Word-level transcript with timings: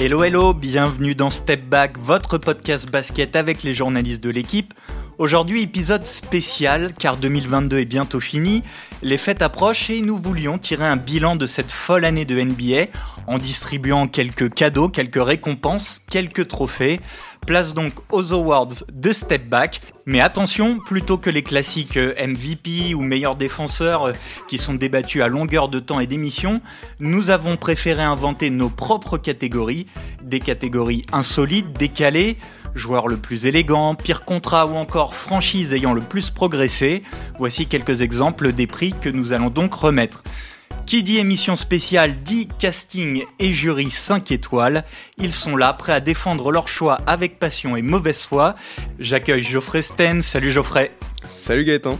Hello 0.00 0.22
hello, 0.22 0.54
bienvenue 0.54 1.16
dans 1.16 1.28
Step 1.28 1.64
Back, 1.64 1.98
votre 1.98 2.38
podcast 2.38 2.88
basket 2.88 3.34
avec 3.34 3.64
les 3.64 3.74
journalistes 3.74 4.22
de 4.22 4.30
l'équipe. 4.30 4.72
Aujourd'hui 5.18 5.62
épisode 5.62 6.06
spécial 6.06 6.92
car 6.96 7.16
2022 7.16 7.80
est 7.80 7.84
bientôt 7.84 8.20
fini, 8.20 8.62
les 9.02 9.18
fêtes 9.18 9.42
approchent 9.42 9.90
et 9.90 10.00
nous 10.00 10.16
voulions 10.16 10.56
tirer 10.56 10.84
un 10.84 10.94
bilan 10.94 11.34
de 11.34 11.48
cette 11.48 11.72
folle 11.72 12.04
année 12.04 12.24
de 12.24 12.40
NBA 12.40 12.92
en 13.26 13.38
distribuant 13.38 14.06
quelques 14.06 14.54
cadeaux, 14.54 14.88
quelques 14.88 15.20
récompenses, 15.20 16.00
quelques 16.08 16.46
trophées. 16.46 17.00
Place 17.48 17.72
donc 17.72 17.94
aux 18.12 18.34
awards 18.34 18.84
de 18.92 19.10
Step 19.10 19.48
Back. 19.48 19.80
Mais 20.04 20.20
attention, 20.20 20.80
plutôt 20.80 21.16
que 21.16 21.30
les 21.30 21.42
classiques 21.42 21.96
euh, 21.96 22.12
MVP 22.20 22.94
ou 22.94 23.00
meilleurs 23.00 23.36
défenseurs 23.36 24.08
euh, 24.08 24.12
qui 24.48 24.58
sont 24.58 24.74
débattus 24.74 25.22
à 25.22 25.28
longueur 25.28 25.70
de 25.70 25.80
temps 25.80 25.98
et 25.98 26.06
d'émission, 26.06 26.60
nous 27.00 27.30
avons 27.30 27.56
préféré 27.56 28.02
inventer 28.02 28.50
nos 28.50 28.68
propres 28.68 29.16
catégories, 29.16 29.86
des 30.22 30.40
catégories 30.40 31.04
insolites, 31.10 31.72
décalées, 31.72 32.36
joueur 32.74 33.08
le 33.08 33.16
plus 33.16 33.46
élégant, 33.46 33.94
pire 33.94 34.26
contrat 34.26 34.66
ou 34.66 34.76
encore 34.76 35.14
franchise 35.14 35.72
ayant 35.72 35.94
le 35.94 36.02
plus 36.02 36.28
progressé. 36.28 37.02
Voici 37.38 37.66
quelques 37.66 38.02
exemples 38.02 38.52
des 38.52 38.66
prix 38.66 38.92
que 38.92 39.08
nous 39.08 39.32
allons 39.32 39.48
donc 39.48 39.72
remettre. 39.72 40.22
Qui 40.88 41.02
dit 41.02 41.18
émission 41.18 41.54
spéciale 41.54 42.22
dit 42.22 42.48
casting 42.58 43.22
et 43.38 43.52
jury 43.52 43.90
5 43.90 44.32
étoiles. 44.32 44.84
Ils 45.18 45.34
sont 45.34 45.54
là, 45.54 45.74
prêts 45.74 45.92
à 45.92 46.00
défendre 46.00 46.50
leur 46.50 46.66
choix 46.66 46.98
avec 47.06 47.38
passion 47.38 47.76
et 47.76 47.82
mauvaise 47.82 48.22
foi. 48.22 48.54
J'accueille 48.98 49.42
Geoffrey 49.42 49.82
Sten. 49.82 50.22
Salut 50.22 50.50
Geoffrey. 50.50 50.92
Salut 51.26 51.66
Gaëtan. 51.66 51.98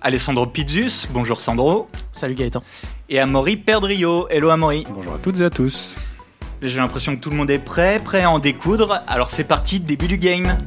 Alessandro 0.00 0.46
Pizzus. 0.46 1.08
Bonjour 1.10 1.40
Sandro. 1.40 1.88
Salut 2.12 2.36
Gaëtan. 2.36 2.62
Et 3.08 3.18
Amaury 3.18 3.56
Perdrio. 3.56 4.28
Hello 4.28 4.50
Amaury. 4.50 4.86
Bonjour 4.94 5.14
à 5.14 5.18
toutes 5.18 5.40
et 5.40 5.44
à 5.44 5.50
tous. 5.50 5.96
J'ai 6.62 6.78
l'impression 6.78 7.16
que 7.16 7.20
tout 7.20 7.30
le 7.30 7.34
monde 7.34 7.50
est 7.50 7.58
prêt, 7.58 8.00
prêt 8.04 8.22
à 8.22 8.30
en 8.30 8.38
découdre. 8.38 9.02
Alors 9.08 9.30
c'est 9.30 9.42
parti, 9.42 9.80
début 9.80 10.06
du 10.06 10.18
game. 10.18 10.58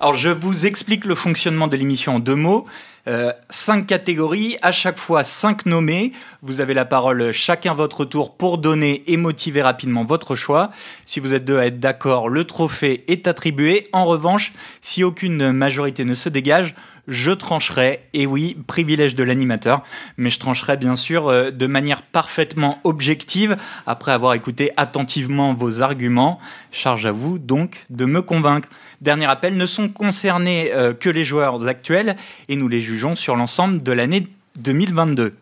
Alors 0.00 0.14
je 0.14 0.28
vous 0.28 0.66
explique 0.66 1.04
le 1.04 1.14
fonctionnement 1.14 1.68
de 1.68 1.76
l'émission 1.76 2.16
en 2.16 2.18
deux 2.18 2.34
mots. 2.34 2.66
Euh, 3.06 3.32
cinq 3.48 3.86
catégories, 3.86 4.56
à 4.60 4.72
chaque 4.72 4.98
fois 4.98 5.22
cinq 5.22 5.66
nommés. 5.66 6.12
Vous 6.42 6.60
avez 6.60 6.74
la 6.74 6.84
parole 6.84 7.30
chacun 7.30 7.74
votre 7.74 8.04
tour 8.04 8.36
pour 8.36 8.58
donner 8.58 9.04
et 9.06 9.16
motiver 9.16 9.62
rapidement 9.62 10.04
votre 10.04 10.34
choix. 10.34 10.72
Si 11.06 11.20
vous 11.20 11.32
êtes 11.32 11.44
deux 11.44 11.58
à 11.58 11.66
être 11.66 11.78
d'accord, 11.78 12.28
le 12.28 12.44
trophée 12.44 13.04
est 13.06 13.28
attribué. 13.28 13.86
En 13.92 14.04
revanche, 14.04 14.52
si 14.82 15.04
aucune 15.04 15.52
majorité 15.52 16.04
ne 16.04 16.16
se 16.16 16.28
dégage, 16.28 16.74
je 17.08 17.30
trancherai, 17.30 18.00
et 18.14 18.26
oui, 18.26 18.56
privilège 18.66 19.14
de 19.14 19.24
l'animateur, 19.24 19.82
mais 20.16 20.30
je 20.30 20.38
trancherai 20.38 20.76
bien 20.76 20.96
sûr 20.96 21.28
euh, 21.28 21.50
de 21.50 21.66
manière 21.66 22.02
parfaitement 22.02 22.78
objective 22.84 23.56
après 23.86 24.12
avoir 24.12 24.34
écouté 24.34 24.70
attentivement 24.76 25.54
vos 25.54 25.80
arguments. 25.80 26.38
Charge 26.72 27.06
à 27.06 27.12
vous 27.12 27.38
donc 27.38 27.84
de 27.90 28.04
me 28.04 28.22
convaincre. 28.22 28.68
Dernier 29.00 29.26
appel, 29.26 29.56
ne 29.56 29.66
sont 29.66 29.88
concernés 29.88 30.72
euh, 30.72 30.94
que 30.94 31.10
les 31.10 31.24
joueurs 31.24 31.66
actuels 31.66 32.16
et 32.48 32.56
nous 32.56 32.68
les 32.68 32.80
jugeons 32.80 33.14
sur 33.14 33.36
l'ensemble 33.36 33.82
de 33.82 33.92
l'année 33.92 34.28
2022. 34.58 35.34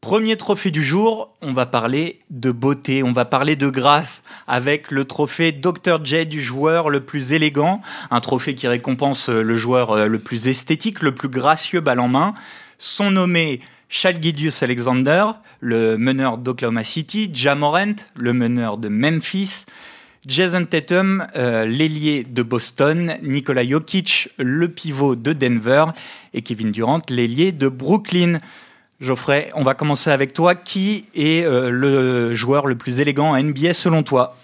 Premier 0.00 0.36
trophée 0.36 0.70
du 0.70 0.84
jour, 0.84 1.34
on 1.42 1.52
va 1.52 1.66
parler 1.66 2.20
de 2.30 2.52
beauté, 2.52 3.02
on 3.02 3.12
va 3.12 3.24
parler 3.24 3.56
de 3.56 3.68
grâce 3.68 4.22
avec 4.46 4.92
le 4.92 5.04
trophée 5.04 5.50
Dr. 5.50 6.04
J 6.04 6.24
du 6.24 6.40
joueur 6.40 6.88
le 6.88 7.00
plus 7.00 7.32
élégant, 7.32 7.80
un 8.12 8.20
trophée 8.20 8.54
qui 8.54 8.68
récompense 8.68 9.28
le 9.28 9.56
joueur 9.56 9.90
euh, 9.90 10.06
le 10.06 10.20
plus 10.20 10.46
esthétique, 10.46 11.02
le 11.02 11.16
plus 11.16 11.28
gracieux 11.28 11.80
balle 11.80 11.98
en 11.98 12.06
main. 12.06 12.34
Sont 12.78 13.10
nommés 13.10 13.58
Shalgidius 13.88 14.62
Alexander, 14.62 15.24
le 15.58 15.98
meneur 15.98 16.38
d'Oklahoma 16.38 16.84
City, 16.84 17.28
Jamorant, 17.32 17.96
le 18.14 18.32
meneur 18.32 18.78
de 18.78 18.88
Memphis, 18.88 19.64
Jason 20.28 20.64
Tatum, 20.64 21.26
euh, 21.34 21.64
l'ailier 21.64 22.22
de 22.22 22.44
Boston, 22.44 23.16
Nikola 23.22 23.66
Jokic, 23.66 24.28
le 24.38 24.68
pivot 24.68 25.16
de 25.16 25.32
Denver 25.32 25.86
et 26.34 26.42
Kevin 26.42 26.70
Durant, 26.70 27.02
l'ailier 27.08 27.50
de 27.50 27.66
Brooklyn. 27.66 28.38
Geoffrey, 29.00 29.50
on 29.54 29.62
va 29.62 29.74
commencer 29.74 30.10
avec 30.10 30.32
toi. 30.32 30.54
Qui 30.54 31.04
est 31.14 31.44
euh, 31.44 31.70
le 31.70 32.34
joueur 32.34 32.66
le 32.66 32.74
plus 32.74 32.98
élégant 32.98 33.32
à 33.32 33.42
NBA 33.42 33.74
selon 33.74 34.02
toi? 34.02 34.36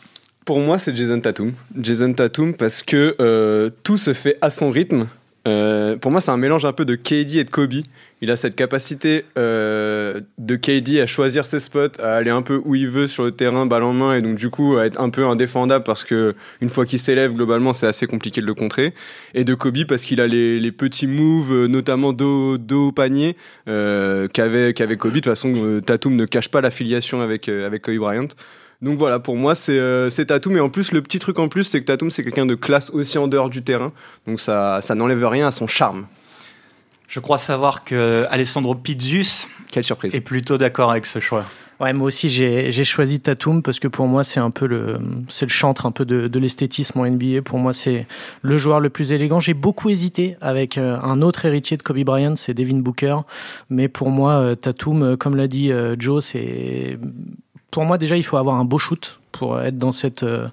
Pour 0.45 0.61
moi, 0.61 0.79
c'est 0.79 0.95
Jason 0.95 1.21
Tatum. 1.21 1.53
Jason 1.77 2.13
Tatum 2.13 2.55
parce 2.55 2.83
que 2.83 3.17
euh, 3.21 3.71
tout 3.83 3.99
se 3.99 4.13
fait 4.13 4.37
à 4.41 4.51
son 4.51 4.71
rythme. 4.71 5.07
Euh, 5.49 5.97
pour 5.97 6.11
moi, 6.11 6.21
c'est 6.21 6.31
un 6.31 6.37
mélange 6.37 6.65
un 6.65 6.73
peu 6.73 6.85
de 6.85 6.95
KD 6.95 7.37
et 7.37 7.45
de 7.45 7.51
Kobe. 7.51 7.83
Il 8.25 8.31
a 8.31 8.37
cette 8.37 8.57
capacité 8.57 9.27
euh, 9.37 10.21
de 10.39 10.57
KD 10.57 10.99
à 11.01 11.07
choisir 11.07 11.45
ses 11.45 11.61
spots, 11.61 12.01
à 12.01 12.15
aller 12.15 12.31
un 12.31 12.41
peu 12.41 12.59
où 12.65 12.75
il 12.75 12.89
veut 12.89 13.07
sur 13.07 13.25
le 13.25 13.33
terrain, 13.33 13.67
balle 13.67 13.83
en 13.83 13.93
main, 13.93 14.17
et 14.17 14.23
donc 14.23 14.37
du 14.37 14.49
coup 14.49 14.79
à 14.79 14.87
être 14.87 14.99
un 14.99 15.11
peu 15.11 15.27
indéfendable 15.27 15.85
parce 15.85 16.05
que 16.05 16.35
une 16.63 16.71
fois 16.71 16.87
qu'il 16.87 16.99
s'élève, 16.99 17.35
globalement, 17.35 17.75
c'est 17.75 17.87
assez 17.87 18.07
compliqué 18.07 18.41
de 18.41 18.47
le 18.47 18.55
contrer. 18.55 18.95
Et 19.35 19.45
de 19.45 19.55
Kobe 19.55 19.85
parce 19.87 20.05
qu'il 20.05 20.23
a 20.23 20.27
les, 20.27 20.73
petits 20.73 21.07
moves, 21.07 21.53
euh, 21.53 21.69
notamment 21.69 22.15
dos, 22.15 22.57
dos 22.57 22.89
au 22.89 22.93
panier, 22.93 23.37
euh, 23.69 24.27
qu'avait 24.27 24.73
qu'avait 24.73 24.97
Kobe. 24.97 25.13
De 25.13 25.17
toute 25.19 25.27
façon, 25.27 25.53
euh, 25.57 25.81
Tatum 25.83 26.17
ne 26.17 26.25
cache 26.25 26.49
pas 26.49 26.63
l'affiliation 26.63 27.21
avec, 27.21 27.49
avec 27.49 27.83
Kobe 27.83 27.99
Bryant. 27.99 28.29
Donc 28.85 28.99
voilà, 28.99 29.19
pour 29.19 29.37
moi, 29.37 29.55
c'est 29.55 29.79
euh, 29.79 30.11
Tatum. 30.11 30.57
Et 30.57 30.61
en 30.61 30.69
plus, 30.69 30.93
le 30.93 31.01
petit 31.01 31.19
truc 31.19 31.39
en 31.39 31.49
plus, 31.49 31.65
c'est 31.65 31.81
que 31.81 31.87
Tatum, 31.87 32.11
c'est 32.11 32.23
quelqu'un 32.23 32.45
de 32.45 32.55
classe 32.55 32.91
aussi 32.91 33.17
en 33.17 33.29
dehors 33.29 33.49
du 33.49 33.63
terrain. 33.63 33.93
Donc 34.27 34.41
ça, 34.41 34.81
ça 34.83 34.95
n'enlève 34.95 35.27
rien 35.27 35.47
à 35.47 35.53
son 35.53 35.67
charme. 35.67 36.07
Je 37.15 37.21
crois 37.21 37.39
savoir 37.39 37.85
que 37.85 38.27
Alessandro 38.29 38.75
Pizzus 38.75 39.47
Quelle 39.71 39.85
surprise. 39.85 40.17
est 40.17 40.21
plutôt 40.21 40.59
d'accord 40.59 40.91
avec 40.91 41.07
ce 41.07 41.21
choix. 41.21 41.45
Ouais, 41.79 41.93
moi 41.93 42.09
aussi 42.09 42.29
j'ai 42.29 42.85
choisi 42.85 43.21
Tatum 43.21 43.63
parce 43.63 43.79
que 43.79 43.87
pour 43.87 44.09
moi 44.09 44.25
c'est 44.25 44.41
un 44.41 44.51
peu 44.51 44.67
le 44.67 44.99
c'est 45.29 45.47
le 45.47 45.51
chantre 45.51 45.87
un 45.87 45.93
peu 45.93 46.05
de, 46.05 46.27
de 46.27 46.39
l'esthétisme 46.41 46.99
en 46.99 47.09
NBA. 47.09 47.43
Pour 47.43 47.61
moi 47.61 47.73
c'est 47.73 48.09
le 48.43 48.59
joueur 48.59 48.81
le 48.81 48.91
plus 48.91 49.13
élégant. 49.13 49.39
J'ai 49.39 49.55
beaucoup 49.55 49.91
hésité 49.91 50.37
avec 50.41 50.77
euh, 50.77 50.99
un 51.03 51.23
autre 51.23 51.45
héritier 51.45 51.77
de 51.77 51.85
Kobe 51.85 52.01
Bryant, 52.01 52.35
c'est 52.35 52.53
Devin 52.53 52.79
Booker, 52.79 53.19
mais 53.71 53.87
pour 53.87 54.11
moi 54.11 54.33
euh, 54.33 54.55
Tatum, 54.57 55.17
comme 55.17 55.37
l'a 55.37 55.47
dit 55.47 55.71
Joe, 55.97 56.25
c'est 56.25 56.99
pour 57.75 57.85
moi, 57.85 57.99
déjà, 57.99 58.17
il 58.17 58.23
faut 58.23 58.37
avoir 58.37 58.55
un 58.55 58.65
beau 58.65 58.79
shoot 58.79 59.19
pour 59.33 59.61
être 59.61 59.77
dans 59.77 59.91
cette, 59.91 60.23
euh, 60.23 60.47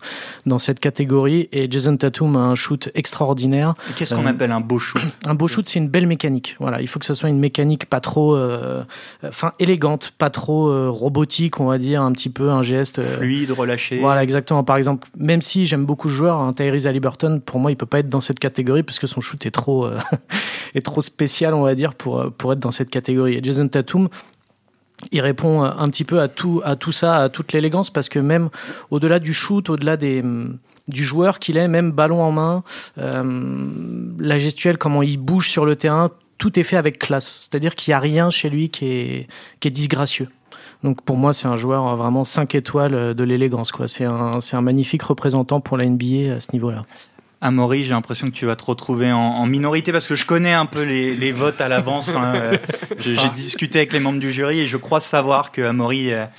dans 0.48 0.58
cette 0.58 0.80
catégorie. 0.80 1.50
Et 1.52 1.70
Jason 1.70 1.96
Tatum 1.96 2.36
a 2.36 2.40
un 2.40 2.56
shoot 2.56 2.90
extraordinaire. 2.96 3.76
Qu'est-ce 3.96 4.16
qu'on 4.16 4.26
euh, 4.26 4.30
appelle 4.30 4.50
un 4.50 4.60
beau 4.60 4.80
shoot 4.80 5.04
Un 5.28 5.36
beau 5.36 5.48
shoot, 5.48 5.70
c'est 5.70 5.78
une 5.78 5.88
belle 5.88 6.08
mécanique. 6.08 6.56
Voilà, 6.60 6.82
il 6.82 6.88
faut 6.88 6.98
que 6.98 7.06
ça 7.06 7.14
soit 7.14 7.30
une 7.30 7.38
mécanique 7.38 7.86
pas 7.86 8.00
trop, 8.00 8.36
euh, 8.36 8.84
enfin 9.24 9.52
élégante, 9.60 10.14
pas 10.18 10.32
trop 10.32 10.90
robotique, 10.90 11.60
on 11.60 11.68
va 11.68 11.78
dire, 11.78 12.02
un 12.02 12.12
petit 12.12 12.32
peu 12.32 12.50
un 12.50 12.64
geste 12.64 13.04
fluide, 13.04 13.52
relâché. 13.52 14.00
Voilà, 14.00 14.24
exactement. 14.24 14.64
Par 14.64 14.78
exemple, 14.78 15.08
même 15.16 15.44
si 15.44 15.68
j'aime 15.68 15.86
beaucoup 15.86 16.10
ce 16.10 16.16
joueur, 16.16 16.40
hein, 16.40 16.54
Tyrese 16.54 16.88
Halliburton, 16.88 17.40
pour 17.46 17.60
moi, 17.60 17.70
il 17.70 17.76
peut 17.76 17.86
pas 17.86 18.00
être 18.00 18.10
dans 18.10 18.22
cette 18.22 18.40
catégorie 18.40 18.82
parce 18.82 18.98
que 18.98 19.06
son 19.06 19.22
shoot 19.22 19.46
est 19.46 19.52
trop, 19.52 19.88
est 20.74 20.84
trop 20.84 21.02
spécial, 21.02 21.54
on 21.54 21.62
va 21.62 21.76
dire, 21.76 21.94
pour 21.94 22.32
pour 22.36 22.52
être 22.52 22.60
dans 22.60 22.72
cette 22.72 22.90
catégorie. 22.90 23.36
Et 23.36 23.44
Jason 23.44 23.68
Tatum, 23.68 24.10
il 25.12 25.22
répond 25.22 25.64
un 25.64 25.90
petit 25.90 26.04
peu 26.04 26.22
à 26.22 26.28
tout, 26.28 26.62
à 26.64 26.76
tout 26.76 26.92
ça, 26.92 27.18
à 27.18 27.30
toute 27.30 27.54
l'élégance, 27.54 27.90
parce 27.90 28.10
que 28.10 28.20
même 28.20 28.50
au-delà 28.90 29.20
du 29.20 29.34
shoot, 29.34 29.70
au-delà 29.70 29.98
des, 29.98 30.24
du 30.88 31.04
joueur 31.04 31.40
qu'il 31.40 31.58
est, 31.58 31.68
même 31.68 31.92
ballon 31.92 32.22
en 32.22 32.32
main, 32.32 32.64
euh, 32.98 33.70
la 34.20 34.38
gestuelle, 34.40 34.78
comment 34.78 35.02
il 35.02 35.18
bouge 35.18 35.50
sur 35.50 35.66
le 35.66 35.76
terrain, 35.76 36.12
tout 36.38 36.60
est 36.60 36.64
fait 36.64 36.78
avec 36.78 37.00
classe. 37.00 37.38
C'est-à-dire 37.42 37.76
qu'il 37.76 37.92
n'y 37.92 37.96
a 37.96 38.00
rien 38.00 38.30
chez 38.30 38.50
lui 38.50 38.70
qui 38.70 38.86
est, 38.86 39.28
qui 39.60 39.68
est 39.68 39.72
disgracieux. 39.72 40.28
Donc 40.84 41.04
pour 41.04 41.18
moi, 41.18 41.34
c'est 41.34 41.48
un 41.48 41.58
joueur 41.58 41.96
vraiment 41.96 42.26
5 42.26 42.56
étoiles 42.56 43.14
de 43.14 43.24
l'élégance. 43.24 43.72
C'est 43.86 44.06
un, 44.06 44.40
un 44.52 44.62
magnifique 44.62 45.04
représentant 45.04 45.62
pour 45.62 45.78
la 45.78 45.86
NBA 45.86 46.34
à 46.36 46.40
ce 46.40 46.52
niveau-là. 46.54 46.86
Amaury, 47.44 47.84
j'ai 47.84 47.90
l'impression 47.90 48.28
que 48.28 48.34
tu 48.34 48.46
vas 48.46 48.56
te 48.56 48.64
retrouver 48.64 49.12
en, 49.12 49.46
minorité 49.48 49.92
parce 49.92 50.08
que 50.08 50.16
je 50.16 50.28
connais 50.28 50.54
un 50.54 50.68
peu 50.68 50.84
les, 50.84 51.32
votes 51.32 51.60
à 51.60 51.68
l'avance. 51.68 52.10
Hein. 52.10 52.34
J'ai 53.00 53.18
discuté 53.36 53.80
avec 53.80 53.94
les 53.94 54.00
membres 54.00 54.20
du 54.20 54.32
jury 54.32 54.60
et 54.60 54.68
je 54.68 54.78
crois 54.78 55.00
savoir 55.00 55.52
que 55.52 55.62
Amaury 55.64 56.14
a 56.14 56.30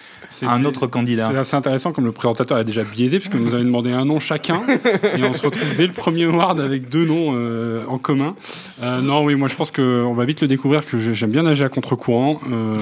un 0.43 0.65
autre 0.65 0.87
candidat. 0.87 1.29
C'est 1.31 1.37
assez 1.37 1.57
intéressant 1.57 1.93
comme 1.93 2.05
le 2.05 2.13
présentateur 2.13 2.57
a 2.57 2.65
déjà 2.65 2.85
biaisé 2.85 3.19
puisque 3.19 3.35
nous 3.35 3.55
avons 3.55 3.65
demandé 3.65 3.91
un 3.91 4.05
nom 4.05 4.21
chacun 4.21 4.63
et 5.17 5.25
on 5.25 5.33
se 5.33 5.45
retrouve 5.45 5.75
dès 5.75 5.89
le 5.89 5.93
premier 5.93 6.25
award 6.25 6.61
avec 6.61 6.89
deux 6.89 7.05
noms 7.05 7.33
euh, 7.35 7.85
en 7.89 7.99
commun. 7.99 8.37
Euh, 8.81 9.01
non, 9.01 9.25
oui, 9.25 9.35
moi 9.35 9.49
je 9.49 9.57
pense 9.57 9.73
qu'on 9.73 10.15
va 10.15 10.25
vite 10.25 10.41
le 10.41 10.47
découvrir 10.47 10.87
que 10.87 10.99
j'aime 10.99 11.31
bien 11.31 11.43
nager 11.43 11.65
à 11.65 11.69
contre-courant. 11.69 12.41
Euh, 12.51 12.77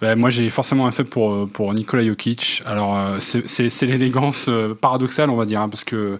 bah, 0.00 0.16
moi 0.16 0.30
j'ai 0.30 0.48
forcément 0.48 0.86
un 0.86 0.92
fait 0.92 1.04
pour, 1.04 1.46
pour 1.48 1.74
Nikola 1.74 2.04
Jokic. 2.04 2.62
Alors 2.64 2.98
c'est 3.20 3.82
l'élégance 3.82 4.50
paradoxale, 4.80 5.28
on 5.28 5.36
va 5.36 5.44
dire, 5.44 5.60
hein, 5.60 5.68
parce 5.68 5.84
que 5.84 6.18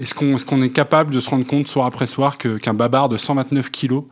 est-ce 0.00 0.14
qu'on 0.44 0.62
est, 0.62 0.70
capable 0.70 1.12
de 1.12 1.20
se 1.20 1.30
rendre 1.30 1.46
compte 1.46 1.66
soir 1.66 1.86
après 1.86 2.06
soir 2.06 2.38
qu'un 2.38 2.74
babard 2.74 3.08
de 3.08 3.16
129 3.16 3.70
kilos 3.70 4.04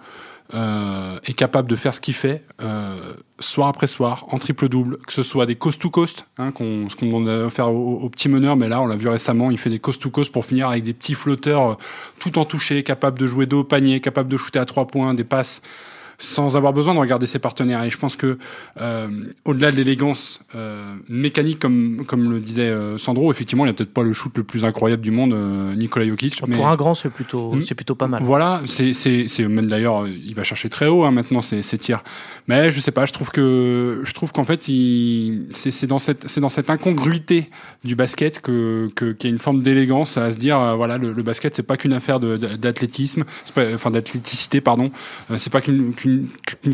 euh, 0.54 1.18
est 1.24 1.32
capable 1.32 1.68
de 1.68 1.74
faire 1.74 1.92
ce 1.92 2.00
qu'il 2.00 2.14
fait 2.14 2.44
euh, 2.62 3.14
soir 3.40 3.66
après 3.66 3.88
soir 3.88 4.26
en 4.30 4.38
triple 4.38 4.68
double, 4.68 4.98
que 4.98 5.12
ce 5.12 5.24
soit 5.24 5.44
des 5.44 5.56
coast 5.56 5.80
to 5.80 5.90
coast, 5.90 6.24
hein, 6.38 6.52
ce 6.56 6.94
qu'on 6.94 7.26
à 7.26 7.50
faire 7.50 7.72
aux, 7.72 8.08
petits 8.08 8.28
meneurs, 8.28 8.56
mais 8.56 8.68
là 8.68 8.80
on 8.80 8.86
l'a 8.86 8.94
vu 8.94 9.08
récemment, 9.08 9.50
il 9.50 9.58
fait 9.58 9.70
des 9.70 9.80
coast 9.80 10.00
to 10.00 10.08
coast 10.08 10.30
pour 10.30 10.46
finir 10.46 10.68
avec 10.68 10.84
des 10.84 10.92
petits 10.92 11.14
flotteurs 11.14 11.70
euh, 11.70 11.74
tout 12.20 12.38
en 12.38 12.44
touché, 12.44 12.84
capable 12.84 13.18
de 13.18 13.26
jouer 13.26 13.46
dos 13.46 13.60
au 13.60 13.64
panier, 13.64 14.00
capable 14.00 14.28
de 14.28 14.36
shooter 14.36 14.60
à 14.60 14.66
trois 14.66 14.86
points, 14.86 15.14
des 15.14 15.24
passes 15.24 15.62
sans 16.18 16.56
avoir 16.56 16.72
besoin 16.72 16.94
de 16.94 16.98
regarder 16.98 17.26
ses 17.26 17.38
partenaires. 17.38 17.82
Et 17.84 17.90
je 17.90 17.98
pense 17.98 18.16
que 18.16 18.38
au-delà 19.44 19.70
de 19.70 19.76
l'élégance 19.76 20.40
mécanique, 21.08 21.58
comme 21.58 22.04
comme 22.06 22.30
le 22.30 22.40
disait 22.40 22.72
Sandro, 22.98 23.30
effectivement, 23.30 23.66
il 23.66 23.70
a 23.70 23.72
peut-être 23.72 23.92
pas 23.92 24.02
le 24.02 24.12
shoot 24.12 24.32
le 24.36 24.44
plus 24.44 24.64
incroyable 24.64 25.02
du 25.02 25.10
monde, 25.10 25.34
Nikola 25.76 26.06
Jokic. 26.06 26.40
Pour 26.40 26.68
un 26.68 26.76
grand, 26.76 26.94
c'est 26.94 27.10
plutôt 27.10 27.52
hmm. 27.52 27.62
c'est 27.62 27.74
plutôt 27.74 27.94
pas 27.94 28.06
mal. 28.06 28.22
Voilà, 28.22 28.62
c'est 28.66 28.92
c'est 28.92 29.48
même 29.48 29.66
d'ailleurs, 29.66 30.06
il 30.06 30.34
va 30.34 30.44
chercher 30.44 30.68
très 30.68 30.86
haut 30.86 31.04
hein, 31.04 31.10
maintenant 31.10 31.42
ses, 31.42 31.62
ses 31.62 31.78
tirs. 31.78 32.02
Mais 32.48 32.70
je 32.70 32.80
sais 32.80 32.92
pas, 32.92 33.06
je 33.06 33.12
trouve 33.12 33.30
que 33.30 34.02
je 34.04 34.12
trouve 34.12 34.32
qu'en 34.32 34.44
fait, 34.44 34.70
c'est 35.52 35.86
dans 35.86 35.98
cette 35.98 36.28
c'est 36.28 36.40
dans 36.40 36.48
cette 36.48 36.70
incongruité 36.70 37.50
du 37.84 37.94
basket 37.96 38.40
que 38.40 38.88
qu'il 38.96 39.16
y 39.24 39.26
a 39.26 39.30
une 39.30 39.38
forme 39.38 39.62
d'élégance 39.62 40.16
à 40.16 40.30
se 40.30 40.38
dire 40.38 40.58
euh, 40.58 40.74
voilà 40.74 40.98
le, 40.98 41.12
basket 41.22 41.54
c'est 41.54 41.62
pas 41.62 41.76
qu'une 41.76 41.92
affaire 41.92 42.20
d'athlétisme, 42.20 43.24
enfin 43.56 43.90
d'athléticité 43.90 44.60
pardon, 44.60 44.90
euh, 45.30 45.36
c'est 45.38 45.52
pas 45.52 45.60
qu'une 45.60 45.92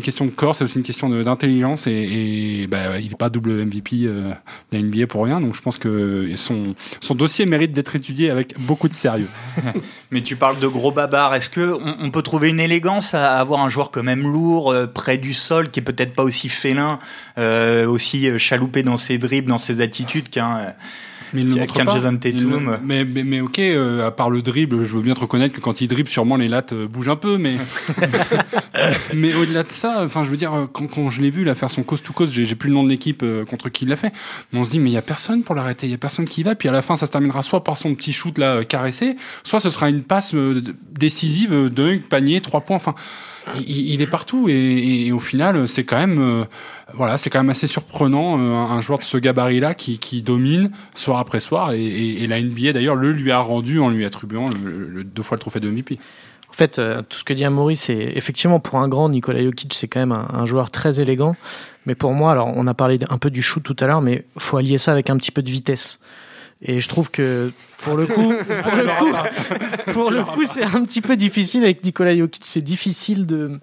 question 0.01 0.25
de 0.25 0.31
corps, 0.31 0.55
c'est 0.55 0.63
aussi 0.63 0.77
une 0.77 0.83
question 0.83 1.09
d'intelligence 1.09 1.87
et, 1.87 2.67
bah, 2.69 2.99
il 2.99 3.11
est 3.11 3.17
pas 3.17 3.29
double 3.29 3.65
MVP 3.65 4.03
euh, 4.03 4.31
de 4.71 4.77
NBA 4.77 5.07
pour 5.07 5.23
rien, 5.23 5.41
donc 5.41 5.55
je 5.55 5.61
pense 5.61 5.77
que 5.77 6.33
son 6.35 7.15
dossier 7.15 7.45
mérite 7.45 7.73
d'être 7.73 7.95
étudié 7.95 8.29
avec 8.29 8.59
beaucoup 8.59 8.89
de 8.89 8.93
sérieux. 8.93 9.27
Mais 10.11 10.21
tu 10.21 10.35
parles 10.35 10.59
de 10.59 10.67
gros 10.67 10.91
babards, 10.91 11.35
est-ce 11.35 11.49
que 11.49 11.73
on, 11.73 12.11
peut 12.11 12.21
trouver 12.21 12.49
une 12.49 12.59
élégance 12.59 13.13
à 13.13 13.39
avoir 13.39 13.61
un 13.61 13.69
joueur 13.69 13.91
quand 13.91 14.03
même 14.03 14.23
lourd 14.23 14.75
près 14.93 15.17
du 15.17 15.33
sol 15.33 15.71
qui 15.71 15.79
est 15.79 15.83
peut-être 15.83 16.13
pas 16.13 16.23
aussi 16.23 16.49
félin, 16.49 16.99
aussi 17.37 18.37
chaloupé 18.37 18.83
dans 18.83 18.97
ses 18.97 19.17
dribbles, 19.17 19.49
dans 19.49 19.57
ses 19.57 19.81
attitudes 19.81 20.29
qu'un 20.29 20.73
mais 21.33 21.43
Jason 21.49 22.17
Tatum. 22.17 22.77
Mais, 22.83 23.05
mais, 23.05 23.23
mais, 23.23 23.41
ok, 23.41 23.59
euh, 23.59 24.07
à 24.07 24.11
part 24.11 24.29
le 24.29 24.41
dribble, 24.41 24.85
je 24.85 24.95
veux 24.95 25.01
bien 25.01 25.13
te 25.13 25.19
reconnaître 25.19 25.53
que 25.53 25.61
quand 25.61 25.81
il 25.81 25.87
dribble, 25.87 26.09
sûrement 26.09 26.35
les 26.35 26.47
lattes 26.47 26.73
euh, 26.73 26.87
bougent 26.87 27.09
un 27.09 27.15
peu, 27.15 27.37
mais 27.37 27.55
mais 29.13 29.33
au-delà 29.33 29.63
de 29.63 29.69
ça, 29.69 30.03
enfin, 30.05 30.23
je 30.23 30.29
veux 30.29 30.37
dire, 30.37 30.67
quand, 30.71 30.87
quand 30.87 31.09
je 31.09 31.21
l'ai 31.21 31.31
vu 31.31 31.43
là 31.43 31.55
faire 31.55 31.71
son 31.71 31.83
coast 31.83 32.05
to 32.05 32.13
coast, 32.13 32.31
j'ai 32.31 32.55
plus 32.55 32.69
le 32.69 32.75
nom 32.75 32.83
de 32.83 32.89
l'équipe 32.89 33.23
euh, 33.23 33.45
contre 33.45 33.69
qui 33.69 33.85
il 33.85 33.89
l'a 33.89 33.95
fait, 33.95 34.13
mais 34.51 34.59
on 34.59 34.63
se 34.63 34.69
dit 34.69 34.79
mais 34.79 34.89
il 34.89 34.93
y 34.93 34.97
a 34.97 35.01
personne 35.01 35.43
pour 35.43 35.55
l'arrêter, 35.55 35.87
il 35.87 35.91
y 35.91 35.95
a 35.95 35.97
personne 35.97 36.25
qui 36.25 36.43
va, 36.43 36.55
puis 36.55 36.69
à 36.69 36.71
la 36.71 36.81
fin 36.81 36.95
ça 36.95 37.05
se 37.05 37.11
terminera 37.11 37.43
soit 37.43 37.63
par 37.63 37.77
son 37.77 37.95
petit 37.95 38.13
shoot 38.13 38.37
là 38.37 38.63
caressé, 38.63 39.15
soit 39.43 39.59
ce 39.59 39.69
sera 39.69 39.89
une 39.89 40.03
passe 40.03 40.35
décisive 40.91 41.69
d'un 41.69 41.97
panier, 41.97 42.41
trois 42.41 42.61
points, 42.61 42.77
enfin. 42.77 42.95
Il, 43.67 44.01
est 44.01 44.07
partout 44.07 44.47
et, 44.49 45.11
au 45.11 45.19
final 45.19 45.67
c'est 45.67 45.83
quand 45.83 45.97
même 45.97 46.45
voilà, 46.93 47.17
c'est 47.17 47.29
quand 47.29 47.39
même 47.39 47.49
assez 47.49 47.67
surprenant 47.67 48.37
euh, 48.37 48.53
un 48.53 48.81
joueur 48.81 48.99
de 48.99 49.03
ce 49.03 49.17
gabarit-là 49.17 49.73
qui, 49.73 50.21
domine 50.21 50.71
soir 50.95 51.19
après 51.19 51.39
soir 51.39 51.71
et, 51.73 52.25
la 52.27 52.41
NBA 52.41 52.73
d'ailleurs 52.73 52.95
le 52.95 53.11
lui 53.11 53.31
a 53.31 53.39
rendu 53.39 53.79
en 53.79 53.89
lui 53.89 54.05
attribuant 54.05 54.45
deux 54.45 55.23
fois 55.23 55.35
le 55.35 55.39
trophée 55.39 55.59
de 55.59 55.69
MVP. 55.69 55.99
En 56.49 56.55
fait, 56.55 56.77
euh, 56.77 57.01
tout 57.01 57.17
ce 57.17 57.23
que 57.23 57.33
dit 57.33 57.45
Amaury, 57.45 57.75
c'est 57.75 58.11
effectivement 58.15 58.59
pour 58.59 58.77
un 58.77 58.87
grand, 58.87 59.09
Nikola 59.09 59.43
Jokic, 59.43 59.73
c'est 59.73 59.87
quand 59.87 59.99
même 59.99 60.11
un, 60.11 60.45
joueur 60.45 60.69
très 60.69 60.99
élégant. 60.99 61.35
Mais 61.87 61.95
pour 61.95 62.13
moi, 62.13 62.31
alors 62.31 62.51
on 62.55 62.67
a 62.67 62.75
parlé 62.75 62.99
un 63.09 63.17
peu 63.17 63.31
du 63.31 63.41
shoot 63.41 63.63
tout 63.63 63.75
à 63.79 63.87
l'heure, 63.87 64.01
mais 64.01 64.23
faut 64.37 64.57
allier 64.57 64.77
ça 64.77 64.91
avec 64.91 65.09
un 65.09 65.17
petit 65.17 65.31
peu 65.31 65.41
de 65.41 65.49
vitesse. 65.49 65.99
Et 66.63 66.79
je 66.79 66.89
trouve 66.89 67.11
que 67.11 67.51
pour 67.81 67.95
le 67.95 68.07
coup, 68.07 68.33
pour 68.63 68.75
le 68.75 68.97
coup, 68.97 69.91
pour 69.91 70.11
le 70.11 70.23
coup, 70.23 70.43
c'est 70.45 70.63
un 70.63 70.83
petit 70.83 71.01
peu 71.01 71.15
difficile 71.15 71.63
avec 71.63 71.83
Nikola 71.83 72.15
Jokic. 72.15 72.45
C'est 72.45 72.61
difficile 72.61 73.25
de 73.25 73.59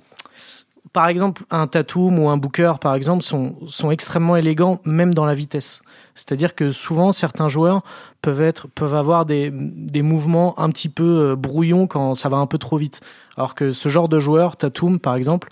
par 0.92 1.06
exemple, 1.06 1.44
un 1.50 1.68
Tatum 1.68 2.18
ou 2.18 2.28
un 2.28 2.36
Booker, 2.36 2.74
par 2.80 2.96
exemple, 2.96 3.22
sont, 3.22 3.54
sont 3.68 3.92
extrêmement 3.92 4.36
élégants, 4.36 4.80
même 4.84 5.14
dans 5.14 5.24
la 5.24 5.34
vitesse. 5.34 5.82
C'est-à-dire 6.16 6.56
que 6.56 6.72
souvent, 6.72 7.12
certains 7.12 7.46
joueurs 7.46 7.82
peuvent, 8.22 8.40
être, 8.40 8.66
peuvent 8.66 8.94
avoir 8.94 9.24
des, 9.24 9.50
des 9.52 10.02
mouvements 10.02 10.58
un 10.58 10.68
petit 10.70 10.88
peu 10.88 11.30
euh, 11.30 11.36
brouillons 11.36 11.86
quand 11.86 12.16
ça 12.16 12.28
va 12.28 12.38
un 12.38 12.46
peu 12.46 12.58
trop 12.58 12.76
vite. 12.76 13.00
Alors 13.36 13.54
que 13.54 13.70
ce 13.70 13.88
genre 13.88 14.08
de 14.08 14.18
joueur, 14.18 14.56
Tatum, 14.56 14.98
par 14.98 15.14
exemple, 15.14 15.48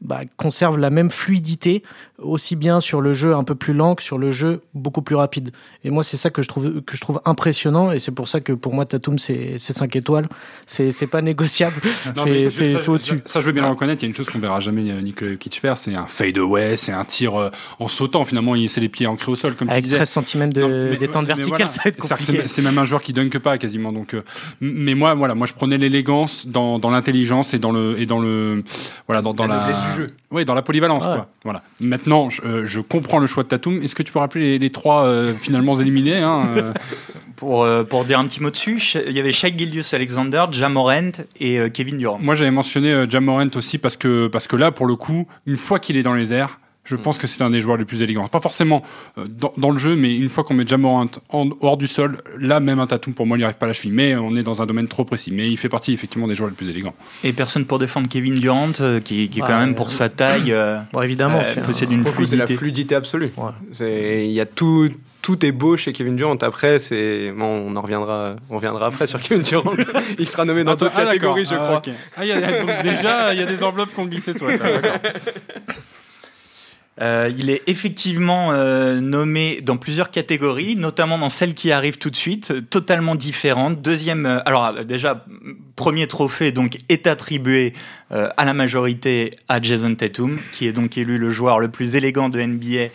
bah, 0.00 0.20
conserve 0.36 0.78
la 0.78 0.90
même 0.90 1.10
fluidité, 1.10 1.82
aussi 2.18 2.56
bien 2.56 2.80
sur 2.80 3.00
le 3.00 3.12
jeu 3.12 3.34
un 3.34 3.44
peu 3.44 3.54
plus 3.54 3.74
lent 3.74 3.94
que 3.94 4.02
sur 4.02 4.18
le 4.18 4.30
jeu 4.30 4.62
beaucoup 4.74 5.02
plus 5.02 5.16
rapide. 5.16 5.50
Et 5.84 5.90
moi, 5.90 6.04
c'est 6.04 6.16
ça 6.16 6.30
que 6.30 6.42
je 6.42 6.48
trouve, 6.48 6.80
que 6.82 6.96
je 6.96 7.00
trouve 7.00 7.20
impressionnant, 7.24 7.92
et 7.92 7.98
c'est 7.98 8.10
pour 8.10 8.28
ça 8.28 8.40
que 8.40 8.52
pour 8.52 8.74
moi, 8.74 8.86
Tatum, 8.86 9.18
c'est 9.18 9.58
5 9.58 9.94
étoiles. 9.96 10.28
C'est 10.66 11.06
pas 11.06 11.22
négociable. 11.22 11.76
C'est 12.50 12.88
au-dessus. 12.88 13.20
Ça, 13.24 13.40
je 13.40 13.46
veux 13.46 13.52
bien 13.52 13.62
le 13.62 13.68
reconnaître. 13.68 14.02
Il 14.02 14.06
y 14.06 14.08
a 14.08 14.10
une 14.10 14.14
chose 14.14 14.28
qu'on 14.28 14.38
verra 14.38 14.60
jamais 14.60 14.82
Nicolas 14.82 15.32
Jokic 15.32 15.60
faire, 15.60 15.76
c'est 15.76 15.94
un 15.94 16.06
fade 16.06 16.38
away, 16.38 16.76
c'est 16.76 16.92
un 16.92 17.04
tir 17.04 17.40
euh, 17.40 17.50
en 17.78 17.88
sautant. 17.88 18.24
Finalement, 18.24 18.54
il 18.54 18.70
c'est 18.70 18.80
les 18.80 18.88
pieds 18.88 19.06
ancrés 19.06 19.32
au 19.32 19.36
sol, 19.36 19.54
comme 19.56 19.68
Avec 19.68 19.84
tu 19.84 19.90
disais. 19.90 20.04
13 20.04 20.24
cm 20.24 20.52
de 20.52 20.96
détente 20.98 21.26
verticale, 21.26 21.68
ça 21.68 21.82
va 21.84 21.88
être 21.88 21.98
compliqué. 21.98 22.42
C'est 22.46 22.62
même 22.62 22.78
un 22.78 22.84
joueur 22.84 23.02
qui 23.02 23.12
dunk 23.12 23.38
pas 23.38 23.58
quasiment. 23.58 23.92
Donc, 23.92 24.14
euh, 24.14 24.22
mais 24.60 24.94
moi, 24.94 25.14
voilà, 25.14 25.34
moi, 25.34 25.46
je 25.46 25.54
prenais 25.54 25.78
l'élégance 25.78 26.46
dans, 26.46 26.78
dans 26.78 26.90
l'intelligence 26.90 27.54
et 27.54 27.58
dans 27.58 27.72
le 27.72 28.00
et 28.00 28.06
dans 28.06 28.20
le 28.20 28.62
voilà 29.06 29.22
dans, 29.22 29.34
dans 29.34 29.46
la 29.46 29.89
oui, 30.30 30.44
dans 30.44 30.54
la 30.54 30.62
polyvalence. 30.62 31.02
Quoi. 31.02 31.28
Voilà. 31.44 31.62
Maintenant, 31.80 32.30
je, 32.30 32.42
euh, 32.42 32.64
je, 32.64 32.80
comprends 32.80 33.18
le 33.18 33.26
choix 33.26 33.42
de 33.42 33.48
Tatum. 33.48 33.82
Est-ce 33.82 33.94
que 33.94 34.02
tu 34.02 34.12
peux 34.12 34.18
rappeler 34.18 34.42
les, 34.42 34.58
les 34.58 34.70
trois 34.70 35.04
euh, 35.04 35.34
finalement 35.34 35.78
éliminés 35.78 36.18
hein, 36.18 36.48
euh 36.56 36.72
pour, 37.36 37.66
pour 37.88 38.04
dire 38.04 38.18
un 38.18 38.26
petit 38.26 38.42
mot 38.42 38.50
dessus, 38.50 38.82
il 39.06 39.12
y 39.12 39.18
avait 39.18 39.32
Shaq 39.32 39.56
Gildius 39.56 39.94
Alexander, 39.94 40.44
Jamorant 40.50 41.12
et 41.40 41.70
Kevin 41.70 41.96
Durant. 41.96 42.18
Moi, 42.20 42.34
j'avais 42.34 42.50
mentionné 42.50 43.06
Jamorant 43.08 43.48
aussi 43.54 43.78
parce 43.78 43.96
que, 43.96 44.26
parce 44.26 44.46
que 44.46 44.56
là, 44.56 44.72
pour 44.72 44.86
le 44.86 44.94
coup, 44.94 45.26
une 45.46 45.56
fois 45.56 45.78
qu'il 45.78 45.96
est 45.96 46.02
dans 46.02 46.12
les 46.12 46.34
airs, 46.34 46.60
je 46.90 46.96
pense 46.96 47.18
que 47.18 47.26
c'est 47.26 47.42
un 47.42 47.50
des 47.50 47.60
joueurs 47.60 47.76
les 47.76 47.84
plus 47.84 48.02
élégants. 48.02 48.26
Pas 48.26 48.40
forcément 48.40 48.82
euh, 49.16 49.26
dans, 49.56 49.70
le 49.70 49.78
jeu, 49.78 49.94
mais 49.94 50.16
une 50.16 50.28
fois 50.28 50.42
qu'on 50.42 50.54
met 50.54 50.66
Jamorant 50.66 51.06
en, 51.28 51.50
hors 51.60 51.76
du 51.76 51.86
sol, 51.86 52.18
là 52.38 52.58
même 52.58 52.80
un 52.80 52.86
Tatum 52.86 53.14
pour 53.14 53.26
moi 53.26 53.36
il 53.36 53.40
n'y 53.40 53.44
arrive 53.44 53.56
pas 53.56 53.66
à 53.66 53.68
la 53.68 53.72
cheville. 53.72 53.92
Mais 53.92 54.16
on 54.16 54.34
est 54.34 54.42
dans 54.42 54.60
un 54.60 54.66
domaine 54.66 54.88
trop 54.88 55.04
précis. 55.04 55.30
Mais 55.32 55.48
il 55.48 55.56
fait 55.56 55.68
partie 55.68 55.92
effectivement 55.92 56.26
des 56.26 56.34
joueurs 56.34 56.50
les 56.50 56.56
plus 56.56 56.68
élégants. 56.68 56.94
Et 57.22 57.32
personne 57.32 57.64
pour 57.64 57.78
défendre 57.78 58.08
Kevin 58.08 58.34
Durant, 58.34 58.72
euh, 58.80 59.00
qui, 59.00 59.28
qui 59.28 59.38
est 59.38 59.42
quand 59.42 59.58
même 59.58 59.74
pour 59.74 59.92
sa 59.92 60.08
taille. 60.08 60.52
Euh, 60.52 60.80
bon, 60.92 61.02
évidemment, 61.02 61.42
c'est 61.44 61.92
une 61.92 62.04
fluidité. 62.04 62.36
la 62.36 62.46
fluidité 62.46 62.94
absolue. 62.94 63.30
Il 63.80 64.32
y 64.32 64.40
a 64.40 64.46
tout, 64.46 64.88
tout 65.22 65.44
est 65.44 65.52
beau 65.52 65.76
chez 65.76 65.92
Kevin 65.92 66.16
Durant. 66.16 66.36
Après, 66.36 66.78
c'est 66.78 67.30
bon, 67.30 67.66
on 67.68 67.76
en 67.76 67.80
reviendra, 67.80 68.36
on 68.48 68.56
reviendra 68.56 68.86
après 68.86 69.06
sur 69.06 69.20
Kevin 69.20 69.42
Durant. 69.42 69.74
il 70.18 70.28
sera 70.28 70.44
nommé 70.44 70.64
dans 70.64 70.72
ah, 70.72 70.76
d'autres 70.76 70.94
ah, 70.96 71.04
catégories, 71.04 71.44
je 71.44 71.54
crois. 71.54 71.82
Ah, 72.16 72.24
y 72.24 72.32
a, 72.32 72.82
déjà, 72.82 73.32
il 73.32 73.40
y 73.40 73.42
a 73.42 73.46
des 73.46 73.62
enveloppes 73.62 73.92
qu'on 73.94 74.06
glissait 74.06 74.34
sur 74.34 74.48
la 74.48 74.58
table. 74.58 74.90
Euh, 77.00 77.30
il 77.36 77.48
est 77.48 77.62
effectivement 77.66 78.52
euh, 78.52 79.00
nommé 79.00 79.60
dans 79.62 79.78
plusieurs 79.78 80.10
catégories, 80.10 80.76
notamment 80.76 81.18
dans 81.18 81.30
celle 81.30 81.54
qui 81.54 81.72
arrive 81.72 81.98
tout 81.98 82.10
de 82.10 82.16
suite, 82.16 82.50
euh, 82.50 82.60
totalement 82.60 83.14
différente. 83.14 83.80
Deuxième, 83.80 84.42
alors 84.44 84.84
déjà, 84.84 85.24
premier 85.76 86.06
trophée 86.06 86.52
donc 86.52 86.76
est 86.88 87.06
attribué 87.06 87.72
à 88.10 88.44
la 88.44 88.52
majorité 88.52 89.30
à 89.48 89.62
Jason 89.62 89.94
Tatum, 89.94 90.38
qui 90.52 90.66
est 90.66 90.72
donc 90.72 90.98
élu 90.98 91.16
le 91.16 91.30
joueur 91.30 91.60
le 91.60 91.68
plus 91.68 91.94
élégant 91.94 92.28
de 92.28 92.40
NBA 92.40 92.88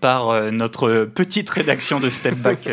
par 0.00 0.52
notre 0.52 1.04
petite 1.04 1.50
rédaction 1.50 1.98
de 1.98 2.08
Step 2.08 2.36
Back 2.36 2.68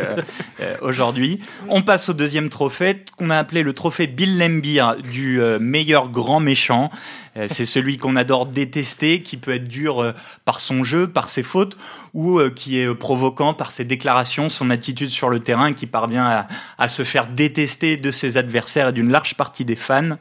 aujourd'hui. 0.81 1.39
On 1.67 1.81
passe 1.81 2.09
au 2.09 2.13
deuxième 2.13 2.49
trophée 2.49 3.03
qu'on 3.17 3.29
a 3.29 3.37
appelé 3.37 3.63
le 3.63 3.73
trophée 3.73 4.07
Bill 4.07 4.37
Lambier 4.37 4.83
du 5.11 5.41
meilleur 5.59 6.09
grand 6.09 6.39
méchant. 6.39 6.91
Euh, 7.35 7.47
c'est 7.49 7.65
celui 7.65 7.97
qu'on 7.97 8.15
adore 8.15 8.45
détester, 8.45 9.21
qui 9.21 9.37
peut 9.37 9.53
être 9.53 9.67
dur 9.67 10.01
euh, 10.01 10.11
par 10.45 10.59
son 10.59 10.83
jeu, 10.83 11.07
par 11.07 11.29
ses 11.29 11.43
fautes, 11.43 11.77
ou 12.13 12.39
euh, 12.39 12.49
qui 12.49 12.79
est 12.79 12.93
provoquant 12.93 13.53
par 13.53 13.71
ses 13.71 13.85
déclarations, 13.85 14.49
son 14.49 14.69
attitude 14.69 15.09
sur 15.09 15.29
le 15.29 15.39
terrain, 15.39 15.73
qui 15.73 15.87
parvient 15.87 16.45
à, 16.77 16.87
se 16.87 17.03
faire 17.03 17.27
détester 17.27 17.97
de 17.97 18.11
ses 18.11 18.37
adversaires 18.37 18.89
et 18.89 18.93
d'une 18.93 19.11
large 19.11 19.35
partie 19.35 19.65
des 19.65 19.75
fans. 19.75 20.17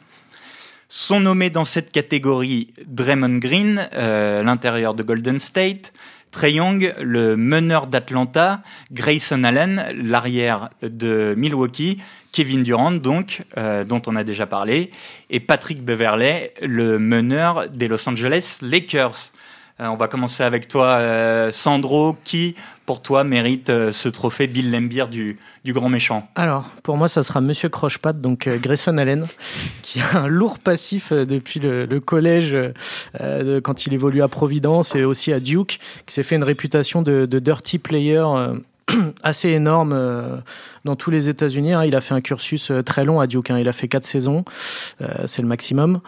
Sont 0.89 1.21
nommés 1.21 1.51
dans 1.51 1.65
cette 1.65 1.91
catégorie 1.91 2.73
Draymond 2.87 3.39
Green, 3.39 3.89
l'intérieur 3.95 4.95
de 4.95 5.03
Golden 5.03 5.39
State, 5.39 5.93
Trey 6.33 6.55
Young, 6.55 6.95
le 6.99 7.37
meneur 7.37 7.87
d'Atlanta, 7.87 8.63
Grayson 8.91 9.45
Allen, 9.45 9.85
l'arrière 9.95 10.71
de 10.83 11.35
Milwaukee, 11.37 11.99
Kevin 12.33 12.65
Durant, 12.65 12.91
donc, 12.91 13.43
euh, 13.59 13.85
dont 13.85 14.01
on 14.07 14.17
a 14.17 14.25
déjà 14.25 14.47
parlé, 14.47 14.91
et 15.29 15.41
Patrick 15.41 15.85
Beverley, 15.85 16.55
le 16.63 16.99
meneur 16.99 17.69
des 17.69 17.87
Los 17.87 18.09
Angeles 18.09 18.59
Lakers. 18.63 19.33
Euh, 19.83 19.89
on 19.89 19.97
va 19.97 20.07
commencer 20.09 20.43
avec 20.43 20.69
toi, 20.69 20.99
euh, 20.99 21.51
Sandro. 21.53 22.17
Qui, 22.25 22.55
pour 22.87 23.03
toi, 23.03 23.25
mérite 23.25 23.69
ce 23.91 24.09
trophée 24.09 24.47
Bill 24.47 24.71
Lambier 24.71 25.07
du, 25.09 25.39
grand 25.73 25.89
méchant? 25.89 26.29
Alors, 26.37 26.65
pour 26.83 26.97
moi, 26.97 27.09
ça 27.09 27.23
sera 27.23 27.41
Monsieur 27.41 27.69
Crochepat, 27.69 28.21
donc 28.21 28.49
Grayson 28.49 28.97
Allen, 28.99 29.27
qui 29.83 30.01
a 30.01 30.21
un 30.21 30.29
lourd 30.29 30.59
passif 30.59 31.13
depuis 31.13 31.61
le, 31.61 32.01
collège, 32.01 32.57
quand 33.63 33.87
il 33.87 33.95
évolue 33.95 34.23
à 34.23 34.29
Providence 34.29 34.95
et 34.95 35.05
aussi 35.05 35.33
à 35.33 35.41
Duke, 35.41 35.79
qui 36.07 36.15
s'est 36.15 36.23
fait 36.23 36.37
une 36.37 36.45
réputation 36.45 37.03
de, 37.03 37.27
dirty 37.27 37.79
player 37.79 38.25
assez 39.23 39.51
énorme 39.51 39.93
euh, 39.95 40.39
dans 40.85 40.97
tous 40.97 41.11
les 41.11 41.29
États-Unis. 41.29 41.73
Hein. 41.73 41.85
Il 41.85 41.97
a 41.97 42.01
fait 42.01 42.15
un 42.15 42.21
cursus 42.21 42.71
euh, 42.71 42.83
très 42.83 43.05
long 43.05 43.21
à 43.21 43.27
Duke. 43.27 43.51
Hein. 43.51 43.59
Il 43.59 43.69
a 43.69 43.73
fait 43.73 43.89
quatre 43.89 44.05
saisons, 44.05 44.45
euh, 45.01 45.27
c'est 45.27 45.43
le 45.43 45.49
maximum. 45.49 46.01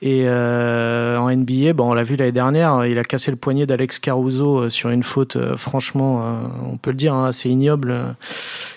Et 0.00 0.22
euh, 0.26 1.18
en 1.18 1.34
NBA, 1.34 1.72
bon, 1.72 1.90
on 1.90 1.94
l'a 1.94 2.04
vu 2.04 2.14
l'année 2.14 2.32
dernière, 2.32 2.86
il 2.86 2.98
a 2.98 3.04
cassé 3.04 3.32
le 3.32 3.36
poignet 3.36 3.66
d'Alex 3.66 3.98
Caruso 3.98 4.58
euh, 4.58 4.68
sur 4.68 4.90
une 4.90 5.02
faute, 5.02 5.34
euh, 5.34 5.56
franchement, 5.56 6.40
on 6.64 6.76
peut 6.76 6.90
le 6.90 6.96
dire, 6.96 7.14
hein, 7.14 7.26
assez 7.26 7.48
ignoble, 7.48 8.14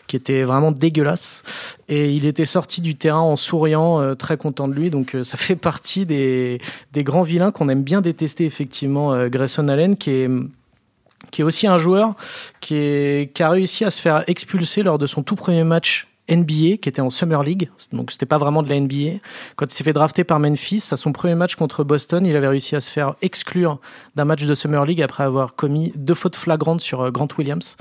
qui 0.08 0.16
était 0.16 0.42
vraiment 0.44 0.72
dégueulasse. 0.72 1.78
Et 1.90 2.12
il 2.12 2.26
était 2.26 2.48
sorti 2.48 2.82
du 2.82 2.96
terrain 2.96 3.20
en 3.20 3.36
souriant, 3.36 4.16
très 4.16 4.38
content 4.38 4.68
de 4.68 4.74
lui. 4.74 4.90
Donc 4.90 5.16
ça 5.24 5.38
fait 5.38 5.56
partie 5.56 6.06
des, 6.06 6.60
grands 6.98 7.22
vilains 7.22 7.52
qu'on 7.52 7.70
aime 7.70 7.84
bien 7.84 8.02
détester, 8.02 8.46
effectivement, 8.46 9.28
Grayson 9.28 9.68
Allen, 9.68 9.96
qui 9.98 10.10
est 10.12 10.30
qui 11.30 11.42
est 11.42 11.44
aussi 11.46 11.68
un 11.68 11.78
joueur 11.78 12.16
qui 12.62 13.30
a 13.40 13.50
réussi 13.50 13.86
à 13.86 13.92
se 13.92 14.02
faire 14.02 14.24
expulser 14.28 14.82
lors 14.82 14.98
de 14.98 15.06
son 15.06 15.22
tout 15.22 15.36
premier 15.36 15.64
match 15.64 16.08
NBA, 16.32 16.78
qui 16.78 16.90
était 16.90 17.02
en 17.02 17.10
Summer 17.10 17.44
League, 17.44 17.70
donc 17.92 18.12
c'était 18.12 18.26
pas 18.26 18.38
vraiment 18.38 18.64
de 18.64 18.70
la 18.70 18.80
NBA. 18.80 19.20
Quand 19.56 19.66
il 19.66 19.72
s'est 19.72 19.84
fait 19.84 19.94
drafter 19.94 20.24
par 20.24 20.40
Memphis, 20.40 20.90
à 20.92 20.98
son 20.98 21.12
premier 21.12 21.36
match 21.36 21.56
contre 21.56 21.84
Boston, 21.84 22.26
il 22.26 22.36
avait 22.36 22.48
réussi 22.48 22.76
à 22.76 22.80
se 22.80 22.90
faire 22.90 23.16
exclure 23.22 23.80
d'un 24.16 24.26
match 24.26 24.46
de 24.46 24.56
Summer 24.56 24.86
League 24.86 25.02
après 25.02 25.24
avoir 25.24 25.56
commis 25.56 25.92
deux 25.96 26.14
fautes 26.14 26.36
flagrantes 26.36 26.82
sur 26.82 27.02
euh, 27.02 27.12
Grant 27.12 27.28
Williams. 27.38 27.76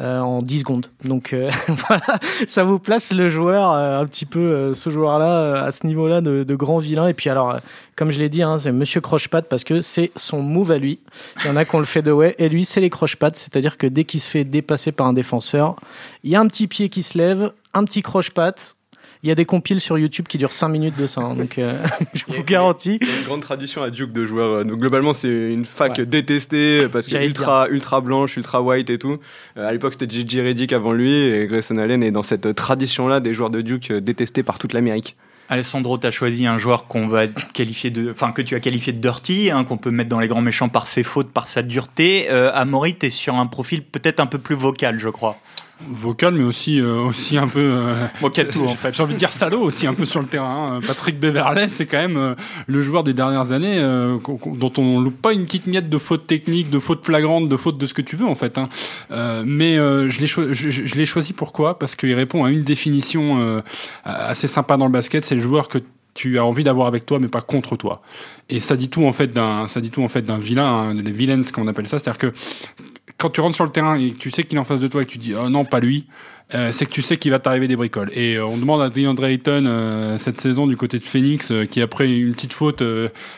Euh, 0.00 0.18
en 0.18 0.42
10 0.42 0.58
secondes. 0.58 0.86
Donc 1.04 1.32
euh, 1.32 1.48
voilà, 1.68 2.18
ça 2.48 2.64
vous 2.64 2.80
place 2.80 3.12
le 3.12 3.28
joueur, 3.28 3.70
un 3.70 4.04
petit 4.06 4.26
peu 4.26 4.74
ce 4.74 4.90
joueur-là, 4.90 5.62
à 5.62 5.70
ce 5.70 5.86
niveau-là 5.86 6.20
de, 6.20 6.54
grand 6.56 6.78
vilain. 6.78 7.06
Et 7.06 7.14
puis 7.14 7.30
alors, 7.30 7.60
comme 7.94 8.10
je 8.10 8.18
l'ai 8.18 8.28
dit, 8.28 8.42
hein, 8.42 8.58
c'est 8.58 8.72
Monsieur 8.72 9.00
Croche-Patte 9.00 9.48
parce 9.48 9.62
que 9.62 9.80
c'est 9.80 10.10
son 10.16 10.42
move 10.42 10.72
à 10.72 10.78
lui. 10.78 10.98
Il 11.44 11.46
y 11.46 11.50
en 11.50 11.54
a 11.54 11.64
qui 11.64 11.76
ont 11.76 11.78
le 11.78 11.84
fait 11.84 12.02
de 12.02 12.10
ouais, 12.10 12.34
et 12.38 12.48
lui, 12.48 12.64
c'est 12.64 12.80
les 12.80 12.90
croche-pattes. 12.90 13.36
C'est-à-dire 13.36 13.78
que 13.78 13.86
dès 13.86 14.02
qu'il 14.02 14.18
se 14.18 14.28
fait 14.28 14.42
dépasser 14.42 14.90
par 14.90 15.06
un 15.06 15.12
défenseur, 15.12 15.76
il 16.24 16.30
y 16.30 16.34
a 16.34 16.40
un 16.40 16.48
petit 16.48 16.66
pied 16.66 16.88
qui 16.88 17.04
se 17.04 17.16
lève, 17.16 17.52
un 17.74 17.84
petit 17.84 18.02
croche-patte. 18.02 18.76
Il 19.22 19.28
y 19.28 19.30
a 19.30 19.34
des 19.34 19.46
compiles 19.46 19.80
sur 19.80 19.96
YouTube 19.96 20.26
qui 20.28 20.36
durent 20.36 20.52
5 20.52 20.68
minutes 20.68 20.98
de 20.98 21.06
ça, 21.06 21.22
hein, 21.22 21.34
donc 21.34 21.56
euh, 21.56 21.78
je 22.12 22.24
vous 22.28 22.42
garantis. 22.44 22.98
Il 23.00 23.08
y 23.08 23.10
a 23.10 23.16
une 23.20 23.24
grande 23.24 23.40
tradition 23.40 23.82
à 23.82 23.88
Duke 23.88 24.12
de 24.12 24.26
joueurs. 24.26 24.50
Euh, 24.50 24.64
donc 24.64 24.80
globalement, 24.80 25.14
c'est 25.14 25.50
une 25.50 25.64
fac 25.64 25.98
détestée 25.98 26.88
parce 26.88 27.06
que 27.06 27.16
ultra, 27.16 27.68
ultra 27.70 28.02
blanche, 28.02 28.36
ultra 28.36 28.60
white 28.60 28.90
et 28.90 28.98
tout. 28.98 29.16
Euh, 29.56 29.66
à 29.66 29.72
l'époque, 29.72 29.94
c'était 29.98 30.12
Gigi 30.12 30.42
Reddick 30.42 30.74
avant 30.74 30.92
lui 30.92 31.14
et 31.14 31.46
Grayson 31.46 31.78
Allen 31.78 32.02
est 32.02 32.10
dans 32.10 32.22
cette 32.22 32.54
tradition-là 32.54 33.20
des 33.20 33.32
joueurs 33.32 33.50
de 33.50 33.62
Duke 33.62 33.92
détestés 33.92 34.42
par 34.42 34.58
toute 34.58 34.74
l'Amérique. 34.74 35.16
Alessandro, 35.48 35.98
tu 35.98 36.06
as 36.06 36.10
choisi 36.10 36.46
un 36.46 36.58
joueur 36.58 36.86
qu'on 36.86 37.06
va 37.06 37.26
qualifier 37.26 37.90
de, 37.90 38.10
enfin 38.10 38.32
que 38.32 38.42
tu 38.42 38.54
as 38.54 38.60
qualifié 38.60 38.92
de 38.92 38.98
dirty, 38.98 39.50
hein, 39.50 39.64
qu'on 39.64 39.76
peut 39.76 39.90
mettre 39.90 40.08
dans 40.08 40.20
les 40.20 40.28
grands 40.28 40.40
méchants 40.40 40.68
par 40.68 40.86
ses 40.86 41.02
fautes, 41.02 41.30
par 41.30 41.48
sa 41.48 41.62
dureté. 41.62 42.28
Euh, 42.30 42.50
Amaury, 42.54 42.96
tu 42.96 43.06
es 43.06 43.10
sur 43.10 43.34
un 43.34 43.46
profil 43.46 43.82
peut-être 43.82 44.20
un 44.20 44.26
peu 44.26 44.38
plus 44.38 44.54
vocal, 44.54 44.98
je 44.98 45.08
crois 45.08 45.38
vocal, 45.90 46.34
mais 46.34 46.44
aussi, 46.44 46.80
euh, 46.80 47.00
aussi 47.00 47.36
un 47.36 47.48
peu. 47.48 47.60
Euh, 47.60 47.94
tout, 48.52 48.64
en 48.64 48.68
fait. 48.76 48.94
J'ai 48.94 49.02
envie 49.02 49.14
de 49.14 49.18
dire 49.18 49.32
salaud 49.32 49.60
aussi 49.60 49.86
un 49.86 49.94
peu 49.94 50.04
sur 50.04 50.20
le 50.20 50.26
terrain. 50.26 50.76
Hein. 50.76 50.80
Patrick 50.86 51.18
Beverley, 51.18 51.68
c'est 51.68 51.86
quand 51.86 51.98
même 51.98 52.16
euh, 52.16 52.34
le 52.66 52.82
joueur 52.82 53.04
des 53.04 53.14
dernières 53.14 53.52
années 53.52 53.78
euh, 53.78 54.18
dont 54.46 54.72
on 54.78 55.00
loupe 55.00 55.20
pas 55.20 55.32
une 55.32 55.44
petite 55.44 55.66
miette 55.66 55.88
de 55.88 55.98
faute 55.98 56.26
technique, 56.26 56.70
de 56.70 56.78
faute 56.78 57.04
flagrante, 57.04 57.48
de 57.48 57.56
faute 57.56 57.78
de 57.78 57.86
ce 57.86 57.94
que 57.94 58.02
tu 58.02 58.16
veux 58.16 58.26
en 58.26 58.34
fait. 58.34 58.58
Hein. 58.58 58.68
mais 59.44 59.76
je 59.76 60.20
l'ai 60.20 60.26
cho 60.26 60.52
je, 60.52 60.70
je 60.70 61.04
choisi 61.04 61.32
pourquoi? 61.32 61.78
Parce 61.78 61.96
qu'il 61.96 62.14
répond 62.14 62.44
à 62.44 62.50
une 62.50 62.62
définition 62.62 63.62
assez 64.04 64.46
sympa 64.46 64.76
dans 64.76 64.86
le 64.86 64.92
basket. 64.92 65.24
C'est 65.24 65.34
le 65.34 65.42
joueur 65.42 65.68
que 65.68 65.78
tu 66.14 66.38
as 66.38 66.44
envie 66.44 66.64
d'avoir 66.64 66.86
avec 66.86 67.04
toi 67.06 67.18
mais 67.18 67.28
pas 67.28 67.40
contre 67.40 67.76
toi 67.76 68.00
et 68.48 68.60
ça 68.60 68.76
dit 68.76 68.88
tout 68.88 69.04
en 69.04 69.12
fait 69.12 69.32
d'un 69.32 69.66
ça 69.66 69.80
dit 69.80 69.90
tout 69.90 70.02
en 70.02 70.08
fait 70.08 70.22
d'un 70.22 70.38
vilain 70.38 70.66
hein, 70.66 70.94
les 70.94 71.10
vilains 71.10 71.42
qu'on 71.42 71.66
appelle 71.66 71.88
ça 71.88 71.98
c'est 71.98 72.08
à 72.08 72.12
dire 72.12 72.18
que 72.18 72.32
quand 73.24 73.30
tu 73.30 73.40
rentres 73.40 73.54
sur 73.54 73.64
le 73.64 73.70
terrain 73.70 73.98
et 73.98 74.10
que 74.10 74.18
tu 74.18 74.30
sais 74.30 74.44
qu'il 74.44 74.58
est 74.58 74.60
en 74.60 74.64
face 74.64 74.80
de 74.80 74.88
toi 74.88 75.00
et 75.00 75.06
que 75.06 75.10
tu 75.10 75.16
dis 75.16 75.34
oh 75.34 75.48
non 75.48 75.64
pas 75.64 75.80
lui 75.80 76.06
euh, 76.54 76.72
c'est 76.72 76.84
que 76.84 76.90
tu 76.90 77.00
sais 77.00 77.16
qu'il 77.16 77.30
va 77.30 77.38
t'arriver 77.38 77.66
des 77.66 77.74
bricoles. 77.74 78.10
Et 78.12 78.34
euh, 78.34 78.44
on 78.44 78.58
demande 78.58 78.82
à 78.82 78.90
DeAndre 78.90 79.24
Ayton 79.24 79.64
euh, 79.66 80.18
cette 80.18 80.38
saison 80.38 80.66
du 80.66 80.76
côté 80.76 80.98
de 80.98 81.04
Phoenix 81.04 81.50
qui 81.70 81.80
après 81.80 82.06
une 82.06 82.34
petite 82.34 82.52
faute 82.52 82.82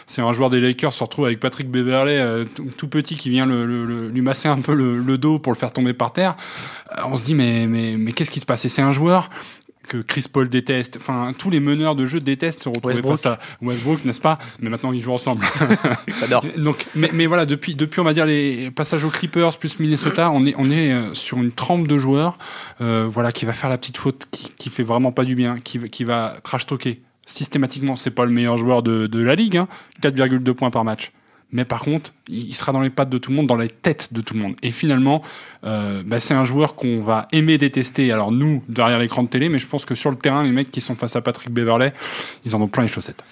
c'est 0.08 0.22
un 0.22 0.32
joueur 0.32 0.50
des 0.50 0.58
Lakers 0.58 0.92
se 0.92 1.04
retrouve 1.04 1.26
avec 1.26 1.38
Patrick 1.38 1.70
Beverley 1.70 2.20
tout 2.76 2.88
petit 2.88 3.16
qui 3.16 3.30
vient 3.30 3.46
lui 3.46 4.20
masser 4.22 4.48
un 4.48 4.60
peu 4.60 4.74
le, 4.74 5.18
dos 5.18 5.38
pour 5.38 5.52
le 5.52 5.56
faire 5.56 5.72
tomber 5.72 5.92
par 5.92 6.12
terre. 6.12 6.34
On 7.04 7.16
se 7.16 7.24
dit 7.24 7.36
mais 7.36 7.68
mais 7.68 7.96
mais 7.96 8.10
qu'est-ce 8.10 8.30
qui 8.30 8.40
se 8.40 8.46
passe? 8.46 8.64
Et 8.64 8.68
c'est 8.68 8.82
un 8.82 8.92
joueur 8.92 9.30
que 9.86 9.98
Chris 9.98 10.24
Paul 10.30 10.48
déteste. 10.48 10.98
Enfin, 11.00 11.32
tous 11.36 11.50
les 11.50 11.60
meneurs 11.60 11.94
de 11.94 12.06
jeu 12.06 12.20
détestent 12.20 12.62
se 12.62 12.68
retrouver 12.68 13.00
face 13.02 13.26
à 13.26 13.38
Westbrook, 13.62 14.04
n'est-ce 14.04 14.20
pas? 14.20 14.38
Mais 14.60 14.70
maintenant, 14.70 14.92
ils 14.92 15.02
jouent 15.02 15.12
ensemble. 15.12 15.44
Donc, 16.56 16.86
mais, 16.94 17.10
mais, 17.12 17.26
voilà, 17.26 17.46
depuis, 17.46 17.74
depuis, 17.74 18.00
on 18.00 18.04
va 18.04 18.14
dire, 18.14 18.26
les 18.26 18.70
passages 18.70 19.04
aux 19.04 19.10
Clippers 19.10 19.56
plus 19.58 19.78
Minnesota, 19.78 20.30
on 20.30 20.44
est, 20.46 20.54
on 20.58 20.70
est 20.70 20.92
euh, 20.92 21.14
sur 21.14 21.38
une 21.38 21.52
trempe 21.52 21.86
de 21.86 21.98
joueurs, 21.98 22.38
euh, 22.80 23.08
voilà, 23.10 23.32
qui 23.32 23.44
va 23.44 23.52
faire 23.52 23.70
la 23.70 23.78
petite 23.78 23.98
faute, 23.98 24.26
qui, 24.30 24.52
qui 24.58 24.70
fait 24.70 24.82
vraiment 24.82 25.12
pas 25.12 25.24
du 25.24 25.34
bien, 25.34 25.58
qui, 25.58 25.78
qui 25.90 26.04
va 26.04 26.36
trash 26.42 26.66
talker 26.66 27.00
systématiquement. 27.26 27.96
C'est 27.96 28.10
pas 28.10 28.24
le 28.24 28.30
meilleur 28.30 28.56
joueur 28.56 28.82
de, 28.82 29.06
de 29.06 29.18
la 29.20 29.34
ligue, 29.34 29.56
hein, 29.56 29.68
4,2 30.02 30.52
points 30.52 30.70
par 30.70 30.84
match 30.84 31.12
mais 31.52 31.64
par 31.64 31.80
contre, 31.80 32.12
il 32.28 32.54
sera 32.54 32.72
dans 32.72 32.80
les 32.80 32.90
pattes 32.90 33.08
de 33.08 33.18
tout 33.18 33.30
le 33.30 33.36
monde, 33.36 33.46
dans 33.46 33.56
les 33.56 33.68
têtes 33.68 34.12
de 34.12 34.20
tout 34.20 34.34
le 34.34 34.40
monde. 34.40 34.56
Et 34.62 34.72
finalement, 34.72 35.22
euh, 35.64 36.02
bah, 36.04 36.18
c'est 36.18 36.34
un 36.34 36.44
joueur 36.44 36.74
qu'on 36.74 37.00
va 37.00 37.28
aimer 37.32 37.56
détester. 37.56 38.10
Alors 38.10 38.32
nous, 38.32 38.64
derrière 38.68 38.98
l'écran 38.98 39.22
de 39.22 39.28
télé, 39.28 39.48
mais 39.48 39.58
je 39.58 39.66
pense 39.66 39.84
que 39.84 39.94
sur 39.94 40.10
le 40.10 40.16
terrain, 40.16 40.42
les 40.42 40.50
mecs 40.50 40.70
qui 40.70 40.80
sont 40.80 40.96
face 40.96 41.14
à 41.14 41.20
Patrick 41.20 41.50
Beverley, 41.50 41.92
ils 42.44 42.56
en 42.56 42.60
ont 42.60 42.68
plein 42.68 42.82
les 42.82 42.88
chaussettes. 42.88 43.22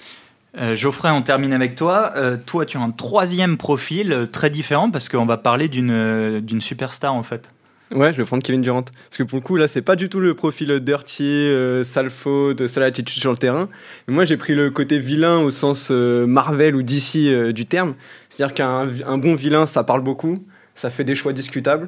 Euh, 0.57 0.77
Geoffrey, 0.77 1.11
on 1.11 1.23
termine 1.23 1.53
avec 1.53 1.75
toi. 1.75 2.13
Euh, 2.17 2.37
toi, 2.37 2.65
tu 2.65 2.77
as 2.77 2.81
un 2.81 2.91
troisième 2.91 3.57
profil 3.57 4.29
très 4.31 4.51
différent 4.51 4.91
parce 4.91 5.09
qu'on 5.09 5.27
va 5.27 5.37
parler 5.37 5.69
d'une 5.69 6.61
superstar 6.61 7.13
en 7.13 7.25
fait. 7.25 7.51
Ouais, 7.95 8.13
je 8.13 8.19
vais 8.19 8.25
prendre 8.25 8.43
Kevin 8.43 8.61
Durant. 8.61 8.83
Parce 8.83 9.19
que 9.19 9.23
pour 9.23 9.39
le 9.39 9.45
coup, 9.45 9.57
là, 9.57 9.69
c'est 9.69 9.81
pas 9.81 9.95
du 9.95 10.09
tout 10.09 10.19
le 10.19 10.35
profil 10.35 10.81
dirty, 10.81 11.23
euh, 11.23 11.85
sale 11.85 12.11
faute, 12.11 12.67
sale 12.67 12.83
attitude 12.83 13.21
sur 13.21 13.31
le 13.31 13.39
terrain. 13.39 13.69
Moi, 14.09 14.25
j'ai 14.25 14.37
pris 14.37 14.57
le 14.57 14.71
côté 14.71 14.99
vilain 14.99 15.39
au 15.39 15.51
sens 15.51 15.91
euh, 15.93 16.27
Marvel 16.27 16.75
ou 16.75 16.83
DC 16.83 17.19
euh, 17.19 17.53
du 17.53 17.67
terme. 17.67 17.95
C'est-à-dire 18.29 18.53
qu'un 18.55 19.19
bon 19.19 19.37
vilain, 19.37 19.67
ça 19.67 19.85
parle 19.85 20.03
beaucoup, 20.03 20.35
ça 20.75 20.91
fait 20.91 21.05
des 21.05 21.15
choix 21.15 21.33
discutables, 21.33 21.87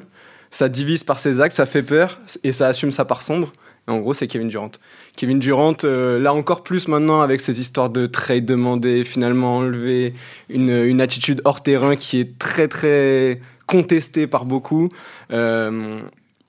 ça 0.49 0.69
divise 0.69 1.03
par 1.03 1.19
ses 1.19 1.41
actes, 1.41 1.55
ça 1.55 1.65
fait 1.65 1.83
peur 1.83 2.21
et 2.45 2.53
ça 2.53 2.67
assume 2.67 2.93
sa 2.93 3.03
part 3.03 3.21
sombre. 3.21 3.51
Et 3.89 3.91
en 3.91 3.99
gros, 3.99 4.13
c'est 4.13 4.27
Kevin 4.27 4.47
Durant. 4.47 4.71
Kevin 5.17 5.39
Durant, 5.39 5.75
là 5.83 6.33
encore 6.33 6.63
plus 6.63 6.87
maintenant 6.87 7.19
avec 7.19 7.41
ses 7.41 7.59
histoires 7.59 7.89
de 7.89 8.05
trade 8.05 8.45
demandé, 8.45 9.03
finalement 9.03 9.57
enlevé, 9.57 10.13
une 10.49 11.01
attitude 11.01 11.41
hors 11.43 11.63
terrain 11.63 11.97
qui 11.97 12.19
est 12.19 12.37
très 12.37 12.69
très 12.69 13.41
contesté 13.67 14.25
par 14.25 14.45
beaucoup. 14.45 14.89
Euh, 15.31 15.99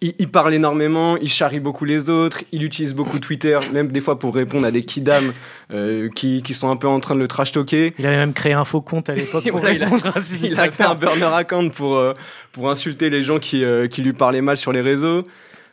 il, 0.01 0.31
parle 0.31 0.55
énormément, 0.55 1.17
il 1.17 1.29
charrie 1.29 1.59
beaucoup 1.59 1.85
les 1.85 2.09
autres, 2.09 2.45
il 2.53 2.63
utilise 2.63 2.95
beaucoup 2.95 3.19
Twitter, 3.19 3.59
même 3.73 3.89
des 3.89 4.01
fois 4.01 4.17
pour 4.17 4.33
répondre 4.33 4.65
à 4.65 4.71
des 4.71 4.85
kidams 4.85 5.33
euh, 5.73 6.09
qui, 6.15 6.41
qui, 6.43 6.55
sont 6.55 6.71
un 6.71 6.77
peu 6.77 6.87
en 6.87 7.01
train 7.01 7.17
de 7.17 7.21
le 7.21 7.27
trash 7.27 7.51
talker. 7.51 7.93
Il 7.99 8.07
avait 8.07 8.17
même 8.17 8.33
créé 8.33 8.53
un 8.53 8.65
faux 8.65 8.81
compte 8.81 9.11
à 9.11 9.15
l'époque 9.17 9.51
pour 9.51 9.61
il 9.69 9.83
a, 9.83 9.89
il 10.43 10.61
a 10.61 10.71
fait 10.71 10.85
un 10.85 10.95
burner 10.95 11.35
account 11.35 11.71
pour, 11.71 11.97
euh, 11.97 12.15
pour 12.53 12.71
insulter 12.71 13.11
les 13.11 13.25
gens 13.25 13.41
qui, 13.41 13.65
qui 13.91 14.03
lui 14.03 14.13
parlaient 14.13 14.41
mal 14.41 14.57
sur 14.57 14.71
les 14.71 14.81
réseaux. 14.83 15.25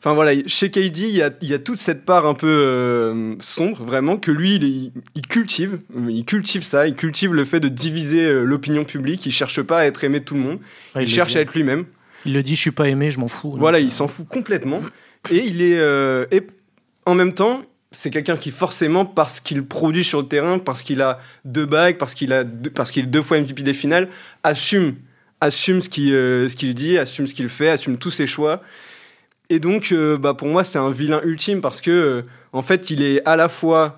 Enfin 0.05 0.13
voilà, 0.13 0.33
chez 0.45 0.69
KD, 0.69 0.99
il 0.99 1.15
y 1.15 1.23
a, 1.23 1.31
il 1.41 1.49
y 1.49 1.55
a 1.55 1.57
toute 1.57 1.79
cette 1.79 2.05
part 2.05 2.27
un 2.27 2.35
peu 2.35 2.47
euh, 2.47 3.33
sombre, 3.39 3.83
vraiment, 3.83 4.17
que 4.17 4.29
lui, 4.29 4.53
il, 4.53 4.91
il, 5.15 5.25
cultive. 5.25 5.79
Il 6.07 6.23
cultive 6.25 6.61
ça, 6.61 6.87
il 6.87 6.93
cultive 6.93 7.33
le 7.33 7.43
fait 7.43 7.59
de 7.59 7.69
diviser 7.69 8.21
euh, 8.21 8.43
l'opinion 8.43 8.85
publique. 8.85 9.25
Il 9.25 9.31
cherche 9.31 9.63
pas 9.63 9.79
à 9.79 9.85
être 9.85 10.03
aimé 10.03 10.19
de 10.19 10.25
tout 10.25 10.35
le 10.35 10.41
monde. 10.41 10.59
il, 10.99 11.07
cherche 11.07 11.35
à 11.35 11.41
être 11.41 11.55
lui-même. 11.55 11.85
Il 12.23 12.33
le 12.33 12.43
dit, 12.43 12.53
je 12.55 12.61
suis 12.61 12.71
pas 12.71 12.87
aimé, 12.87 13.09
je 13.09 13.19
m'en 13.19 13.27
fous. 13.27 13.55
Voilà, 13.57 13.79
il 13.79 13.89
s'en 13.89 14.07
fout 14.07 14.27
complètement. 14.27 14.81
Et 15.31 15.39
il 15.39 15.63
est. 15.63 15.79
Euh, 15.79 16.27
et 16.29 16.43
en 17.07 17.15
même 17.15 17.33
temps, 17.33 17.63
c'est 17.91 18.11
quelqu'un 18.11 18.37
qui 18.37 18.51
forcément 18.51 19.07
parce 19.07 19.39
qu'il 19.39 19.65
produit 19.65 20.03
sur 20.03 20.21
le 20.21 20.27
terrain, 20.27 20.59
parce 20.59 20.83
qu'il 20.83 21.01
a 21.01 21.17
deux 21.45 21.65
bagues, 21.65 21.97
parce 21.97 22.13
qu'il 22.13 22.31
a 22.31 22.45
parce 22.75 22.91
qu'il 22.91 23.05
est 23.05 23.07
deux 23.07 23.23
fois 23.23 23.41
MVP 23.41 23.63
des 23.63 23.73
finales, 23.73 24.09
assume 24.43 24.97
assume 25.41 25.81
ce 25.81 25.89
qu'il 25.89 26.11
ce 26.11 26.55
qu'il 26.55 26.75
dit, 26.75 26.99
assume 26.99 27.25
ce 27.25 27.33
qu'il 27.33 27.49
fait, 27.49 27.69
assume 27.69 27.97
tous 27.97 28.11
ses 28.11 28.27
choix 28.27 28.61
et 29.49 29.59
donc, 29.59 29.89
euh, 29.91 30.17
bah, 30.17 30.33
pour 30.33 30.47
moi, 30.47 30.63
c'est 30.63 30.79
un 30.79 30.89
vilain 30.89 31.21
ultime 31.23 31.61
parce 31.61 31.81
que, 31.81 31.91
euh, 31.91 32.21
en 32.53 32.61
fait, 32.61 32.89
il 32.89 33.03
est 33.03 33.25
à 33.25 33.35
la 33.35 33.49
fois 33.49 33.93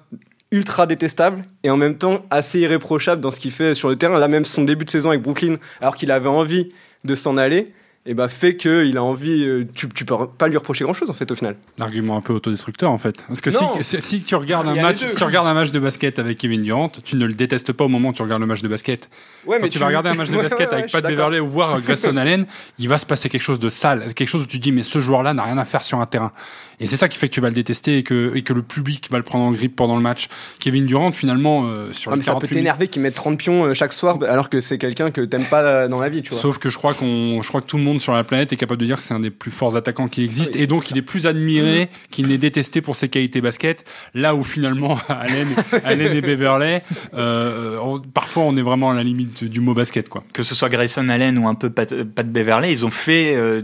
ultra 0.52 0.88
détestable 0.88 1.42
et 1.64 1.70
en 1.70 1.78
même 1.78 1.98
temps 1.98 2.26
assez 2.30 2.60
irréprochable 2.60 3.22
dans 3.22 3.32
ce 3.32 3.40
qu'il 3.40 3.52
fait 3.52 3.76
sur 3.76 3.90
le 3.90 3.98
terrain. 3.98 4.18
Là, 4.18 4.28
même 4.28 4.46
son 4.46 4.64
début 4.64 4.86
de 4.86 4.90
saison 4.90 5.10
avec 5.10 5.22
Brooklyn, 5.22 5.56
alors 5.82 5.96
qu'il 5.96 6.12
avait 6.12 6.30
envie 6.30 6.70
de 7.04 7.16
s'en 7.16 7.38
aller, 7.38 7.74
et 8.08 8.14
bah 8.14 8.30
fait 8.30 8.56
qu'il 8.56 8.98
a 8.98 9.04
envie. 9.04 9.44
Euh, 9.44 9.66
tu, 9.76 9.90
tu 9.90 10.06
peux 10.06 10.16
pas 10.38 10.48
lui 10.48 10.56
reprocher 10.56 10.86
grand 10.86 10.94
chose 10.94 11.10
en 11.10 11.14
fait 11.14 11.30
au 11.30 11.36
final. 11.36 11.58
L'argument 11.78 12.16
un 12.16 12.22
peu 12.22 12.32
autodestructeur 12.32 12.90
en 12.90 12.98
fait. 12.98 13.26
Parce 13.28 13.42
que 13.42 13.52
si, 13.52 14.02
si, 14.02 14.22
tu 14.22 14.36
regardes 14.36 14.66
un 14.66 14.82
match, 14.82 15.06
si 15.06 15.16
tu 15.16 15.24
regardes 15.26 15.48
un 15.48 15.54
match 15.54 15.72
de 15.72 15.80
basket 15.80 16.18
avec 16.18 16.38
Kevin 16.38 16.64
Durant, 16.64 16.88
tu 16.88 17.18
ne 17.18 17.26
le 17.26 17.34
détestes 17.34 17.74
pas 17.74 17.84
au 17.84 17.90
moment 17.90 18.10
où 18.10 18.14
tu 18.14 18.22
regardes 18.22 18.42
le 18.42 18.48
match 18.48 18.62
de 18.62 18.70
basket. 18.70 19.10
Ouais, 19.46 19.60
mais 19.62 19.68
tu, 19.68 19.78
vas 19.78 19.88
regarder 19.88 20.10
un 20.10 20.14
match 20.14 20.30
de 20.30 20.38
basket 20.42 20.72
avec 20.72 20.90
Pat 20.90 21.04
Beverley 21.04 21.42
ou 21.42 21.50
voir 21.50 21.82
Grayson 21.82 22.16
Allen, 22.16 22.46
il 22.80 22.88
va 22.88 22.98
se 22.98 23.06
passer 23.06 23.28
quelque 23.28 23.42
chose 23.42 23.60
de 23.60 23.70
sale, 23.70 24.14
quelque 24.14 24.30
chose 24.30 24.44
où 24.44 24.48
tu 24.48 24.58
dis 24.58 24.72
mais 24.72 24.84
ce 24.84 25.00
joueur-là 25.00 25.34
n'a 25.34 25.44
rien 25.44 25.58
à 25.58 25.66
faire 25.66 25.84
sur 25.84 26.00
un 26.00 26.06
terrain. 26.06 26.32
Et 26.80 26.86
c'est 26.86 26.98
ça 26.98 27.10
qui 27.10 27.18
fait 27.18 27.28
que 27.28 27.34
tu 27.34 27.42
vas 27.42 27.50
le 27.50 27.56
détester 27.56 27.98
et 27.98 28.04
que, 28.04 28.34
et 28.36 28.44
que 28.44 28.54
le 28.54 28.62
public 28.62 29.08
va 29.10 29.18
le 29.18 29.24
prendre 29.24 29.46
en 29.46 29.52
grippe 29.52 29.76
pendant 29.76 29.96
le 29.96 30.02
match. 30.04 30.30
Kevin 30.60 30.86
Durant, 30.86 31.12
finalement, 31.12 31.66
euh, 31.66 31.92
sur 31.92 32.12
ah, 32.12 32.16
mais 32.16 32.22
Ça 32.22 32.36
peut 32.36 32.48
t'énerver 32.48 32.88
qu'il 32.88 33.02
mette 33.02 33.16
30 33.16 33.38
pions 33.40 33.66
euh, 33.66 33.74
chaque 33.74 33.94
soir 33.94 34.20
alors 34.28 34.50
que 34.50 34.60
c'est 34.60 34.78
quelqu'un 34.78 35.10
que 35.10 35.22
t'aimes 35.22 35.46
pas 35.46 35.88
dans 35.88 36.00
la 36.00 36.10
vie, 36.10 36.22
tu 36.22 36.32
vois. 36.32 36.40
Sauf 36.40 36.60
que 36.60 36.70
je 36.70 36.78
crois 36.78 36.94
qu'on, 36.94 37.42
je 37.42 37.48
crois 37.48 37.62
que 37.62 37.66
tout 37.68 37.78
le 37.78 37.84
monde 37.84 38.00
sur 38.00 38.14
la 38.14 38.24
planète 38.24 38.54
est 38.54 38.58
capable 38.58 38.80
de 38.80 38.86
dire 38.86 38.98
que 38.98 39.02
c'est 39.02 39.16
un 39.16 39.20
des 39.20 39.32
plus 39.32 39.50
forts 39.50 39.76
attaquants 39.76 40.08
qui 40.08 40.24
existent, 40.24 40.58
et 40.60 40.68
donc 40.68 40.92
il 40.92 40.98
est 40.98 41.02
plus 41.02 41.26
admiré 41.26 41.90
qu'il 42.12 42.28
n'est 42.28 42.38
détesté 42.38 42.82
pour 42.82 42.96
ses 42.96 43.10
qualités 43.10 43.42
basket. 43.42 43.84
Là 44.14 44.36
où 44.36 44.44
finalement 44.44 45.00
Allen, 45.10 45.48
Allen 45.84 46.14
et 46.16 46.22
Beverley, 46.22 46.82
euh, 47.16 47.80
on- 47.82 48.00
parfois 48.00 48.44
on 48.44 48.56
est 48.56 48.62
vraiment 48.62 48.92
à 48.92 48.94
la 48.94 49.04
limite 49.04 49.44
du 49.44 49.62
mot 49.62 49.74
basket, 49.74 50.10
quoi. 50.10 50.24
Que 50.32 50.44
ce 50.44 50.54
soit 50.54 50.70
Grayson 50.70 51.08
Allen 51.10 51.38
ou 51.40 51.48
un 51.48 51.56
peu 51.56 51.72
Pat, 51.72 52.04
Pat 52.04 52.32
Beverley, 52.32 52.72
ils 52.72 52.86
ont 52.86 52.92
fait 52.92 53.36
euh, 53.36 53.62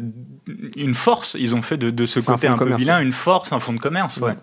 une 0.75 0.93
force. 0.93 1.35
Ils 1.39 1.55
ont 1.55 1.61
fait 1.61 1.77
de, 1.77 1.89
de 1.89 2.05
ce 2.05 2.19
un 2.19 2.23
côté 2.23 2.47
un, 2.47 2.57
peu 2.57 2.73
vilain 2.75 2.99
une 3.01 3.11
force, 3.13 3.51
un 3.53 3.59
fonds 3.59 3.73
de 3.73 3.79
commerce. 3.79 4.17
Ouais. 4.17 4.35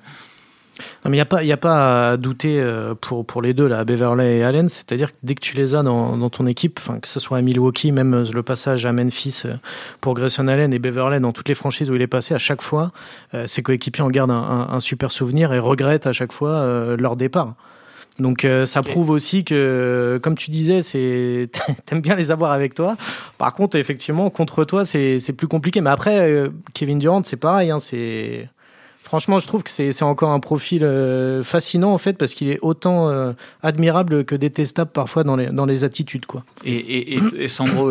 Non, 1.05 1.11
mais 1.11 1.17
il 1.17 1.19
n'y 1.19 1.21
a, 1.21 1.27
pas- 1.27 1.43
y 1.45 1.53
a 1.53 1.59
pas 1.59 2.13
à 2.13 2.17
douter 2.17 2.59
euh, 2.59 2.95
pour, 2.99 3.27
pour 3.27 3.43
les 3.43 3.53
deux, 3.53 3.67
là, 3.67 3.85
Beverley 3.85 4.39
et 4.39 4.45
Allen. 4.45 4.67
C'est-à-dire 4.71 5.13
que 5.13 5.17
dès 5.23 5.35
que 5.35 5.41
tu 5.41 5.55
les 5.55 5.75
as 5.75 5.83
dans, 5.83 6.17
dans 6.17 6.31
ton 6.31 6.47
équipe, 6.47 6.81
que 7.03 7.07
ce 7.09 7.21
soit 7.21 7.37
à 7.37 7.43
Milwaukee, 7.43 7.93
même 7.93 8.15
euh, 8.15 8.25
le 8.33 8.43
passage 8.43 8.87
à 8.87 8.93
Memphis 8.93 9.43
euh, 9.45 9.57
pour 10.01 10.15
Grayson 10.15 10.49
Allen 10.49 10.73
et 10.73 10.79
Beverley 10.79 11.21
dans 11.21 11.33
toutes 11.33 11.49
les 11.51 11.55
franchises 11.55 11.91
où 11.91 11.95
il 11.97 12.01
est 12.03 12.07
passé, 12.07 12.33
à 12.33 12.39
chaque 12.39 12.63
fois, 12.63 12.93
euh, 13.35 13.47
ses 13.47 13.63
coéquipiers 13.63 14.03
en 14.03 14.09
gardent 14.09 14.31
un, 14.31 14.35
un- 14.37 14.69
un 14.73 14.81
super 14.81 15.11
souvenir 15.11 15.53
et 15.53 15.59
regrettent 15.59 16.07
à 16.07 16.13
chaque 16.15 16.33
fois 16.33 16.51
euh, 16.53 16.97
leur 16.97 17.17
départ. 17.17 17.57
Donc 18.21 18.45
euh, 18.45 18.67
ça 18.67 18.83
prouve 18.83 19.11
aussi 19.11 19.45
que, 19.45 20.19
comme 20.23 20.37
tu 20.37 20.51
disais, 20.51 20.83
c'est 20.83 21.49
t'aimes 21.87 22.01
bien 22.01 22.15
les 22.15 22.31
avoir 22.31 22.53
avec 22.53 22.75
toi. 22.75 22.97
Par 23.39 23.53
contre, 23.53 23.77
effectivement, 23.77 24.31
contre 24.31 24.65
toi, 24.65 24.85
c'est 24.85 25.33
plus 25.37 25.49
compliqué. 25.49 25.81
Mais 25.81 25.91
après, 25.91 26.19
euh, 26.21 26.49
Kevin 26.75 26.99
Durant, 26.99 27.23
c'est 27.25 27.37
pareil. 27.37 27.71
Hein, 27.71 27.79
c'est 27.79 28.49
Franchement, 29.03 29.41
je 29.41 29.47
trouve 29.49 29.65
que 29.65 29.71
c'est 29.71 30.03
encore 30.05 30.31
un 30.31 30.39
profil 30.39 30.85
euh, 30.85 31.43
fascinant 31.43 31.93
en 31.93 31.99
fait 31.99 32.13
parce 32.13 32.33
qu'il 32.33 32.49
est 32.49 32.61
autant 32.63 33.11
admirable 33.61 34.25
que 34.25 34.37
détestable 34.37 34.93
parfois 34.93 35.25
dans 35.25 35.35
les, 35.35 35.49
dans 35.49 35.67
les 35.67 35.83
attitudes 35.83 36.27
quoi. 36.27 36.45
Et, 36.65 36.71
et, 36.77 37.15
et, 37.17 37.21
et 37.39 37.49
Sandro, 37.49 37.91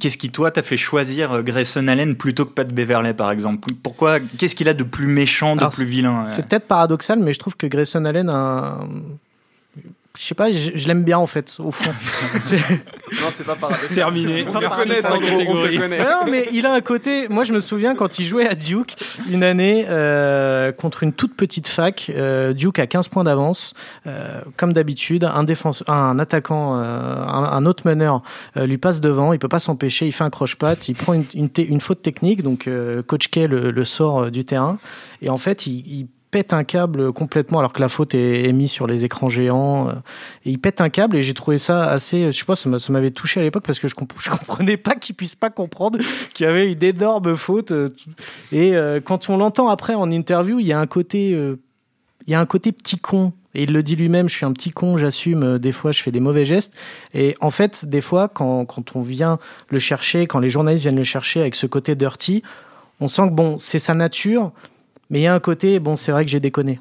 qu'est-ce 0.00 0.18
qui 0.18 0.30
toi 0.30 0.50
t'a 0.50 0.64
fait 0.64 0.76
choisir 0.76 1.44
Grayson 1.44 1.86
Allen 1.86 2.16
plutôt 2.16 2.46
que 2.46 2.50
Pat 2.50 2.72
Beverley 2.72 3.14
par 3.14 3.30
exemple? 3.30 3.68
Pourquoi 3.80 4.18
Qu'est-ce 4.18 4.56
qu'il 4.56 4.68
a 4.68 4.74
de 4.74 4.82
plus 4.82 5.06
méchant, 5.06 5.54
de 5.54 5.60
Alors, 5.60 5.72
plus 5.72 5.84
vilain 5.84 6.24
C'est 6.26 6.44
peut-être 6.44 6.66
paradoxal, 6.66 7.20
mais 7.20 7.32
je 7.32 7.38
trouve 7.38 7.56
que 7.56 7.68
Grayson 7.68 8.04
Allen 8.04 8.28
a 8.28 8.34
un- 8.34 8.88
je 10.18 10.24
sais 10.24 10.34
pas, 10.34 10.50
je, 10.52 10.70
je 10.74 10.88
l'aime 10.88 11.04
bien 11.04 11.18
en 11.18 11.26
fait 11.26 11.54
au 11.58 11.70
fond. 11.72 11.90
Non, 13.12 13.28
c'est 13.32 13.46
pas 13.46 13.54
paradoxal. 13.54 13.94
Terminé. 13.94 14.44
On 14.48 14.52
te 14.52 14.76
connaît, 14.76 15.00
Sandro, 15.00 15.28
on 15.48 15.62
te 15.62 15.78
connaît. 15.78 15.98
Mais 15.98 16.04
non, 16.04 16.24
mais 16.28 16.48
il 16.52 16.66
a 16.66 16.72
un 16.74 16.80
côté. 16.80 17.28
Moi, 17.28 17.44
je 17.44 17.52
me 17.52 17.60
souviens 17.60 17.94
quand 17.94 18.18
il 18.18 18.24
jouait 18.26 18.48
à 18.48 18.54
Duke 18.56 18.96
une 19.30 19.44
année 19.44 19.86
euh, 19.88 20.72
contre 20.72 21.04
une 21.04 21.12
toute 21.12 21.36
petite 21.36 21.68
fac. 21.68 22.10
euh, 22.14 22.52
Duke 22.52 22.80
a 22.80 22.86
15 22.88 23.08
points 23.08 23.22
d'avance, 23.22 23.74
euh, 24.08 24.40
comme 24.56 24.72
d'habitude. 24.72 25.22
Un 25.22 25.44
défenseur, 25.44 25.88
un 25.88 26.18
attaquant, 26.18 26.76
euh, 26.80 27.24
un, 27.26 27.44
un 27.44 27.64
autre 27.66 27.86
meneur 27.86 28.22
euh, 28.56 28.66
lui 28.66 28.78
passe 28.78 29.00
devant. 29.00 29.32
Il 29.32 29.38
peut 29.38 29.48
pas 29.48 29.60
s'empêcher. 29.60 30.06
Il 30.06 30.12
fait 30.12 30.24
un 30.24 30.30
croche-patte. 30.30 30.88
Il 30.88 30.94
prend 30.96 31.12
une, 31.14 31.24
une, 31.34 31.48
une 31.56 31.80
faute 31.80 32.02
technique. 32.02 32.42
Donc, 32.42 32.66
euh, 32.66 33.02
Coach 33.02 33.28
K 33.28 33.36
le, 33.48 33.70
le 33.70 33.84
sort 33.84 34.22
euh, 34.24 34.30
du 34.30 34.44
terrain. 34.44 34.78
Et 35.22 35.30
en 35.30 35.38
fait, 35.38 35.66
il, 35.66 35.86
il 35.86 36.08
pète 36.30 36.52
un 36.52 36.64
câble 36.64 37.12
complètement 37.12 37.58
alors 37.60 37.72
que 37.72 37.80
la 37.80 37.88
faute 37.88 38.14
est, 38.14 38.52
mise 38.52 38.70
sur 38.70 38.86
les 38.86 39.04
écrans 39.04 39.28
géants. 39.28 39.88
euh, 39.88 39.92
et 40.44 40.50
il 40.50 40.58
pète 40.58 40.80
un 40.80 40.88
câble 40.88 41.16
et 41.16 41.22
j'ai 41.22 41.34
trouvé 41.34 41.58
ça 41.58 41.88
assez, 41.90 42.30
je 42.32 42.38
sais 42.38 42.44
pas, 42.44 42.56
ça 42.56 42.68
m'a- 42.68 42.78
ça 42.78 42.92
m'avait 42.92 43.10
touché 43.10 43.40
à 43.40 43.42
l'époque 43.42 43.64
parce 43.66 43.78
que 43.78 43.88
je, 43.88 43.94
comp- 43.94 44.12
je 44.20 44.30
comprenais 44.30 44.76
pas 44.76 44.94
qu'il 44.94 45.14
puisse 45.14 45.34
pas 45.36 45.50
comprendre 45.50 45.98
qu'il 46.34 46.44
y 46.44 46.48
avait 46.48 46.70
une 46.72 46.82
énorme 46.84 47.36
faute. 47.36 47.70
euh, 47.72 47.88
Et 48.52 48.74
euh, 48.74 49.00
quand 49.00 49.28
on 49.30 49.36
l'entend 49.38 49.68
après 49.68 49.94
en 49.94 50.10
interview, 50.10 50.58
il 50.58 50.66
y 50.66 50.72
a 50.72 50.78
un 50.80 50.86
côté, 50.86 51.30
il 51.30 52.30
y 52.30 52.34
a 52.34 52.40
un 52.40 52.46
côté 52.46 52.72
petit 52.72 52.98
con. 52.98 53.32
Et 53.54 53.62
il 53.62 53.72
le 53.72 53.82
dit 53.82 53.96
lui-même, 53.96 54.28
je 54.28 54.34
suis 54.34 54.44
un 54.44 54.52
petit 54.52 54.70
con, 54.70 54.98
j'assume, 54.98 55.58
des 55.58 55.72
fois 55.72 55.90
je 55.90 56.02
fais 56.02 56.10
des 56.10 56.20
mauvais 56.20 56.44
gestes. 56.44 56.74
Et 57.14 57.34
en 57.40 57.50
fait, 57.50 57.86
des 57.86 58.02
fois, 58.02 58.28
quand, 58.28 58.66
quand 58.66 58.94
on 58.96 59.00
vient 59.00 59.38
le 59.70 59.78
chercher, 59.78 60.26
quand 60.26 60.40
les 60.40 60.50
journalistes 60.50 60.82
viennent 60.82 60.96
le 60.96 61.04
chercher 61.04 61.40
avec 61.40 61.54
ce 61.54 61.66
côté 61.66 61.94
dirty, 61.94 62.42
on 63.00 63.08
sent 63.08 63.28
que 63.28 63.32
bon, 63.32 63.56
c'est 63.58 63.78
sa 63.78 63.94
nature, 63.94 64.52
mais 65.10 65.20
il 65.20 65.22
y 65.22 65.26
a 65.26 65.34
un 65.34 65.40
côté, 65.40 65.78
bon, 65.78 65.96
c'est 65.96 66.12
vrai 66.12 66.24
que 66.24 66.30
j'ai 66.30 66.40
déconné. 66.40 66.80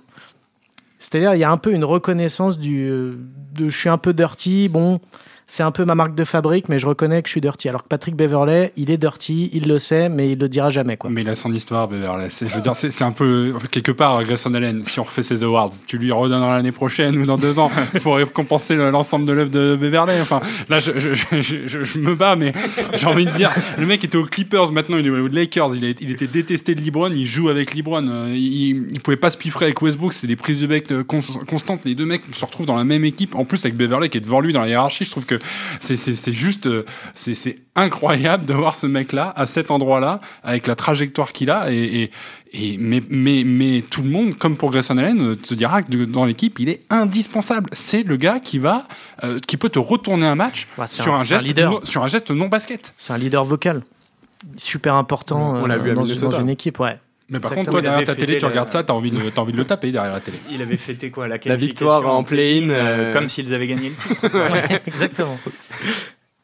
C'est-à-dire, 0.99 1.35
il 1.35 1.39
y 1.39 1.43
a 1.43 1.51
un 1.51 1.57
peu 1.57 1.71
une 1.71 1.83
reconnaissance 1.83 2.57
du, 2.57 2.89
euh, 2.89 3.15
de 3.53 3.69
je 3.69 3.77
suis 3.77 3.89
un 3.89 3.97
peu 3.97 4.13
dirty, 4.13 4.69
bon, 4.69 4.99
c'est 5.47 5.61
un 5.63 5.71
peu 5.71 5.85
ma 5.85 5.93
marque 5.95 6.15
de 6.15 6.23
fabrique, 6.23 6.69
mais 6.69 6.79
je 6.79 6.87
reconnais 6.87 7.21
que 7.21 7.27
je 7.27 7.31
suis 7.33 7.41
dirty. 7.41 7.69
Alors 7.69 7.83
que 7.83 7.87
Patrick 7.87 8.15
Beverley, 8.15 8.73
il 8.77 8.89
est 8.89 8.97
dirty, 8.97 9.49
il 9.53 9.67
le 9.67 9.77
sait, 9.77 10.09
mais 10.09 10.31
il 10.31 10.39
le 10.39 10.49
dira 10.49 10.69
jamais, 10.71 10.97
quoi. 10.97 11.09
Mais 11.11 11.21
il 11.21 11.29
a 11.29 11.35
son 11.35 11.51
histoire, 11.53 11.87
Beverley. 11.87 12.29
C'est- 12.29 12.47
Je 12.47 12.55
veux 12.55 12.61
dire, 12.61 12.75
c'est 12.75 12.89
c'est 12.91 13.03
un 13.03 13.11
peu, 13.11 13.53
quelque 13.69 13.91
part, 13.91 14.23
Grayson 14.23 14.53
Allen, 14.55 14.83
si 14.85 14.99
on 14.99 15.03
refait 15.03 15.21
ses 15.23 15.43
awards, 15.43 15.69
tu 15.85 15.97
lui 15.99 16.11
redonneras 16.11 16.55
l'année 16.57 16.71
prochaine 16.71 17.17
ou 17.17 17.25
dans 17.25 17.37
deux 17.37 17.59
ans 17.59 17.69
pour 18.01 18.15
récompenser 18.15 18.75
le- 18.75 18.89
l'ensemble 18.89 19.25
de 19.25 19.33
l'œuvre 19.33 19.51
de 19.51 19.75
Beverley. 19.75 20.19
Enfin, 20.21 20.39
là, 20.69 20.79
je, 20.79 20.97
je, 20.97 21.13
je, 21.41 21.67
je- 21.83 21.99
me 21.99 22.15
bats, 22.15 22.35
mais 22.35 22.51
j'ai 22.93 23.05
envie 23.07 23.25
de 23.25 23.31
dire, 23.31 23.51
le 23.77 23.85
mec 23.85 24.03
était 24.03 24.17
aux 24.17 24.25
Clippers, 24.25 24.71
maintenant 24.71 24.97
il 24.97 25.05
est 25.05 25.09
aux 25.11 25.27
Lakers, 25.27 25.75
il, 25.75 25.85
est- 25.85 26.01
il 26.01 26.11
était 26.11 26.27
détesté 26.27 26.73
de 26.75 26.81
LeBron, 26.81 27.11
il 27.11 27.25
joue 27.27 27.49
avec 27.49 27.73
LeBron, 27.75 28.27
il, 28.29 28.87
il 28.91 28.99
pouvait 28.99 29.15
pas 29.17 29.29
se 29.31 29.37
piffrer 29.37 29.65
avec 29.65 29.81
Westbrook, 29.81 30.13
c'est 30.13 30.27
des 30.27 30.35
prises 30.35 30.59
de 30.59 30.67
bec 30.67 30.91
euh, 30.91 31.03
cons- 31.03 31.21
constantes, 31.47 31.81
les 31.85 31.95
deux 31.95 32.05
mecs 32.05 32.23
se 32.31 32.43
retrouvent 32.45 32.65
dans 32.65 32.75
la 32.75 32.83
même 32.83 33.05
équipe, 33.05 33.35
en 33.35 33.45
plus 33.45 33.63
avec 33.65 33.77
Beverley 33.77 34.09
qui 34.09 34.17
est 34.17 34.21
devant 34.21 34.39
lui 34.41 34.51
dans 34.53 34.61
la 34.61 34.67
hiérarchie, 34.69 35.05
je 35.05 35.11
trouve 35.11 35.25
que 35.25 35.34
c'est- 35.79 35.95
c'est 35.95 36.15
c'est 36.15 36.31
juste, 36.31 36.67
euh, 36.67 36.85
c'est 37.13 37.33
c'est 37.35 37.59
incroyable 37.75 38.45
de 38.45 38.53
voir 38.53 38.75
ce 38.75 38.87
mec-là 38.87 39.33
à 39.35 39.45
cet 39.45 39.69
endroit-là, 39.71 40.19
avec 40.43 40.67
la 40.67 40.75
trajectoire 40.75 41.31
qu'il 41.33 41.49
a, 41.49 41.71
et, 41.71 41.75
et, 42.03 42.11
et- 42.73 42.77
mais, 42.77 43.01
mais, 43.09 43.43
mais 43.45 43.81
tout 43.89 44.01
le 44.01 44.09
monde, 44.09 44.37
comme 44.37 44.55
pour 44.55 44.71
Grayson 44.71 44.97
Allen, 44.97 45.21
euh, 45.21 45.35
te 45.35 45.53
dira 45.53 45.81
que 45.83 46.05
dans 46.05 46.25
l'équipe, 46.25 46.57
il 46.59 46.69
est 46.69 46.81
indispensable. 46.89 47.69
C'est 47.73 48.03
le 48.03 48.15
gars 48.17 48.39
qui 48.39 48.59
va, 48.59 48.87
euh, 49.23 49.39
qui 49.45 49.57
peut 49.57 49.69
te 49.69 49.79
retourner 49.79 50.25
un 50.25 50.35
match 50.35 50.67
Ouais, 50.77 50.87
sur 50.87 51.13
un- 51.13 51.19
un, 51.19 51.23
c'est 51.23 51.35
un 51.35 51.37
geste, 51.39 51.47
leader. 51.47 51.71
non- 51.71 51.79
sur 51.85 52.03
un 52.03 52.07
geste 52.07 52.31
non 52.31 52.47
basket. 52.47 52.93
C'est 52.97 53.13
un 53.13 53.17
leader 53.17 53.43
vocal. 53.43 53.81
Super 54.57 54.95
important 54.95 55.55
On 55.55 55.65
l'a 55.65 55.75
euh, 55.75 55.77
vu 55.79 55.93
dans, 55.93 56.03
dans 56.03 56.39
une 56.39 56.49
équipe, 56.49 56.79
ouais. 56.79 56.99
Mais 57.29 57.39
par 57.39 57.51
Exactement. 57.53 57.55
contre, 57.55 57.71
toi, 57.71 57.81
derrière 57.81 58.05
ta 58.07 58.15
télé, 58.15 58.35
tu 58.35 58.41
la- 58.43 58.47
regardes 58.49 58.67
ça, 58.67 58.83
t'as 58.83 58.93
envie, 58.93 59.09
de, 59.11 59.29
t'as 59.31 59.41
envie 59.41 59.51
de 59.51 59.57
le 59.57 59.65
taper 59.65 59.91
derrière 59.91 60.13
la 60.13 60.19
télé. 60.19 60.37
Il 60.51 60.61
avait 60.61 60.77
fêté 60.77 61.09
quoi 61.09 61.27
La, 61.27 61.37
La 61.43 61.55
victoire 61.55 62.05
en 62.07 62.23
play-in, 62.23 62.69
euh, 62.69 63.11
Comme 63.13 63.29
s'ils 63.29 63.51
avaient 63.53 63.65
gagné 63.67 63.89
le 63.89 63.95
titre. 63.95 64.81
Exactement. 64.87 65.39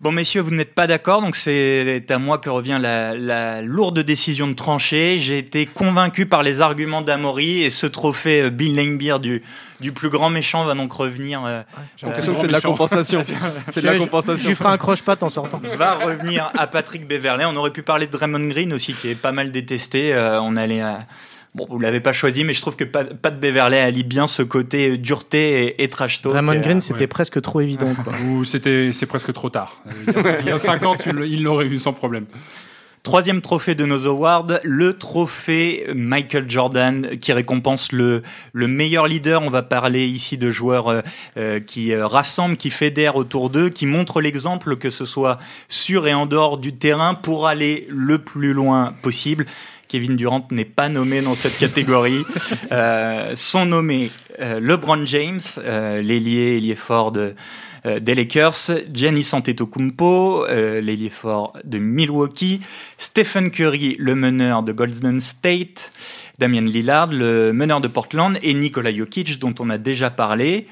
Bon, 0.02 0.12
messieurs, 0.12 0.42
vous 0.42 0.50
n'êtes 0.50 0.74
pas 0.74 0.88
d'accord, 0.88 1.22
donc 1.22 1.36
c'est 1.36 2.04
à 2.10 2.18
moi 2.18 2.40
que 2.40 2.50
revient 2.50 2.80
la, 2.82 3.14
la 3.16 3.62
lourde 3.62 4.00
décision 4.00 4.48
de 4.48 4.54
trancher. 4.56 5.20
J'ai 5.20 5.38
été 5.38 5.68
convaincu 5.68 6.26
par 6.26 6.42
les 6.42 6.60
arguments 6.60 7.04
d'Amaury 7.04 7.62
et 7.62 7.70
ce 7.70 7.86
trophée 7.86 8.42
euh, 8.42 8.50
Bill 8.50 8.76
Langbeer 8.76 9.20
du, 9.20 9.44
du 9.80 9.92
plus 9.92 10.10
grand 10.10 10.32
méchant 10.32 10.66
va 10.66 10.74
donc 10.74 10.92
revenir. 10.92 11.46
euh, 11.46 11.62
J'ai 11.98 12.08
l'impression 12.08 12.34
que 12.34 12.40
c'est 12.40 12.48
de 12.48 12.52
la 12.52 12.62
compensation. 12.62 13.24
C'est 13.68 13.82
de 13.82 13.86
la 13.86 13.98
compensation. 13.98 14.42
Je 14.42 14.48
lui 14.48 14.56
ferai 14.56 14.70
un 14.70 14.78
croche-patte 14.80 15.22
en 15.22 15.30
sortant. 15.30 15.62
va 15.78 15.94
revenir 15.94 16.50
à 16.58 16.66
Patrick 16.66 17.08
Beverley. 17.08 17.46
On 17.46 17.56
aurait 17.56 17.70
pu 17.70 17.84
parler 17.84 18.08
de 18.08 18.12
Draymond 18.12 18.48
Green 18.48 18.74
aussi, 18.74 18.96
qui 18.96 19.10
est 19.10 19.16
pas 19.16 19.32
mal 19.32 19.52
détesté. 19.52 20.16
Euh, 20.16 20.42
on 20.42 20.56
allait. 20.56 20.82
Bon, 21.54 21.66
vous 21.70 21.80
l'avez 21.80 22.00
pas 22.00 22.14
choisi, 22.14 22.46
mais 22.46 22.54
je 22.54 22.62
trouve 22.62 22.78
que 22.78 22.86
Pat, 22.86 23.40
Beverley 23.40 23.80
allie 23.80 24.04
bien 24.04 24.28
ce 24.28 24.42
côté 24.42 24.92
euh, 24.92 24.98
dureté 24.98 25.66
et, 25.66 25.84
et 25.84 25.90
trash 25.90 26.22
talk. 26.22 26.32
Draymond 26.32 26.54
Euh, 26.54 26.60
Green, 26.60 26.80
c'était 26.82 27.02
ouais. 27.02 27.08
presque 27.08 27.42
trop 27.42 27.60
évident. 27.60 27.94
Quoi. 28.04 28.14
Ou 28.30 28.46
c'était, 28.46 28.92
c'est 28.94 29.06
presque 29.06 29.34
trop 29.34 29.50
tard. 29.50 29.82
Il 30.08 30.14
y 30.14 30.28
a, 30.28 30.40
il 30.40 30.46
y 30.46 30.52
a 30.52 30.60
cinq 30.60 30.86
ans, 30.86 30.96
tu 30.96 31.10
il 31.28 31.44
l'aurait 31.44 31.66
eu 31.66 31.78
sans 31.78 31.92
problème. 31.94 32.26
Troisième 33.04 33.42
trophée 33.42 33.74
de 33.74 33.84
nos 33.84 34.06
awards, 34.06 34.46
le 34.64 34.94
trophée 34.94 35.88
Michael 35.96 36.48
Jordan 36.48 37.10
qui 37.20 37.34
récompense 37.34 37.92
le, 37.92 38.22
le 38.54 38.68
meilleur 38.68 39.08
leader. 39.08 39.42
On 39.42 39.50
va 39.50 39.64
parler 39.64 40.06
ici 40.06 40.38
de 40.38 40.52
joueurs 40.52 40.88
euh, 40.88 41.02
euh, 41.36 41.60
qui 41.60 41.94
euh, 41.94 42.06
rassemblent, 42.06 42.58
qui 42.58 42.70
fédèrent 42.70 43.16
autour 43.16 43.50
d'eux, 43.50 43.70
qui 43.70 43.88
montrent 43.88 44.22
l'exemple, 44.22 44.78
que 44.78 44.92
ce 44.92 45.06
soit 45.06 45.40
sur 45.68 46.08
et 46.08 46.14
en 46.14 46.28
dehors 46.28 46.60
du 46.60 46.76
terrain, 46.76 47.16
pour 47.16 47.48
aller 47.48 47.88
le 47.90 48.20
plus 48.20 48.54
loin 48.54 48.94
possible. 49.02 49.48
Kevin 49.92 50.16
Durant 50.16 50.48
n'est 50.52 50.64
pas 50.64 50.88
nommé 50.88 51.22
dans 51.22 51.36
cette 51.36 51.58
catégorie. 51.58 52.24
Euh, 52.72 53.34
sont 53.36 53.66
nommés 53.66 54.12
euh, 54.40 54.60
LeBron 54.62 55.06
James, 55.06 55.42
euh, 55.58 56.02
l'ailier, 56.02 56.58
ailier 56.58 56.76
fort 56.76 57.12
de, 57.12 57.34
des 58.00 58.16
Lakers, 58.16 58.72
Giannis 58.94 59.30
Antetokounmpo, 59.34 60.46
l'ailier 60.48 61.10
fort 61.10 61.54
de 61.64 61.80
Milwaukee, 61.80 62.62
Stephen 62.98 63.52
Curry, 63.52 63.96
le 64.00 64.16
meneur 64.16 64.64
de 64.64 64.72
Golden 64.72 65.20
State, 65.20 65.92
Damian 66.40 66.62
Lillard, 66.62 67.08
le 67.08 67.52
meneur 67.52 67.82
de 67.82 67.88
Portland, 67.88 68.38
et 68.42 68.54
Nikola 68.54 68.94
Jokic, 68.94 69.40
dont 69.40 69.56
on 69.60 69.70
a 69.70 69.78
déjà 69.78 70.10
parlé. 70.10 70.68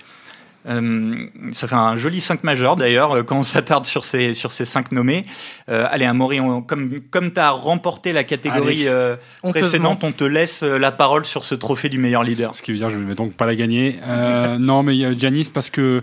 Euh, 0.68 1.26
ça 1.54 1.68
fait 1.68 1.76
un 1.76 1.96
joli 1.96 2.20
5 2.20 2.44
majeur 2.44 2.76
d'ailleurs 2.76 3.14
euh, 3.16 3.24
quand 3.24 3.38
on 3.38 3.44
s'attarde 3.44 3.86
sur 3.86 4.04
ces, 4.04 4.34
sur 4.34 4.52
ces 4.52 4.66
5 4.66 4.92
nommés. 4.92 5.22
Euh, 5.70 5.88
allez, 5.90 6.04
Amaury, 6.06 6.42
on- 6.42 6.62
comme, 6.62 7.00
comme 7.12 7.32
tu 7.32 7.40
as 7.40 7.52
remporté 7.52 8.12
la 8.12 8.24
catégorie 8.26 8.88
euh, 8.88 9.16
précédente, 9.52 10.04
on 10.04 10.12
te 10.12 10.26
laisse 10.26 10.62
la 10.64 10.92
parole 10.92 11.24
sur 11.26 11.46
ce 11.46 11.56
trophée 11.56 11.88
du 11.88 11.98
meilleur 11.98 12.24
leader. 12.24 12.54
Ce 12.54 12.62
qui 12.62 12.72
veut 12.72 12.78
dire 12.78 12.88
que 12.88 12.94
je 12.94 13.00
ne 13.00 13.06
vais 13.06 13.16
donc 13.16 13.34
pas 13.36 13.46
la 13.46 13.56
gagner. 13.56 14.00
Euh, 14.06 14.58
non, 14.60 14.84
mais 14.84 15.18
Giannis 15.18 15.50
parce 15.54 15.70
que 15.70 16.02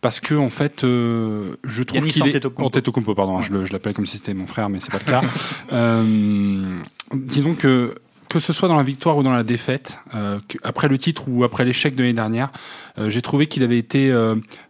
parce 0.00 0.18
que 0.20 0.34
en 0.34 0.50
fait, 0.50 0.82
euh, 0.84 1.54
je 1.64 1.82
trouve 1.84 2.00
Giannis 2.00 2.12
qu'il 2.12 2.26
est 2.26 2.44
Antetokounmpo. 2.58 3.14
Pardon. 3.14 3.40
Je 3.42 3.52
le- 3.52 3.64
je 3.66 3.72
l'appelle 3.72 3.92
comme 3.94 4.06
si 4.06 4.16
c'était 4.18 4.34
mon 4.34 4.46
frère, 4.48 4.68
mais 4.68 4.78
c'est 4.80 4.90
pas 4.92 4.98
le 5.04 5.10
cas. 5.10 5.22
Euh, 5.72 6.78
disons 7.14 7.54
que 7.54 7.94
que 8.28 8.40
ce 8.40 8.52
soit 8.52 8.68
dans 8.68 8.76
la 8.76 8.82
victoire 8.82 9.16
ou 9.16 9.22
dans 9.22 9.32
la 9.32 9.42
défaite, 9.42 9.98
euh, 10.14 10.38
après 10.62 10.88
le 10.88 10.98
titre 10.98 11.24
ou 11.28 11.44
après 11.44 11.64
l'échec 11.64 11.94
de 11.94 12.02
l'année 12.02 12.14
dernière, 12.14 12.50
j'ai 13.08 13.20
trouvé 13.20 13.46
qu'il 13.46 13.62
avait 13.62 13.78
été 13.78 14.10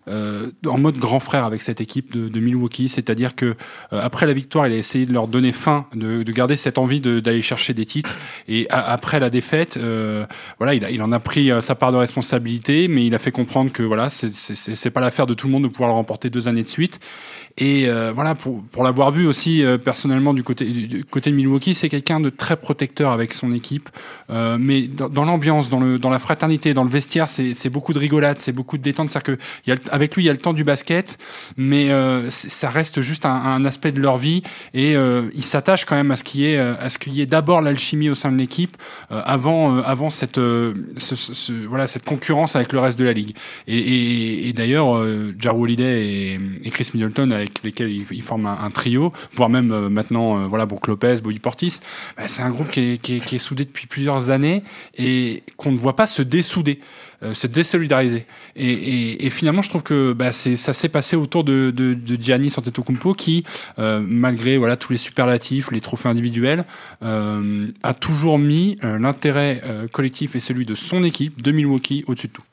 en 0.09 0.79
mode 0.79 0.97
grand 0.97 1.21
frère 1.21 1.45
avec 1.45 1.63
cette 1.63 1.81
équipe 1.81 2.13
de, 2.13 2.29
de 2.29 2.41
Milwaukee, 2.41 2.89
c'est-à-dire 2.89 3.37
que 3.37 3.55
après 3.93 4.27
la 4.27 4.33
victoire, 4.33 4.67
il 4.67 4.73
a 4.73 4.77
essayé 4.77 5.07
de 5.07 5.13
leur 5.13 5.29
donner 5.29 5.53
fin, 5.53 5.87
de, 5.95 6.25
de 6.25 6.33
garder 6.33 6.57
cette 6.57 6.77
envie 6.77 7.01
d'aller 7.01 7.41
chercher 7.41 7.73
des 7.73 7.87
titres, 7.87 8.19
et 8.49 8.67
après 8.69 9.21
la 9.21 9.31
défaite, 9.31 9.79
voilà, 10.59 10.75
il, 10.75 10.85
a, 10.85 10.91
il 10.91 11.03
en 11.05 11.13
a 11.13 11.21
pris 11.21 11.53
sa 11.61 11.77
part 11.77 11.93
de 11.93 11.99
responsabilité, 11.99 12.89
mais 12.89 13.07
il 13.07 13.15
a 13.15 13.21
fait 13.21 13.31
comprendre 13.31 13.71
que 13.71 13.85
voilà, 13.85 14.11
c'est 14.11 14.91
pas 14.91 15.01
l'affaire 15.01 15.27
de 15.27 15.35
tout 15.35 15.47
le 15.47 15.53
monde 15.53 15.63
de 15.63 15.69
pouvoir 15.69 15.91
le 15.91 15.95
remporter 15.95 16.29
deux 16.29 16.49
années 16.49 16.65
de 16.65 16.69
suite. 16.69 16.99
Et 17.59 17.89
euh, 17.89 18.13
voilà, 18.15 18.35
pour, 18.35 18.63
pour 18.65 18.85
l'avoir 18.85 19.11
vu 19.11 19.27
aussi 19.27 19.65
euh, 19.65 19.79
personnellement 19.79 20.35
du 20.35 20.43
côté, 20.43 20.67
du 20.67 21.05
côté 21.05 21.31
de 21.31 21.37
Milwaukee, 21.37 21.75
c'est 21.75 21.89
quelqu'un 21.89 22.21
de 22.21 22.29
très 22.29 22.57
protecteur 22.57 23.13
avec 23.13 23.33
son 23.33 23.51
équipe. 23.51 23.89
Euh, 24.29 24.59
mais 24.61 24.83
dans, 24.83 25.09
dans 25.09 25.25
l'ambiance, 25.25 25.71
dans, 25.71 25.81
le, 25.81 25.99
dans 25.99 26.11
la 26.11 26.19
fraternité, 26.19 26.75
dans 26.75 26.85
le 26.85 26.91
vestiaire, 26.91 27.29
c'est 27.29 27.71
beaucoup 27.71 27.95
de 27.95 27.99
rigolade, 27.99 28.41
c'est 28.41 28.53
beaucoup 28.53 28.77
de 28.77 28.83
détente. 28.83 29.09
C'est-à-dire 29.09 29.39
que 29.39 29.43
y 29.67 29.73
a, 29.73 29.77
avec 29.91 30.15
lui, 30.15 30.25
il 30.25 30.27
y 30.27 30.29
a 30.29 30.33
le 30.33 30.39
temps 30.39 30.53
du 30.53 30.65
basket, 30.65 31.17
mais 31.57 31.91
euh, 31.91 32.29
ça 32.29 32.69
reste 32.69 33.01
juste 33.01 33.25
un, 33.25 33.31
un, 33.35 33.65
aspect 33.65 33.91
de 33.91 34.01
leur 34.01 34.19
vie. 34.19 34.43
Et 34.75 34.93
il 34.93 35.43
s'attache 35.43 35.87
quand 35.87 35.97
même 35.97 36.11
à 36.11 36.17
ce 36.17 36.25
qui 36.25 36.45
est, 36.45 36.59
à 36.59 36.89
ce 36.89 36.99
qu'il 36.99 37.15
y 37.15 37.23
ait 37.23 37.27
d'abord 37.27 37.63
l'alchimie 37.63 38.11
au 38.11 38.15
sein 38.15 38.31
de 38.31 38.37
l'équipe 38.37 38.77
avant, 39.11 39.79
avant 39.79 40.11
cette, 40.11 40.37
ce, 40.37 40.75
ce, 40.97 41.53
voilà, 41.67 41.87
cette 41.87 42.05
concurrence 42.05 42.55
avec 42.55 42.73
le 42.73 42.81
reste 42.81 42.99
de 42.99 43.05
la 43.05 43.13
ligue. 43.13 43.35
Et, 43.67 43.79
et, 43.79 44.49
et 44.49 44.53
d'ailleurs, 44.53 45.03
Jar 45.39 45.59
Holiday 45.59 46.07
et, 46.07 46.41
et 46.65 46.71
Chris 46.71 46.91
Middleton 46.95 47.46
lesquels 47.63 47.91
ils, 47.91 48.23
forment 48.23 48.47
un, 48.47 48.71
trio, 48.71 49.13
voire 49.35 49.49
même 49.49 49.73
euh, 49.73 49.89
maintenant, 49.89 50.39
euh, 50.39 50.47
voilà, 50.47 50.67
Brook 50.67 50.87
Lopez, 50.87 51.17
Bobby 51.23 51.39
Portis. 51.39 51.81
Bah, 52.17 52.25
c'est 52.27 52.43
un 52.43 52.51
groupe 52.51 52.71
qui 52.71 52.81
est, 52.83 53.39
soudé 53.39 53.65
depuis 53.65 53.87
plusieurs 53.87 54.31
années 54.31 54.63
et 54.97 55.43
qu'on 55.57 55.73
ne 55.73 55.77
voit 55.77 55.97
pas 55.97 56.07
se 56.07 56.23
dessouder. 56.23 56.81
Euh, 57.23 57.33
se 57.33 57.47
désolidariser. 57.47 58.27
Et, 58.57 59.31
finalement, 59.31 59.63
je 59.63 59.71
trouve 59.71 59.83
que 59.83 60.13
bah, 60.13 60.33
ça 60.33 60.75
s'est 60.75 60.91
passé 60.91 61.17
autour 61.17 61.45
de, 61.45 61.73
de, 61.75 61.95
de 61.95 62.23
Gianni 62.23 62.53
qui, 63.17 63.43
malgré 63.79 64.59
voilà 64.59 64.77
tous 64.77 64.93
les 64.93 64.99
superlatifs, 64.99 65.71
les 65.71 65.81
trophées 65.81 66.11
individuels, 66.11 66.67
a 67.01 67.95
toujours 67.95 68.39
mis 68.39 68.77
l'intérêt 68.83 69.63
collectif 69.93 70.37
et 70.37 70.41
celui 70.41 70.67
de 70.67 70.75
son 70.75 71.05
équipe, 71.05 71.41
de 71.41 71.53
Milwaukee, 71.53 72.05
au-dessus 72.07 72.29
de 72.29 72.33
tout. 72.33 72.45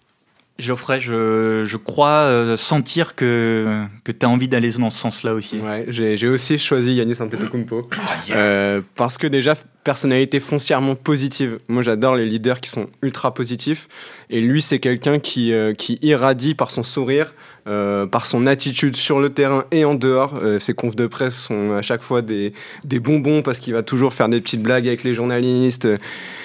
Geoffrey, 0.59 1.01
je, 1.01 1.65
je 1.65 1.77
crois 1.77 2.25
euh, 2.25 2.57
sentir 2.57 3.15
que, 3.15 3.85
que 4.03 4.11
tu 4.11 4.23
as 4.23 4.29
envie 4.29 4.47
d'aller 4.47 4.71
dans 4.71 4.91
ce 4.91 4.99
sens-là 4.99 5.33
aussi. 5.33 5.59
Ouais, 5.59 5.85
j'ai 5.87 6.27
aussi 6.27 6.59
choisi 6.59 6.93
Yannis 6.93 7.21
Antetokounmpo 7.21 7.89
ah, 7.91 7.97
euh, 8.31 8.81
parce 8.95 9.17
que 9.17 9.25
déjà 9.25 9.55
personnalité 9.83 10.39
foncièrement 10.39 10.93
positive. 10.93 11.59
Moi, 11.69 11.81
j'adore 11.81 12.15
les 12.15 12.27
leaders 12.27 12.59
qui 12.59 12.69
sont 12.69 12.87
ultra 13.01 13.33
positifs 13.33 13.87
et 14.29 14.41
lui, 14.41 14.61
c'est 14.61 14.79
quelqu'un 14.79 15.17
qui 15.17 15.53
euh, 15.53 15.73
qui 15.73 15.97
irradie 16.03 16.53
par 16.53 16.69
son 16.69 16.83
sourire, 16.83 17.33
euh, 17.67 18.05
par 18.05 18.25
son 18.25 18.45
attitude 18.45 18.95
sur 18.95 19.19
le 19.19 19.29
terrain 19.29 19.65
et 19.71 19.85
en 19.85 19.95
dehors. 19.95 20.39
Euh, 20.41 20.59
ses 20.59 20.73
confs 20.73 20.95
de 20.95 21.07
presse 21.07 21.35
sont 21.35 21.73
à 21.73 21.81
chaque 21.81 22.01
fois 22.01 22.21
des 22.21 22.53
bonbons 22.85 23.41
parce 23.41 23.59
qu'il 23.59 23.73
va 23.73 23.83
toujours 23.83 24.13
faire 24.13 24.29
des 24.29 24.41
petites 24.41 24.61
blagues 24.61 24.87
avec 24.87 25.03
les 25.03 25.13
journalistes 25.13 25.87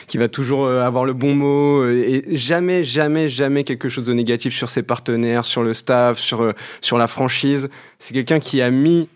qui 0.09 0.19
va 0.19 0.27
toujours 0.27 0.65
euh, 0.65 0.83
avoir 0.83 1.05
le 1.05 1.13
bon 1.13 1.35
mot 1.35 1.83
euh, 1.83 2.25
et 2.29 2.37
jamais, 2.37 2.83
jamais, 2.83 3.29
jamais 3.29 3.63
quelque 3.63 3.89
chose 3.89 4.07
de 4.07 4.15
négatif 4.15 4.57
sur 4.57 4.71
ses 4.71 4.83
partenaires, 4.83 5.45
sur 5.45 5.63
le 5.63 5.75
staff, 5.75 6.19
sur, 6.19 6.43
euh, 6.43 6.53
sur 6.81 6.99
la 6.99 7.07
franchise. 7.07 7.69
C'est 8.01 8.15
quelqu'un 8.15 8.41
qui 8.41 8.61
a 8.61 8.71
mis 8.71 9.09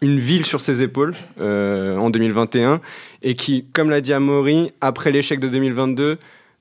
une 0.00 0.18
ville 0.18 0.44
sur 0.44 0.60
ses 0.60 0.82
épaules 0.82 1.14
euh, 1.40 1.96
en 1.96 2.10
2021 2.10 2.80
et 3.22 3.34
qui, 3.34 3.66
comme 3.72 3.90
l'a 3.90 4.00
dit 4.00 4.12
Amaury, 4.12 4.72
après 4.80 5.12
l'échec 5.12 5.38
de 5.38 5.48
2022, 5.48 6.18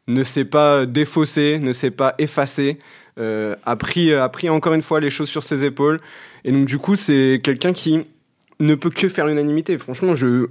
ne 0.07 0.23
s'est 0.23 0.45
pas 0.45 0.85
défaussé, 0.85 1.57
ne 1.59 1.73
s'est 1.73 1.91
pas 1.91 2.13
effacé, 2.19 2.77
euh, 3.17 3.55
a, 3.65 3.75
pris, 3.75 4.13
a 4.13 4.27
pris 4.29 4.49
encore 4.49 4.73
une 4.73 4.81
fois 4.81 4.99
les 4.99 5.09
choses 5.09 5.29
sur 5.29 5.43
ses 5.43 5.65
épaules. 5.65 5.97
Et 6.43 6.51
donc 6.51 6.65
du 6.65 6.77
coup, 6.77 6.95
c'est 6.95 7.41
quelqu'un 7.43 7.73
qui 7.73 8.05
ne 8.59 8.75
peut 8.75 8.89
que 8.89 9.09
faire 9.09 9.27
l'unanimité. 9.27 9.77
Franchement, 9.77 10.15
je, 10.15 10.47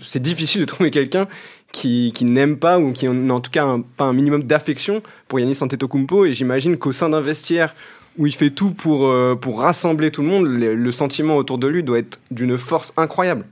c'est 0.00 0.22
difficile 0.22 0.60
de 0.60 0.66
trouver 0.66 0.90
quelqu'un 0.90 1.26
qui, 1.72 2.12
qui 2.14 2.24
n'aime 2.24 2.56
pas 2.56 2.78
ou 2.78 2.92
qui 2.92 3.08
n'a 3.08 3.34
en 3.34 3.40
tout 3.40 3.50
cas 3.50 3.76
pas 3.96 4.04
un 4.04 4.12
minimum 4.12 4.44
d'affection 4.44 5.02
pour 5.28 5.40
Yannis 5.40 5.58
Antetokounmpo. 5.60 6.24
Et 6.26 6.32
j'imagine 6.32 6.76
qu'au 6.78 6.92
sein 6.92 7.08
d'un 7.08 7.20
vestiaire 7.20 7.74
où 8.18 8.26
il 8.26 8.34
fait 8.34 8.50
tout 8.50 8.70
pour, 8.70 9.08
euh, 9.08 9.36
pour 9.36 9.60
rassembler 9.60 10.10
tout 10.10 10.22
le 10.22 10.28
monde, 10.28 10.46
le 10.46 10.92
sentiment 10.92 11.36
autour 11.36 11.58
de 11.58 11.66
lui 11.66 11.82
doit 11.82 11.98
être 11.98 12.20
d'une 12.30 12.58
force 12.58 12.92
incroyable. 12.96 13.44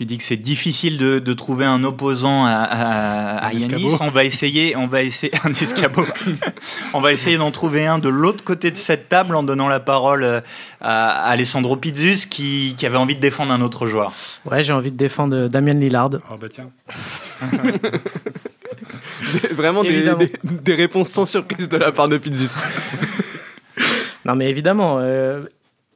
Tu 0.00 0.06
dis 0.06 0.16
que 0.16 0.24
c'est 0.24 0.38
difficile 0.38 0.96
de, 0.96 1.18
de, 1.18 1.32
trouver 1.34 1.66
un 1.66 1.84
opposant 1.84 2.46
à, 2.46 2.52
à, 2.52 3.48
à 3.48 3.52
Yanis. 3.52 3.98
On 4.00 4.08
va 4.08 4.24
essayer, 4.24 4.74
on 4.74 4.86
va 4.86 5.02
essayer 5.02 5.30
un 5.44 5.50
escabeau. 5.50 6.06
on 6.94 7.02
va 7.02 7.12
essayer 7.12 7.36
d'en 7.36 7.50
trouver 7.50 7.86
un 7.86 7.98
de 7.98 8.08
l'autre 8.08 8.42
côté 8.42 8.70
de 8.70 8.78
cette 8.78 9.10
table 9.10 9.36
en 9.36 9.42
donnant 9.42 9.68
la 9.68 9.78
parole 9.78 10.24
euh, 10.24 10.40
à 10.80 11.28
Alessandro 11.28 11.76
Pizzus 11.76 12.26
qui, 12.30 12.74
qui 12.78 12.86
avait 12.86 12.96
envie 12.96 13.14
de 13.14 13.20
défendre 13.20 13.52
un 13.52 13.60
autre 13.60 13.86
joueur. 13.86 14.14
Ouais, 14.46 14.62
j'ai 14.62 14.72
envie 14.72 14.90
de 14.90 14.96
défendre 14.96 15.48
Damien 15.48 15.74
Lillard. 15.74 16.12
Oh 16.32 16.36
bah 16.40 16.48
tiens. 16.50 16.70
Vraiment 19.52 19.82
des, 19.82 20.14
des, 20.14 20.32
des, 20.44 20.74
réponses 20.76 21.10
sans 21.10 21.26
surprise 21.26 21.68
de 21.68 21.76
la 21.76 21.92
part 21.92 22.08
de 22.08 22.16
Pizzus. 22.16 22.58
non 24.24 24.34
mais 24.34 24.48
évidemment. 24.48 24.96
Euh 24.98 25.42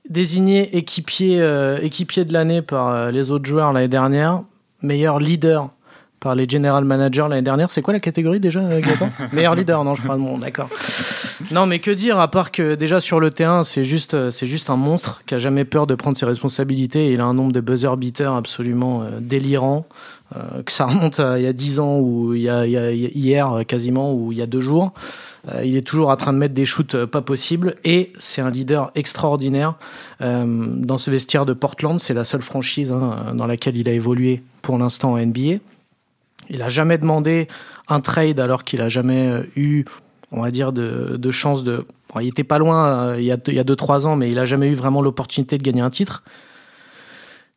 désigné 0.09 0.77
équipier, 0.77 1.41
euh, 1.41 1.79
équipier 1.83 2.25
de 2.25 2.33
l'année 2.33 2.63
par 2.63 2.89
euh, 2.89 3.11
les 3.11 3.31
autres 3.31 3.47
joueurs 3.47 3.73
l'année 3.73 3.89
dernière, 3.89 4.43
meilleur 4.83 5.19
leader 5.19 5.71
par 6.25 6.35
les 6.35 6.49
general 6.49 6.85
managers 6.85 7.27
l'année 7.29 7.43
dernière. 7.43 7.71
C'est 7.71 7.83
quoi 7.83 7.93
la 7.93 8.01
catégorie 8.01 8.41
déjà, 8.41 8.61
euh, 8.61 8.81
Gaëtan 8.81 9.11
Meilleur 9.33 9.55
leader, 9.55 9.85
non, 9.85 9.95
je 9.95 10.01
crois. 10.01 10.17
Bon, 10.17 10.39
d'accord. 10.39 10.71
Non, 11.51 11.67
mais 11.67 11.81
que 11.81 11.91
dire 11.91 12.19
à 12.19 12.31
part 12.31 12.51
que 12.51 12.75
déjà 12.75 12.99
sur 12.99 13.21
le 13.21 13.31
terrain, 13.31 13.63
c'est 13.63 13.85
juste, 13.85 14.15
euh, 14.15 14.31
c'est 14.31 14.47
juste 14.47 14.71
un 14.71 14.77
monstre 14.77 15.23
qui 15.27 15.35
a 15.35 15.39
jamais 15.39 15.67
peur 15.67 15.87
de 15.87 15.95
prendre 15.95 16.17
ses 16.17 16.25
responsabilités. 16.25 17.13
Il 17.13 17.21
a 17.21 17.25
un 17.25 17.35
nombre 17.35 17.53
de 17.53 17.61
buzzer 17.61 17.95
beaters 17.99 18.35
absolument 18.35 19.03
euh, 19.03 19.21
délirant. 19.21 19.87
Euh, 20.35 20.63
que 20.63 20.73
ça 20.73 20.87
remonte 20.87 21.21
à 21.21 21.39
il 21.39 21.45
y 21.45 21.47
a 21.47 21.53
10 21.53 21.79
ans 21.79 21.99
ou 21.99 22.35
il 22.35 22.41
y 22.41 22.49
a, 22.49 22.65
il 22.67 22.73
y 22.73 22.79
a 22.79 22.91
hier 22.91 23.61
quasiment 23.69 24.15
ou 24.15 24.33
il 24.33 24.39
y 24.39 24.43
a 24.43 24.47
deux 24.47 24.61
jours. 24.61 24.95
Euh, 25.53 25.63
il 25.63 25.77
est 25.77 25.87
toujours 25.87 26.09
en 26.09 26.17
train 26.17 26.33
de 26.33 26.39
mettre 26.39 26.55
des 26.55 26.65
shoots 26.65 27.05
pas 27.05 27.21
possibles 27.21 27.75
et 27.85 28.13
c'est 28.19 28.41
un 28.41 28.51
leader 28.51 28.91
extraordinaire 28.95 29.75
dans 30.21 30.97
ce 30.97 31.11
vestiaire 31.11 31.45
de 31.45 31.53
Portland. 31.53 32.01
C'est 32.01 32.15
la 32.15 32.25
seule 32.25 32.41
franchise 32.41 32.91
hein, 32.91 33.35
dans 33.35 33.47
laquelle 33.47 33.77
il 33.77 33.87
a 33.91 33.93
évolué 33.93 34.43
pour 34.63 34.79
l'instant 34.79 35.13
en 35.13 35.19
NBA. 35.19 35.59
Il 36.51 36.63
a 36.63 36.69
jamais 36.69 36.99
demandé 36.99 37.49
un 37.89 38.01
trade 38.01 38.41
alors 38.41 38.65
qu'il 38.65 38.81
a 38.81 38.89
jamais 38.89 39.49
eu, 39.57 39.85
on 40.33 40.43
va 40.43 40.51
dire, 40.51 40.73
de, 40.73 41.31
chance 41.31 41.65
de. 41.65 41.87
Il 42.21 42.29
était 42.29 42.45
pas 42.45 42.59
loin 42.59 43.17
il 43.17 43.25
y 43.25 43.33
a 43.33 43.37
2-3 43.37 44.07
ans, 44.07 44.17
mais 44.17 44.31
il 44.31 44.39
a 44.39 44.47
jamais 44.47 44.69
eu 44.69 44.75
vraiment 44.75 45.03
l'opportunité 45.03 45.59
de 45.59 45.63
gagner 45.63 45.81
un 45.81 45.91
titre. 45.91 46.23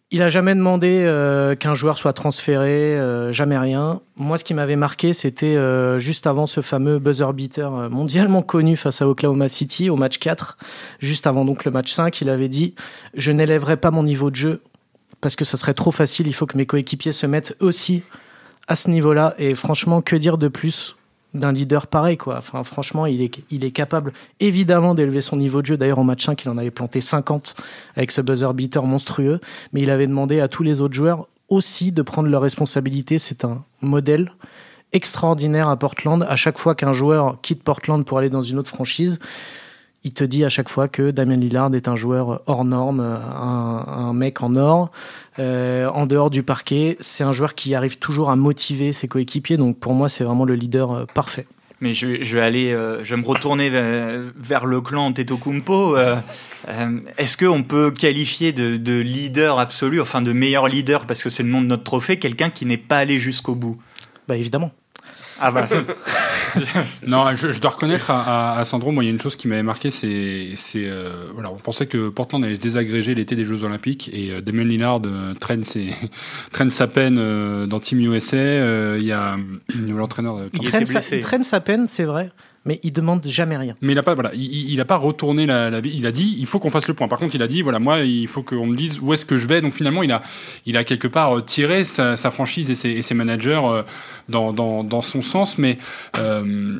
Il 0.10 0.22
a 0.22 0.30
jamais 0.30 0.56
demandé 0.56 1.04
euh, 1.04 1.56
qu'un 1.56 1.76
joueur 1.76 1.98
soit 1.98 2.14
transféré, 2.14 2.98
euh, 2.98 3.34
jamais 3.34 3.58
rien. 3.58 4.00
Moi, 4.16 4.38
ce 4.38 4.46
qui 4.46 4.54
m'avait 4.54 4.78
marqué, 4.78 5.12
c'était 5.12 5.58
euh, 5.58 6.00
juste 6.00 6.28
avant 6.28 6.46
ce 6.46 6.62
fameux 6.62 6.98
buzzer 6.98 7.34
beater 7.34 7.76
euh, 7.76 7.90
mondialement 7.90 8.42
connu 8.42 8.78
face 8.78 9.02
à 9.02 9.10
Oklahoma 9.10 9.50
City 9.50 9.90
au 9.90 9.98
match 9.98 10.18
4, 10.20 10.58
juste 11.00 11.28
avant 11.28 11.44
donc 11.44 11.66
le 11.66 11.72
match 11.72 11.92
5, 11.92 12.22
il 12.22 12.30
avait 12.30 12.48
dit 12.48 12.74
"Je 13.16 13.34
n'élèverai 13.34 13.76
pas 13.76 13.92
mon 13.92 14.04
niveau 14.04 14.32
de 14.32 14.38
jeu 14.38 14.62
parce 15.20 15.36
que 15.36 15.44
ça 15.44 15.58
serait 15.58 15.74
trop 15.74 15.92
facile, 15.92 16.28
il 16.28 16.34
faut 16.34 16.46
que 16.46 16.58
mes 16.58 16.66
coéquipiers 16.66 17.12
se 17.12 17.26
mettent 17.26 17.58
aussi 17.60 18.04
à 18.68 18.76
ce 18.76 18.90
niveau-là 18.90 19.34
et 19.38 19.56
franchement, 19.56 20.02
que 20.02 20.16
dire 20.16 20.38
de 20.38 20.48
plus 20.48 20.96
d'un 21.34 21.52
leader 21.52 21.88
pareil 21.88 22.18
quoi. 22.18 22.38
Enfin 22.38 22.64
franchement, 22.64 23.06
il 23.06 23.22
est 23.22 23.40
il 23.52 23.66
est 23.66 23.72
capable 23.72 24.14
évidemment 24.40 24.96
d'élever 24.96 25.22
son 25.22 25.38
niveau 25.38 25.62
de 25.62 25.68
jeu. 25.68 25.78
D'ailleurs 25.78 26.00
en 26.00 26.04
match 26.04 26.26
5, 26.26 26.44
il 26.44 26.50
en 26.50 26.58
avait 26.58 26.72
planté 26.72 27.02
50 27.02 27.56
avec 27.96 28.12
ce 28.12 28.22
buzzer 28.22 28.54
beater 28.54 28.84
monstrueux, 28.84 29.40
mais 29.74 29.82
il 29.82 29.90
avait 29.90 30.08
demandé 30.08 30.40
à 30.40 30.48
tous 30.48 30.64
les 30.64 30.82
autres 30.82 30.96
joueurs 30.96 31.28
aussi 31.50 31.92
de 31.92 32.02
prendre 32.02 32.30
leurs 32.30 32.42
responsabilités, 32.42 33.18
c'est 33.18 33.46
un 33.46 33.64
modèle 33.82 34.34
extraordinaire 34.94 35.70
à 35.70 35.78
Portland 35.78 36.26
à 36.28 36.36
chaque 36.36 36.58
fois 36.58 36.76
qu'un 36.76 36.94
joueur 36.94 37.40
quitte 37.42 37.64
Portland 37.64 38.06
pour 38.06 38.18
aller 38.18 38.30
dans 38.30 38.42
une 38.42 38.58
autre 38.58 38.70
franchise 38.70 39.20
il 40.08 40.14
te 40.14 40.24
dit 40.24 40.46
à 40.46 40.50
chaque 40.50 40.70
fois 40.70 40.88
que 40.88 41.12
Damien 41.12 41.36
Lillard 41.36 41.76
est 41.76 41.90
un 41.90 41.98
joueur 41.98 42.42
hors 42.46 42.64
norme, 42.64 43.02
un, 43.02 43.84
un 43.86 44.14
mec 44.14 44.42
en 44.42 44.56
or, 44.56 44.90
euh, 45.38 45.90
en 45.90 46.06
dehors 46.06 46.30
du 46.30 46.44
parquet. 46.44 46.96
C'est 47.02 47.26
un 47.26 47.34
joueur 47.34 47.56
qui 47.56 47.76
arrive 47.76 47.98
toujours 47.98 48.32
à 48.32 48.38
motiver 48.38 48.94
ses 48.94 49.10
coéquipiers. 49.10 49.58
Donc 49.58 49.78
pour 49.80 49.94
moi, 49.94 50.08
c'est 50.08 50.24
vraiment 50.24 50.46
le 50.46 50.56
leader 50.56 50.92
euh, 50.92 51.06
parfait. 51.14 51.46
Mais 51.82 51.94
je, 51.94 52.24
je, 52.24 52.38
vais 52.38 52.44
aller, 52.44 52.72
euh, 52.72 53.04
je 53.04 53.14
vais 53.14 53.22
me 53.22 53.28
retourner 53.28 53.70
vers, 53.70 54.22
vers 54.38 54.66
le 54.66 54.80
clan 54.80 55.12
Tetokumpo. 55.12 55.98
Euh, 55.98 56.16
Est-ce 57.18 57.36
qu'on 57.36 57.64
peut 57.64 57.92
qualifier 57.92 58.54
de, 58.54 58.78
de, 58.78 58.98
leader 59.00 59.60
absolu, 59.60 60.00
enfin 60.00 60.22
de 60.22 60.32
meilleur 60.32 60.70
leader, 60.70 61.06
parce 61.06 61.22
que 61.22 61.30
c'est 61.30 61.44
le 61.44 61.50
nom 61.50 61.62
de 61.62 61.68
notre 61.68 61.84
trophée, 61.84 62.18
quelqu'un 62.18 62.50
qui 62.50 62.66
n'est 62.66 62.78
pas 62.78 62.98
allé 62.98 63.20
jusqu'au 63.20 63.56
bout? 63.56 63.78
Bah 64.28 64.38
évidemment. 64.38 64.72
Ah 65.40 65.52
bah. 65.52 65.68
non, 67.08 67.36
je, 67.36 67.52
je, 67.52 67.62
dois 67.62 67.72
reconnaître 67.72 68.12
à, 68.12 68.56
à, 68.56 68.60
à, 68.60 68.66
Sandro, 68.66 68.92
moi 68.92 69.04
il 69.04 69.08
y 69.08 69.10
a 69.10 69.14
une 69.14 69.20
chose 69.20 69.36
qui 69.36 69.48
m'avait 69.48 69.64
marqué, 69.64 69.92
c'est, 69.92 70.50
c'est 70.56 70.86
euh, 70.88 71.28
voilà, 71.34 71.52
on 71.52 71.58
pensait 71.58 71.88
que 71.88 72.10
Portland 72.10 72.44
allait 72.44 72.56
se 72.56 72.62
désagréger 72.62 73.16
l'été 73.16 73.36
des 73.36 73.46
Jeux 73.46 73.64
Olympiques 73.64 74.10
et 74.14 74.32
euh, 74.32 74.42
Damien 74.42 74.64
Lillard 74.64 75.02
euh, 75.06 75.34
traîne, 75.34 75.64
ses, 75.64 75.90
traîne 76.52 76.72
sa 76.72 76.88
peine 76.88 77.18
euh, 77.20 77.68
dans 77.68 77.80
Team 77.80 78.00
USA. 78.00 78.38
Euh, 78.38 78.98
il 79.00 79.06
y 79.06 79.12
a 79.12 79.38
l'entraîneur. 79.90 80.40
Il, 80.54 80.62
traîne 80.62 80.86
sa, 80.86 81.02
il 81.16 81.22
traîne 81.22 81.44
sa 81.44 81.60
peine, 81.60 81.88
c'est 81.88 82.06
vrai. 82.06 82.32
Mais 82.66 82.80
il 82.84 82.92
demande 82.92 83.22
jamais 83.26 83.56
rien. 83.58 83.76
Mais 83.82 83.94
il 83.94 83.98
a 83.98 84.04
pas, 84.04 84.14
voilà, 84.14 84.32
il, 84.34 84.72
il 84.72 84.82
a 84.82 84.86
pas 84.86 84.98
retourné 84.98 85.46
la, 85.46 85.70
la 85.70 85.80
vie. 85.82 85.92
Il 85.96 86.06
a 86.06 86.12
dit, 86.12 86.36
il 86.38 86.46
faut 86.46 86.60
qu'on 86.60 86.70
fasse 86.70 86.88
le 86.88 86.94
point. 86.94 87.08
Par 87.08 87.20
contre, 87.20 87.36
il 87.36 87.42
a 87.42 87.48
dit, 87.48 87.62
voilà, 87.62 87.80
moi, 87.80 88.00
il 88.02 88.28
faut 88.28 88.44
qu'on 88.44 88.68
me 88.68 88.76
dise 88.76 89.00
où 89.02 89.14
est-ce 89.14 89.26
que 89.26 89.38
je 89.38 89.48
vais. 89.48 89.62
Donc 89.62 89.74
finalement, 89.74 90.04
il 90.04 90.12
a, 90.12 90.22
il 90.66 90.76
a 90.78 90.84
quelque 90.84 91.08
part 91.08 91.38
euh, 91.38 91.42
tiré 91.42 91.84
sa, 91.84 92.16
sa 92.18 92.30
franchise 92.32 92.70
et 92.70 92.76
ses, 92.76 92.90
et 92.90 93.02
ses 93.02 93.14
managers 93.14 93.62
euh, 93.64 93.84
dans, 94.28 94.52
dans, 94.54 94.84
dans 94.84 95.02
son 95.02 95.22
sens. 95.22 95.58
Mais 95.58 95.78
euh, 96.18 96.80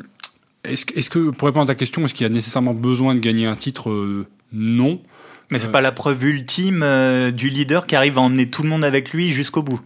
est-ce, 0.64 0.84
que- 0.86 0.98
est-ce 0.98 1.08
que, 1.10 1.30
pour 1.30 1.46
répondre 1.46 1.64
à 1.64 1.74
ta 1.74 1.74
question, 1.74 2.04
est-ce 2.04 2.12
qu'il 2.14 2.26
y 2.26 2.30
a 2.30 2.32
nécessairement 2.32 2.74
besoin 2.74 3.14
de 3.14 3.20
gagner 3.20 3.46
un 3.46 3.56
titre 3.56 4.26
Non. 4.52 5.00
Mais 5.50 5.58
c'est 5.58 5.68
Euh. 5.68 5.70
pas 5.70 5.80
la 5.80 5.92
preuve 5.92 6.22
ultime 6.24 6.82
euh, 6.82 7.30
du 7.30 7.48
leader 7.48 7.86
qui 7.86 7.96
arrive 7.96 8.18
à 8.18 8.20
emmener 8.20 8.50
tout 8.50 8.62
le 8.62 8.68
monde 8.68 8.84
avec 8.84 9.12
lui 9.14 9.30
jusqu'au 9.32 9.62
bout. 9.62 9.80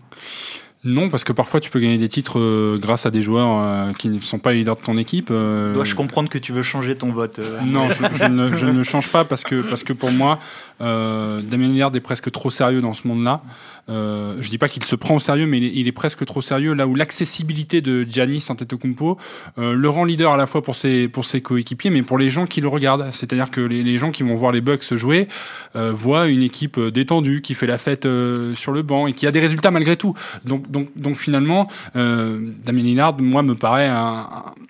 Non, 0.84 1.10
parce 1.10 1.22
que 1.22 1.32
parfois 1.32 1.60
tu 1.60 1.70
peux 1.70 1.78
gagner 1.78 1.96
des 1.98 2.08
titres 2.08 2.40
euh, 2.40 2.76
grâce 2.80 3.06
à 3.06 3.12
des 3.12 3.22
joueurs 3.22 3.60
euh, 3.60 3.92
qui 3.92 4.08
ne 4.08 4.18
sont 4.20 4.40
pas 4.40 4.50
les 4.50 4.58
leaders 4.58 4.74
de 4.76 4.80
ton 4.82 4.96
équipe. 4.96 5.28
euh, 5.30 5.72
Dois-je 5.74 5.94
comprendre 5.94 6.28
que 6.28 6.38
tu 6.38 6.52
veux 6.52 6.64
changer 6.64 6.96
ton 6.96 7.12
vote 7.12 7.38
Non, 7.64 7.88
je, 7.88 8.02
je 8.16 8.24
ne, 8.24 8.48
je 8.56 8.66
ne 8.78 8.82
change 8.82 9.08
pas 9.08 9.24
parce 9.24 9.44
que, 9.44 9.62
parce 9.62 9.84
que 9.84 9.92
pour 9.92 10.10
moi, 10.10 10.40
euh, 10.80 11.40
Damien 11.42 11.68
Lillard 11.68 11.94
est 11.94 12.00
presque 12.00 12.32
trop 12.32 12.50
sérieux 12.50 12.80
dans 12.80 12.94
ce 12.94 13.06
monde-là. 13.06 13.42
Euh, 13.88 14.36
je 14.40 14.48
dis 14.48 14.58
pas 14.58 14.68
qu'il 14.68 14.84
se 14.84 14.94
prend 14.94 15.16
au 15.16 15.18
sérieux, 15.18 15.46
mais 15.46 15.58
il 15.58 15.64
est, 15.64 15.72
il 15.74 15.88
est 15.88 15.92
presque 15.92 16.24
trop 16.24 16.40
sérieux. 16.40 16.72
Là 16.72 16.86
où 16.86 16.94
l'accessibilité 16.94 17.80
de 17.80 18.04
Giannis 18.08 18.46
Antetokounmpo 18.48 19.18
euh, 19.58 19.74
le 19.74 19.88
rend 19.88 20.04
leader 20.04 20.32
à 20.32 20.36
la 20.36 20.46
fois 20.46 20.62
pour 20.62 20.76
ses, 20.76 21.08
pour 21.08 21.24
ses 21.24 21.40
coéquipiers, 21.40 21.90
mais 21.90 22.02
pour 22.02 22.18
les 22.18 22.30
gens 22.30 22.46
qui 22.46 22.60
le 22.60 22.68
regardent. 22.68 23.08
C'est-à-dire 23.12 23.50
que 23.50 23.60
les, 23.60 23.82
les 23.82 23.98
gens 23.98 24.10
qui 24.12 24.22
vont 24.22 24.36
voir 24.36 24.52
les 24.52 24.60
Bucks 24.60 24.94
jouer 24.94 25.28
euh, 25.76 25.92
voient 25.92 26.28
une 26.28 26.42
équipe 26.42 26.78
euh, 26.78 26.90
détendue, 26.90 27.42
qui 27.42 27.54
fait 27.54 27.66
la 27.66 27.78
fête 27.78 28.06
euh, 28.06 28.54
sur 28.54 28.72
le 28.72 28.82
banc 28.82 29.06
et 29.06 29.12
qui 29.12 29.26
a 29.26 29.32
des 29.32 29.40
résultats 29.40 29.70
malgré 29.70 29.96
tout. 29.96 30.14
Donc, 30.44 30.70
donc, 30.70 30.88
donc 30.96 31.16
finalement, 31.16 31.68
euh, 31.96 32.40
Damien 32.64 32.82
Lillard, 32.82 33.18
moi, 33.20 33.42
me 33.42 33.54
paraît 33.54 33.88
un, 33.88 34.26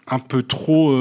un 0.09 0.18
peu 0.18 0.42
trop 0.42 0.92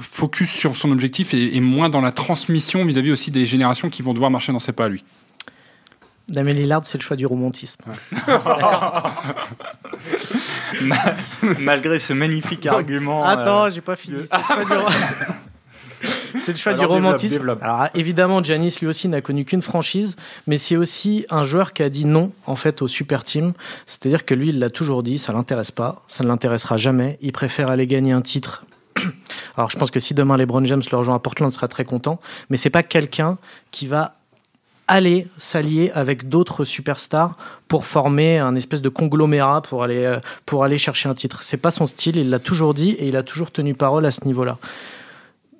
focus 0.00 0.50
sur 0.50 0.76
son 0.76 0.90
objectif 0.90 1.34
et, 1.34 1.56
et 1.56 1.60
moins 1.60 1.88
dans 1.88 2.00
la 2.00 2.12
transmission 2.12 2.84
vis-à-vis 2.84 3.12
aussi 3.12 3.30
des 3.30 3.46
générations 3.46 3.90
qui 3.90 4.02
vont 4.02 4.14
devoir 4.14 4.30
marcher 4.30 4.52
dans 4.52 4.58
ses 4.58 4.72
pas 4.72 4.86
à 4.86 4.88
lui. 4.88 5.04
Damien 6.28 6.52
Lillard, 6.52 6.86
c'est 6.86 6.98
le 6.98 7.02
choix 7.02 7.16
du 7.16 7.26
romantisme. 7.26 7.82
Malgré 11.60 11.98
ce 11.98 12.12
magnifique 12.12 12.64
argument. 12.66 13.24
Attends, 13.24 13.64
euh, 13.64 13.70
j'ai 13.70 13.82
pas 13.82 13.96
fini. 13.96 14.22
C'est 16.38 16.52
le 16.52 16.58
choix 16.58 16.74
du, 16.74 16.80
Alors, 16.80 16.96
romantisme. 16.96 17.36
développe. 17.36 17.62
Alors 17.62 17.88
évidemment, 17.94 18.42
Giannis 18.42 18.76
lui 18.80 18.86
aussi 18.86 19.08
n'a 19.08 19.20
connu 19.20 19.44
qu'une 19.44 19.62
franchise, 19.62 20.16
mais 20.46 20.58
c'est 20.58 20.76
aussi 20.76 21.24
un 21.30 21.44
joueur 21.44 21.72
qui 21.72 21.82
a 21.82 21.88
dit 21.88 22.04
non 22.04 22.32
en 22.46 22.56
fait 22.56 22.82
au 22.82 22.88
super 22.88 23.24
team. 23.24 23.54
C'est-à-dire 23.86 24.26
que 24.26 24.34
lui, 24.34 24.50
il 24.50 24.58
l'a 24.58 24.68
toujours 24.68 25.02
dit, 25.02 25.16
ça 25.16 25.32
l'intéresse 25.32 25.70
pas, 25.70 26.02
ça 26.06 26.24
ne 26.24 26.28
l'intéressera 26.28 26.76
jamais. 26.76 27.18
Il 27.22 27.32
préfère 27.32 27.70
aller 27.70 27.86
gagner 27.86 28.12
un 28.12 28.20
titre. 28.20 28.64
Alors 29.56 29.70
je 29.70 29.78
pense 29.78 29.90
que 29.90 30.00
si 30.00 30.12
demain 30.12 30.36
LeBron 30.36 30.64
James 30.64 30.82
le 30.90 30.98
rejoint 30.98 31.14
à 31.14 31.20
Portland, 31.20 31.50
il 31.50 31.54
sera 31.54 31.68
très 31.68 31.84
content. 31.84 32.20
Mais 32.50 32.56
c'est 32.56 32.70
pas 32.70 32.82
quelqu'un 32.82 33.38
qui 33.70 33.86
va 33.86 34.16
aller 34.86 35.28
s'allier 35.38 35.90
avec 35.94 36.28
d'autres 36.28 36.64
superstars 36.64 37.36
pour 37.68 37.86
former 37.86 38.38
un 38.38 38.54
espèce 38.54 38.82
de 38.82 38.88
conglomérat 38.88 39.62
pour 39.62 39.82
aller 39.82 40.04
euh, 40.04 40.18
pour 40.46 40.64
aller 40.64 40.78
chercher 40.78 41.08
un 41.08 41.14
titre. 41.14 41.42
C'est 41.42 41.56
pas 41.56 41.70
son 41.70 41.86
style, 41.86 42.16
il 42.16 42.30
l'a 42.30 42.38
toujours 42.38 42.74
dit 42.74 42.90
et 42.90 43.08
il 43.08 43.16
a 43.16 43.22
toujours 43.22 43.50
tenu 43.50 43.74
parole 43.74 44.06
à 44.06 44.10
ce 44.10 44.24
niveau-là. 44.26 44.58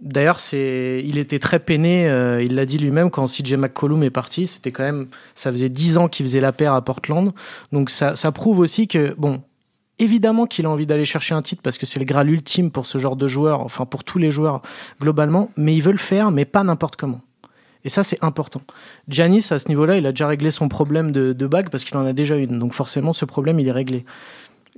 D'ailleurs, 0.04 0.38
il 0.52 1.16
était 1.16 1.38
très 1.38 1.58
peiné. 1.58 2.08
euh, 2.10 2.42
il 2.42 2.54
l'a 2.54 2.66
dit 2.66 2.76
lui-même 2.76 3.10
quand 3.10 3.26
CJ 3.26 3.54
McCollum 3.54 4.02
est 4.02 4.10
parti. 4.10 4.46
C'était 4.46 4.70
quand 4.70 4.82
même, 4.82 5.06
ça 5.34 5.50
faisait 5.50 5.70
dix 5.70 5.96
ans 5.96 6.08
qu'il 6.08 6.26
faisait 6.26 6.40
la 6.40 6.52
paire 6.52 6.74
à 6.74 6.84
Portland. 6.84 7.32
Donc 7.72 7.88
ça, 7.88 8.14
ça 8.14 8.30
prouve 8.30 8.58
aussi 8.58 8.86
que 8.86 9.14
bon, 9.16 9.40
évidemment 9.98 10.46
qu'il 10.46 10.66
a 10.66 10.70
envie 10.70 10.84
d'aller 10.84 11.06
chercher 11.06 11.34
un 11.34 11.40
titre 11.40 11.62
parce 11.62 11.78
que 11.78 11.86
c'est 11.86 11.98
le 11.98 12.04
graal 12.04 12.28
ultime 12.28 12.70
pour 12.70 12.86
ce 12.86 12.98
genre 12.98 13.16
de 13.16 13.26
joueur, 13.26 13.60
enfin 13.60 13.86
pour 13.86 14.04
tous 14.04 14.18
les 14.18 14.30
joueurs 14.30 14.60
globalement. 15.00 15.48
Mais 15.56 15.74
il 15.74 15.80
veut 15.80 15.92
le 15.92 15.98
faire, 15.98 16.30
mais 16.30 16.44
pas 16.44 16.64
n'importe 16.64 16.96
comment. 16.96 17.22
Et 17.84 17.90
ça, 17.90 18.02
c'est 18.02 18.22
important. 18.24 18.62
Giannis, 19.08 19.46
à 19.50 19.58
ce 19.58 19.68
niveau-là, 19.68 19.96
il 19.96 20.06
a 20.06 20.12
déjà 20.12 20.26
réglé 20.26 20.50
son 20.50 20.68
problème 20.68 21.12
de, 21.12 21.32
de 21.32 21.46
bague 21.46 21.68
parce 21.68 21.84
qu'il 21.84 21.96
en 21.96 22.06
a 22.06 22.12
déjà 22.12 22.36
une. 22.36 22.58
Donc 22.58 22.72
forcément, 22.72 23.12
ce 23.12 23.24
problème, 23.24 23.60
il 23.60 23.68
est 23.68 23.72
réglé. 23.72 24.04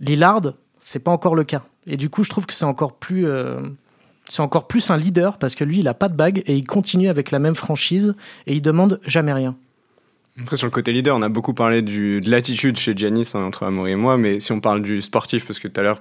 Lillard, 0.01 0.55
c'est 0.81 0.99
pas 0.99 1.11
encore 1.11 1.35
le 1.35 1.45
cas. 1.45 1.63
Et 1.87 1.97
du 1.97 2.11
coup, 2.11 2.25
je 2.25 2.31
trouve 2.31 2.47
que 2.47 2.55
c'est 2.55 2.65
encore 2.65 2.95
plus, 2.95 3.27
euh, 3.27 3.61
c'est 4.29 4.43
encore 4.43 4.67
plus 4.67 4.91
un 4.91 4.97
leader 4.97 5.39
parce 5.39 5.55
que 5.55 5.65
lui, 5.65 5.81
il 5.81 5.89
a 5.89 5.95
pas 5.95 6.09
de 6.09 6.15
bague 6.15 6.43
et 6.47 6.57
il 6.57 6.67
continue 6.67 7.09
avec 7.09 7.31
la 7.31 7.39
même 7.39 7.55
franchise 7.55 8.15
et 8.47 8.55
il 8.55 8.63
demande 8.63 9.01
jamais 9.05 9.33
rien. 9.33 9.57
Après, 10.41 10.57
sur 10.57 10.67
le 10.67 10.71
côté 10.71 10.93
leader, 10.93 11.17
on 11.17 11.23
a 11.23 11.31
beaucoup 11.31 11.55
parlé 11.55 11.81
du, 11.81 12.21
de 12.21 12.31
l'attitude 12.31 12.79
chez 12.79 12.95
Giannis 12.95 13.31
hein, 13.35 13.41
entre 13.41 13.65
Amaury 13.65 13.93
et 13.93 13.97
moi, 13.97 14.19
mais 14.19 14.39
si 14.39 14.53
on 14.53 14.61
parle 14.61 14.83
du 14.83 15.01
sportif, 15.01 15.47
parce 15.47 15.59
que 15.59 15.67
tout 15.67 15.81
à 15.81 15.83
l'heure, 15.83 16.01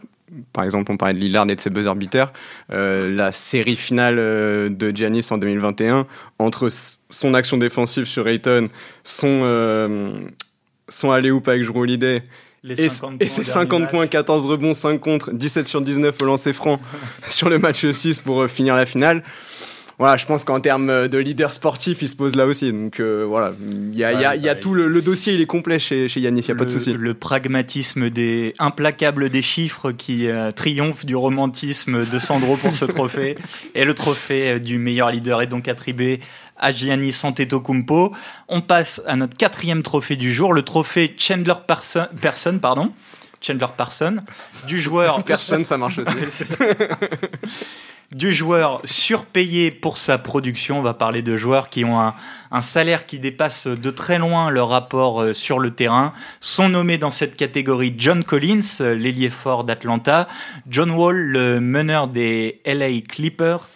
par 0.52 0.66
exemple, 0.66 0.92
on 0.92 0.98
parlait 0.98 1.14
de 1.14 1.20
Lillard 1.20 1.50
et 1.50 1.56
de 1.56 1.62
ses 1.62 1.70
buzz 1.70 1.88
arbitraires, 1.88 2.34
euh, 2.72 3.10
la 3.10 3.32
série 3.32 3.78
finale 3.78 4.18
euh, 4.20 4.70
de 4.70 4.92
Giannis 4.94 5.28
en 5.32 5.38
2021, 5.38 6.06
entre 6.40 6.68
son 7.10 7.34
action 7.34 7.58
défensive 7.58 8.06
sur 8.06 8.28
Ayton, 8.28 8.68
son, 9.06 9.42
euh, 9.44 10.12
son 10.90 11.12
alley-oop 11.12 11.48
avec 11.48 11.64
Drew 11.64 11.80
Holiday, 11.80 12.22
et, 12.70 12.90
50 12.90 13.22
et 13.22 13.30
ses 13.30 13.42
au 13.42 13.44
50 13.44 13.70
dernier 13.70 13.88
points, 13.88 14.00
match. 14.02 14.10
14 14.10 14.46
rebonds, 14.46 14.74
5 14.74 15.00
contre, 15.00 15.32
17 15.32 15.68
sur 15.68 15.82
19 15.82 16.16
au 16.22 16.26
lancer 16.26 16.54
franc 16.54 16.80
sur 17.30 17.50
le 17.50 17.60
match 17.60 17.86
6 17.90 18.20
pour 18.20 18.42
euh, 18.42 18.48
finir 18.48 18.76
la 18.76 18.86
finale. 18.86 19.24
Voilà, 19.98 20.18
je 20.18 20.26
pense 20.26 20.44
qu'en 20.44 20.60
termes 20.60 20.90
euh, 20.90 21.08
de 21.08 21.18
leader 21.18 21.54
sportif, 21.54 22.02
il 22.02 22.10
se 22.10 22.16
pose 22.18 22.36
là 22.36 22.46
aussi. 22.46 22.72
Donc 22.72 23.00
euh, 23.00 23.24
voilà, 23.28 23.54
il 23.70 23.98
y 23.98 24.04
a, 24.04 24.12
il 24.14 24.20
y 24.22 24.26
a- 24.26 24.36
il 24.36 24.44
y 24.44 24.50
a 24.50 24.54
Ouais, 24.54 24.60
tout 24.60 24.74
le, 24.74 24.88
le 24.88 25.02
dossier, 25.02 25.34
il 25.34 25.40
est 25.42 25.46
complet 25.46 25.80
chez, 25.80 26.08
chez 26.10 26.20
Yanis, 26.20 26.42
il 26.42 26.46
n'y 26.48 26.52
a 26.52 26.56
pas 26.56 26.66
de 26.66 26.70
souci. 26.70 26.92
Le 26.94 27.14
pragmatisme 27.14 28.10
des 28.10 28.54
implacable 28.60 29.30
des 29.30 29.42
chiffres 29.42 29.92
qui 29.94 30.28
euh, 30.28 30.52
triomphe 30.52 31.06
du 31.06 31.16
romantisme 31.16 32.06
de 32.06 32.20
Sandro 32.20 32.58
pour 32.58 32.76
ce 32.76 32.84
trophée. 32.86 33.38
Et 33.76 33.86
le 33.86 33.94
trophée 33.94 34.60
du 34.60 34.78
meilleur 34.80 35.12
leader 35.12 35.42
est 35.42 35.48
donc 35.48 35.68
attribué 35.70 36.20
à 36.58 36.72
Giannis 36.74 37.16
Antetokounmpo. 37.24 38.14
On 38.50 38.62
passe 38.62 39.02
à 39.08 39.16
notre 39.16 39.38
quatrième 39.38 39.82
trophée 39.82 40.16
du 40.18 40.34
jour, 40.34 40.54
le 40.54 40.62
trophée 40.64 41.14
Chandler 41.18 41.54
Parson, 41.68 42.08
Person, 42.22 42.60
pardon. 42.60 42.92
Chandler 43.46 43.68
Parson, 43.78 44.18
du 44.66 44.82
joueur 44.82 45.24
Personne, 45.26 45.64
ça 45.64 45.78
marche 45.78 46.00
aussi. 46.00 46.56
du 48.12 48.34
joueur 48.34 48.82
surpayé 48.86 49.70
pour 49.70 49.98
sa 49.98 50.18
production. 50.18 50.80
On 50.80 50.82
va 50.82 50.94
parler 50.96 51.22
de 51.22 51.36
joueurs 51.36 51.70
qui 51.70 51.86
ont 51.86 52.00
un, 52.00 52.16
un 52.52 52.62
salaire 52.62 53.06
qui 53.06 53.20
dépasse 53.20 53.68
de 53.68 53.92
très 53.92 54.18
loin 54.18 54.50
leur 54.50 54.70
rapport 54.70 55.22
euh, 55.22 55.34
sur 55.34 55.60
le 55.60 55.72
terrain. 55.72 56.14
Sont 56.40 56.70
nommés 56.70 56.98
dans 56.98 57.12
cette 57.12 57.36
catégorie 57.36 57.94
John 57.98 58.24
Collins, 58.24 58.80
l'ailier 58.80 59.30
fort 59.30 59.64
d'Atlanta, 59.64 60.28
John 60.68 60.90
Wall, 60.90 61.16
le 61.16 61.60
meneur 61.60 62.08
des 62.08 62.62
LA 62.66 63.02
Clippers. 63.08 63.68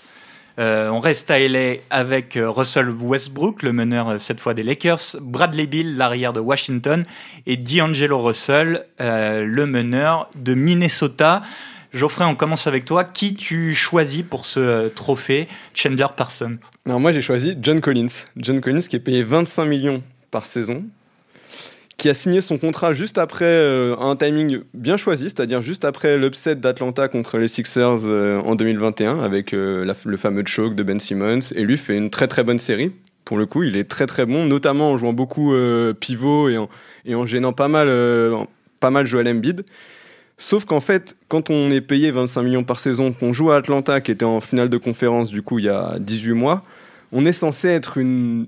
Euh, 0.59 0.89
on 0.89 0.99
reste 0.99 1.31
à 1.31 1.39
LA 1.39 1.75
avec 1.89 2.35
euh, 2.35 2.49
Russell 2.49 2.89
Westbrook, 2.89 3.63
le 3.63 3.71
meneur 3.71 4.09
euh, 4.09 4.17
cette 4.17 4.41
fois 4.41 4.53
des 4.53 4.63
Lakers, 4.63 5.15
Bradley 5.21 5.67
Bill, 5.67 5.95
l'arrière 5.95 6.33
de 6.33 6.41
Washington, 6.41 7.05
et 7.45 7.55
D'Angelo 7.55 8.21
Russell, 8.21 8.85
le 8.99 9.65
meneur 9.65 10.29
de 10.35 10.53
Minnesota. 10.53 11.41
Geoffrey, 11.93 12.25
on 12.25 12.35
commence 12.35 12.67
avec 12.67 12.85
toi. 12.85 13.03
Qui 13.03 13.35
tu 13.35 13.73
choisis 13.73 14.23
pour 14.23 14.45
ce 14.45 14.89
trophée? 14.89 15.47
Chandler 15.73 16.05
Parsons 16.15 16.55
Alors 16.85 16.99
moi 16.99 17.11
j'ai 17.11 17.21
choisi 17.21 17.57
John 17.61 17.81
Collins. 17.81 18.25
John 18.35 18.61
Collins 18.61 18.81
qui 18.81 18.97
est 18.97 18.99
payé 18.99 19.23
25 19.23 19.65
millions 19.65 20.03
par 20.29 20.45
saison, 20.45 20.83
qui 21.99 22.09
a 22.09 22.13
signé 22.13 22.39
son 22.41 22.57
contrat 22.57 22.93
juste 22.93 23.17
après 23.17 23.45
euh, 23.45 23.95
un 23.97 24.15
timing 24.15 24.61
bien 24.73 24.95
choisi, 24.95 25.25
c'est-à-dire 25.25 25.61
juste 25.61 25.83
après 25.83 26.17
l'upset 26.17 26.55
d'Atlanta 26.55 27.09
contre 27.09 27.37
les 27.37 27.49
Sixers 27.49 28.05
euh, 28.05 28.39
en 28.39 28.55
2021 28.55 29.19
avec 29.19 29.53
euh, 29.53 29.93
le 30.05 30.17
fameux 30.17 30.43
choke 30.45 30.75
de 30.75 30.81
Ben 30.81 30.99
Simmons. 30.99 31.51
Et 31.55 31.63
lui 31.63 31.77
fait 31.77 31.97
une 31.97 32.09
très 32.09 32.27
très 32.27 32.43
bonne 32.43 32.57
série. 32.57 32.93
Pour 33.25 33.37
le 33.37 33.45
coup, 33.45 33.63
il 33.63 33.75
est 33.75 33.83
très 33.83 34.07
très 34.07 34.25
bon, 34.25 34.45
notamment 34.45 34.91
en 34.91 34.97
jouant 34.97 35.13
beaucoup 35.13 35.53
pivot 35.99 36.49
et 36.49 36.57
en, 36.57 36.67
et 37.05 37.13
en 37.13 37.27
gênant 37.27 37.53
pas 37.53 37.67
mal, 37.67 37.87
pas 38.79 38.89
mal 38.89 39.05
Joel 39.05 39.27
Embiid. 39.27 39.65
Sauf 40.37 40.65
qu'en 40.65 40.79
fait, 40.79 41.15
quand 41.27 41.51
on 41.51 41.69
est 41.69 41.81
payé 41.81 42.09
25 42.09 42.41
millions 42.41 42.63
par 42.63 42.79
saison, 42.79 43.11
qu'on 43.11 43.31
joue 43.31 43.51
à 43.51 43.57
Atlanta, 43.57 44.01
qui 44.01 44.09
était 44.09 44.25
en 44.25 44.39
finale 44.39 44.69
de 44.69 44.77
conférence 44.77 45.29
du 45.29 45.43
coup 45.43 45.59
il 45.59 45.65
y 45.65 45.69
a 45.69 45.97
18 45.99 46.33
mois, 46.33 46.63
on 47.11 47.25
est 47.25 47.33
censé 47.33 47.67
être 47.69 47.97
une, 47.97 48.47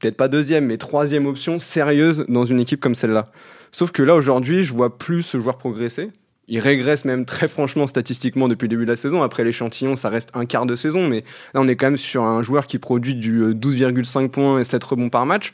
peut-être 0.00 0.16
pas 0.16 0.28
deuxième, 0.28 0.66
mais 0.66 0.76
troisième 0.76 1.26
option 1.26 1.60
sérieuse 1.60 2.24
dans 2.28 2.44
une 2.44 2.60
équipe 2.60 2.80
comme 2.80 2.94
celle-là. 2.94 3.26
Sauf 3.72 3.90
que 3.90 4.02
là 4.02 4.14
aujourd'hui, 4.14 4.62
je 4.62 4.72
vois 4.72 4.96
plus 4.96 5.22
ce 5.22 5.38
joueur 5.38 5.58
progresser. 5.58 6.10
Il 6.50 6.60
régresse 6.60 7.04
même 7.04 7.26
très 7.26 7.46
franchement 7.46 7.86
statistiquement 7.86 8.48
depuis 8.48 8.64
le 8.64 8.70
début 8.70 8.86
de 8.86 8.90
la 8.90 8.96
saison. 8.96 9.22
Après 9.22 9.44
l'échantillon, 9.44 9.96
ça 9.96 10.08
reste 10.08 10.30
un 10.32 10.46
quart 10.46 10.64
de 10.64 10.74
saison, 10.74 11.06
mais 11.06 11.22
là 11.52 11.60
on 11.60 11.68
est 11.68 11.76
quand 11.76 11.86
même 11.86 11.98
sur 11.98 12.22
un 12.24 12.42
joueur 12.42 12.66
qui 12.66 12.78
produit 12.78 13.14
du 13.14 13.40
euh, 13.40 13.52
12,5 13.52 14.30
points 14.30 14.58
et 14.58 14.64
7 14.64 14.82
rebonds 14.82 15.10
par 15.10 15.26
match. 15.26 15.52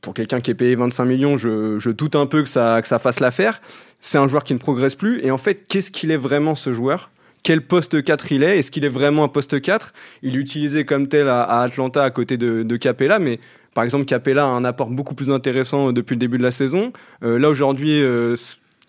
Pour 0.00 0.12
quelqu'un 0.12 0.40
qui 0.40 0.50
est 0.50 0.54
payé 0.54 0.74
25 0.74 1.04
millions, 1.04 1.36
je, 1.36 1.78
je 1.78 1.90
doute 1.90 2.16
un 2.16 2.26
peu 2.26 2.42
que 2.42 2.48
ça, 2.48 2.82
que 2.82 2.88
ça 2.88 2.98
fasse 2.98 3.20
l'affaire. 3.20 3.62
C'est 4.00 4.18
un 4.18 4.26
joueur 4.26 4.44
qui 4.44 4.52
ne 4.52 4.58
progresse 4.58 4.94
plus. 4.94 5.24
Et 5.24 5.30
en 5.30 5.38
fait, 5.38 5.66
qu'est-ce 5.68 5.90
qu'il 5.90 6.10
est 6.10 6.16
vraiment 6.16 6.54
ce 6.54 6.72
joueur? 6.72 7.10
Quel 7.42 7.62
poste 7.62 8.02
4 8.02 8.32
il 8.32 8.42
est 8.42 8.58
Est-ce 8.58 8.70
qu'il 8.70 8.84
est 8.84 8.90
vraiment 8.90 9.24
un 9.24 9.28
poste 9.28 9.60
4 9.60 9.92
Il 10.22 10.36
est 10.36 10.38
utilisé 10.38 10.84
comme 10.84 11.08
tel 11.08 11.28
à, 11.28 11.42
Atlanta 11.60 12.04
à 12.04 12.10
côté 12.10 12.36
de, 12.36 12.76
Capella, 12.76 13.18
mais 13.18 13.40
par 13.74 13.84
exemple, 13.84 14.04
Capella 14.04 14.44
a 14.44 14.48
un 14.48 14.64
apport 14.64 14.90
beaucoup 14.90 15.14
plus 15.14 15.30
intéressant 15.30 15.92
depuis 15.92 16.14
le 16.14 16.18
début 16.18 16.38
de 16.38 16.42
la 16.42 16.50
saison. 16.50 16.92
Euh, 17.22 17.38
là, 17.38 17.48
aujourd'hui, 17.48 18.02
euh, 18.02 18.34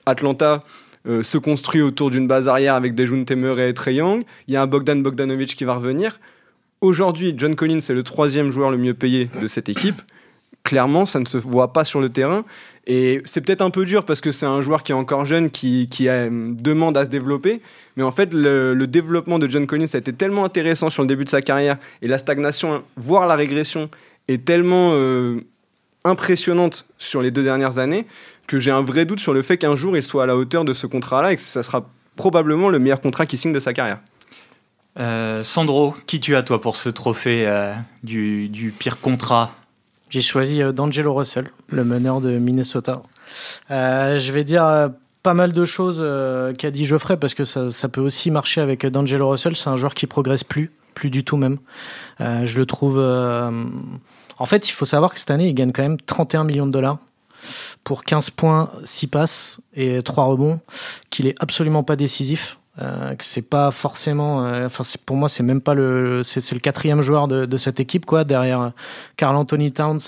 Atlanta 0.06 0.60
euh, 1.08 1.24
se 1.24 1.38
construit 1.38 1.82
autour 1.82 2.12
d'une 2.12 2.28
base 2.28 2.48
arrière 2.48 2.76
avec 2.76 2.96
des 2.96 3.06
Jun 3.06 3.24
Temer 3.24 3.68
et 3.68 3.74
Trey. 3.74 3.94
Il 3.94 4.24
y 4.48 4.56
a 4.56 4.62
un 4.62 4.68
Bogdan 4.68 5.02
Bogdanovic 5.02 5.56
qui 5.56 5.64
va 5.64 5.76
revenir. 5.76 6.20
Aujourd'hui, 6.82 7.34
John 7.38 7.56
Collins 7.56 7.78
est 7.78 7.94
le 7.94 8.04
troisième 8.04 8.52
joueur 8.52 8.72
le 8.72 8.78
mieux 8.78 8.94
payé 8.94 9.30
de 9.40 9.48
cette 9.48 9.70
équipe. 9.70 10.02
Clairement, 10.64 11.06
ça 11.06 11.20
ne 11.20 11.26
se 11.26 11.38
voit 11.38 11.74
pas 11.74 11.86
sur 11.86 12.02
le 12.02 12.10
terrain. 12.10 12.44
Et 12.88 13.22
c'est 13.26 13.42
peut-être 13.42 13.62
un 13.62 13.70
peu 13.70 13.86
dur 13.86 14.06
parce 14.06 14.22
que 14.22 14.32
c'est 14.32 14.46
un 14.46 14.62
joueur 14.62 14.82
qui 14.84 14.92
est 14.92 14.96
encore 14.96 15.26
jeune, 15.26 15.52
qui, 15.52 15.88
qui 15.88 16.10
a, 16.10 16.28
demande 16.30 16.98
à 16.98 17.06
se 17.06 17.10
développer. 17.10 17.62
Mais 17.96 18.04
en 18.04 18.12
fait, 18.12 18.34
le, 18.34 18.86
développement 18.86 19.40
de 19.40 19.48
John 19.48 19.68
Collins 19.68 19.88
a 19.94 19.98
été 19.98 20.14
tellement 20.14 20.46
intéressant 20.46 20.90
sur 20.90 21.04
le 21.04 21.08
début 21.08 21.26
de 21.26 21.30
sa 21.30 21.42
carrière. 21.42 21.78
Et 22.02 22.08
la 22.08 22.18
stagnation, 22.18 22.84
voire 22.98 23.28
la 23.28 23.36
régression, 23.36 23.90
est 24.28 24.44
tellement 24.46 24.92
euh, 24.94 25.42
impressionnante 26.04 26.86
sur 26.98 27.22
les 27.22 27.32
deux 27.32 27.44
dernières 27.44 27.78
années 27.78 28.06
que 28.48 28.60
j'ai 28.60 28.72
un 28.72 28.82
vrai 28.82 29.06
doute 29.06 29.20
sur 29.20 29.34
le 29.34 29.42
fait 29.42 29.58
qu'un 29.58 29.76
jour 29.76 29.96
il 29.96 30.04
soit 30.04 30.24
à 30.24 30.26
la 30.26 30.36
hauteur 30.36 30.66
de 30.66 30.74
ce 30.74 30.86
contrat-là 30.86 31.32
et 31.32 31.36
que 31.38 31.42
ça 31.42 31.64
sera 31.64 31.88
probablement 32.18 32.68
le 32.68 32.80
meilleur 32.80 33.00
contrat 33.00 33.26
qu'il 33.26 33.40
signe 33.40 33.54
de 33.54 33.60
sa 33.60 33.74
carrière. 33.74 34.00
Euh, 35.00 35.44
Sandro, 35.44 35.96
qui 36.06 36.20
tu 36.20 36.36
as 36.36 36.44
toi 36.44 36.60
pour 36.60 36.76
ce 36.76 36.90
trophée 36.90 37.48
euh, 37.48 37.74
du, 38.04 38.50
du, 38.50 38.72
pire 38.72 39.00
contrat 39.00 39.56
J'ai 40.12 40.20
choisi 40.20 40.62
euh, 40.62 40.74
D'Angelo 40.74 41.14
Russell, 41.14 41.50
le 41.70 41.86
meneur 41.86 42.20
de 42.20 42.38
Minnesota. 42.38 43.02
Euh, 43.72 44.20
je 44.20 44.34
vais 44.34 44.44
dire 44.44 44.66
euh, 44.66 44.90
pas 45.24 45.34
mal 45.34 45.54
de 45.54 45.64
choses 45.64 46.04
qu'a 46.58 46.70
dit 46.70 46.84
Geoffrey 46.84 47.16
parce 47.16 47.34
que 47.34 47.46
ça, 47.46 47.70
ça, 47.70 47.88
peut 47.88 48.02
aussi 48.02 48.30
marcher 48.30 48.60
avec 48.60 48.86
D'Angelo 48.86 49.30
Russell. 49.30 49.56
C'est 49.56 49.70
un 49.70 49.78
joueur 49.78 49.94
qui 49.94 50.08
progresse 50.08 50.44
plus, 50.44 50.72
plus 50.96 51.10
du 51.10 51.24
tout 51.24 51.38
même. 51.38 51.60
je 52.20 52.58
le 52.58 52.66
trouve. 52.66 52.98
En 53.00 54.46
fait, 54.48 54.68
il 54.68 54.72
faut 54.72 54.86
savoir 54.86 55.14
que 55.14 55.20
cette 55.20 55.30
année, 55.30 55.48
il 55.48 55.54
gagne 55.54 55.72
quand 55.72 55.84
même 55.84 56.02
31 56.02 56.44
millions 56.44 56.66
de 56.66 56.72
dollars 56.72 56.98
pour 57.84 58.04
15 58.04 58.32
points, 58.32 58.72
6 58.84 59.08
passes 59.08 59.62
et 59.76 60.02
3 60.02 60.24
rebonds, 60.26 60.60
qu'il 61.12 61.28
est 61.28 61.36
absolument 61.40 61.84
pas 61.84 61.96
décisif. 61.96 62.58
Euh, 62.82 63.16
que 63.16 63.26
c'est 63.26 63.48
pas 63.48 63.72
forcément 63.72 64.46
euh, 64.46 64.66
enfin 64.66 64.84
pour 65.06 65.16
moi 65.16 65.30
c'est 65.30 65.44
même 65.44 65.62
pas 65.62 65.74
le 65.74 66.22
c'est 66.24 66.54
le 66.54 66.60
quatrième 66.60 67.02
joueur 67.02 67.28
de, 67.28 67.46
de, 67.46 67.58
cette 67.58 67.80
équipe 67.80 68.06
quoi 68.06 68.24
derrière 68.24 68.72
Carl 69.18 69.36
Anthony 69.36 69.72
Towns 69.72 70.00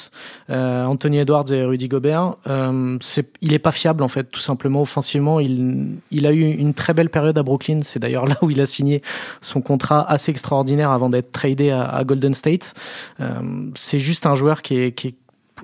euh, 0.50 0.86
Anthony 0.86 1.20
Edwards 1.20 1.52
et 1.52 1.64
Rudy 1.64 1.88
Gobert. 1.88 2.36
Euh, 2.48 2.98
c'est 3.02 3.28
il 3.42 3.54
est 3.54 3.60
pas 3.60 3.72
fiable 3.72 4.04
en 4.04 4.08
fait 4.08 4.26
tout 4.26 4.40
simplement. 4.40 4.82
Offensivement 4.82 5.40
il 5.40 5.98
il 6.12 6.28
a 6.28 6.32
eu 6.32 6.42
une 6.42 6.74
très 6.74 6.94
belle 6.94 7.10
période 7.10 7.38
à 7.38 7.44
Brooklyn. 7.44 7.80
C'est 7.82 8.00
d'ailleurs 8.00 8.26
là 8.28 8.38
où 8.42 8.50
il 8.50 8.62
a 8.62 8.66
signé 8.66 9.02
son 9.42 9.62
contrat 9.62 10.10
assez 10.10 10.32
extraordinaire 10.32 10.92
avant 10.92 11.10
d'être 11.10 11.32
tradé 11.32 11.72
à, 11.72 11.84
à 11.84 12.04
Golden 12.04 12.34
State. 12.34 12.74
Euh, 13.20 13.42
c'est 13.76 14.00
juste 14.00 14.26
un 14.26 14.36
joueur 14.36 14.62
qui 14.62 14.78
est, 14.78 14.92
qui 14.92 15.10
est 15.10 15.16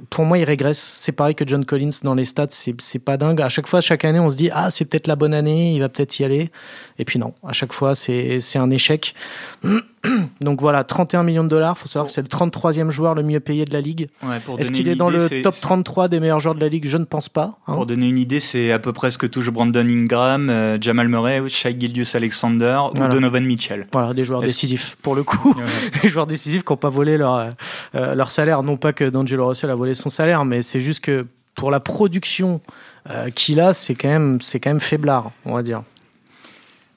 pour 0.09 0.25
moi, 0.25 0.37
il 0.37 0.43
régresse. 0.43 0.91
C'est 0.93 1.11
pareil 1.11 1.35
que 1.35 1.47
John 1.47 1.65
Collins 1.65 1.99
dans 2.03 2.15
les 2.15 2.25
stats, 2.25 2.47
c'est 2.49 2.99
pas 2.99 3.17
dingue. 3.17 3.41
À 3.41 3.49
chaque 3.49 3.67
fois, 3.67 3.81
chaque 3.81 4.05
année, 4.05 4.19
on 4.19 4.29
se 4.29 4.35
dit 4.35 4.49
ah 4.51 4.71
c'est 4.71 4.85
peut-être 4.85 5.07
la 5.07 5.15
bonne 5.15 5.33
année, 5.33 5.73
il 5.73 5.79
va 5.79 5.89
peut-être 5.89 6.19
y 6.19 6.23
aller. 6.23 6.49
Et 6.97 7.05
puis 7.05 7.19
non, 7.19 7.33
à 7.47 7.53
chaque 7.53 7.73
fois, 7.73 7.95
c'est 7.95 8.39
un 8.55 8.69
échec. 8.69 9.15
Donc 10.41 10.61
voilà, 10.61 10.83
31 10.83 11.23
millions 11.23 11.43
de 11.43 11.49
dollars. 11.49 11.75
Il 11.77 11.81
faut 11.81 11.87
savoir 11.87 12.07
que 12.07 12.11
c'est 12.13 12.21
le 12.21 12.27
33e 12.27 12.89
joueur 12.89 13.15
le 13.15 13.23
mieux 13.23 13.39
payé 13.39 13.65
de 13.65 13.73
la 13.73 13.81
ligue. 13.81 14.07
Ouais, 14.23 14.37
Est-ce 14.57 14.71
qu'il 14.71 14.87
est 14.87 14.95
dans 14.95 15.09
le 15.09 15.41
top 15.41 15.55
33 15.59 16.07
des 16.07 16.19
meilleurs 16.19 16.39
joueurs 16.39 16.55
de 16.55 16.59
la 16.59 16.69
ligue? 16.69 16.87
Je 16.87 16.97
ne 16.97 17.05
pense 17.05 17.29
pas. 17.29 17.57
Hein. 17.67 17.73
Pour 17.73 17.85
donner 17.85 18.07
une 18.07 18.17
idée, 18.17 18.39
c'est 18.39 18.71
à 18.71 18.79
peu 18.79 18.93
près 18.93 19.11
ce 19.11 19.17
que 19.17 19.25
touche 19.25 19.49
Brandon 19.49 19.87
Ingram, 19.87 20.49
euh, 20.49 20.77
Jamal 20.79 21.07
Murray, 21.07 21.41
Shai 21.49 21.75
Gildius 21.77 22.15
Alexander 22.15 22.79
voilà. 22.93 23.05
ou 23.07 23.13
Donovan 23.15 23.43
Mitchell. 23.43 23.87
Voilà, 23.91 24.13
des 24.13 24.25
joueurs 24.25 24.41
décisifs 24.41 24.95
pour 25.01 25.15
le 25.15 25.23
coup. 25.23 25.55
des 26.03 26.09
joueurs 26.09 26.27
décisifs 26.27 26.63
qui 26.63 26.71
n'ont 26.71 26.77
pas 26.77 26.89
volé 26.89 27.17
leur, 27.17 27.49
euh, 27.95 28.15
leur 28.15 28.31
salaire. 28.31 28.63
Non 28.63 28.77
pas 28.77 28.93
que 28.93 29.05
D'Angelo 29.09 29.47
Russell 29.47 29.69
a 29.69 29.75
volé 29.75 29.93
son 29.93 30.09
salaire, 30.09 30.45
mais 30.45 30.61
c'est 30.61 30.79
juste 30.79 31.01
que 31.01 31.25
pour 31.55 31.71
la 31.71 31.79
production 31.79 32.61
euh, 33.09 33.29
qu'il 33.29 33.59
a, 33.59 33.73
c'est 33.73 33.95
quand, 33.95 34.07
même, 34.07 34.39
quand 34.39 34.69
même 34.69 34.79
faiblard, 34.79 35.31
on 35.45 35.53
va 35.53 35.63
dire. 35.63 35.83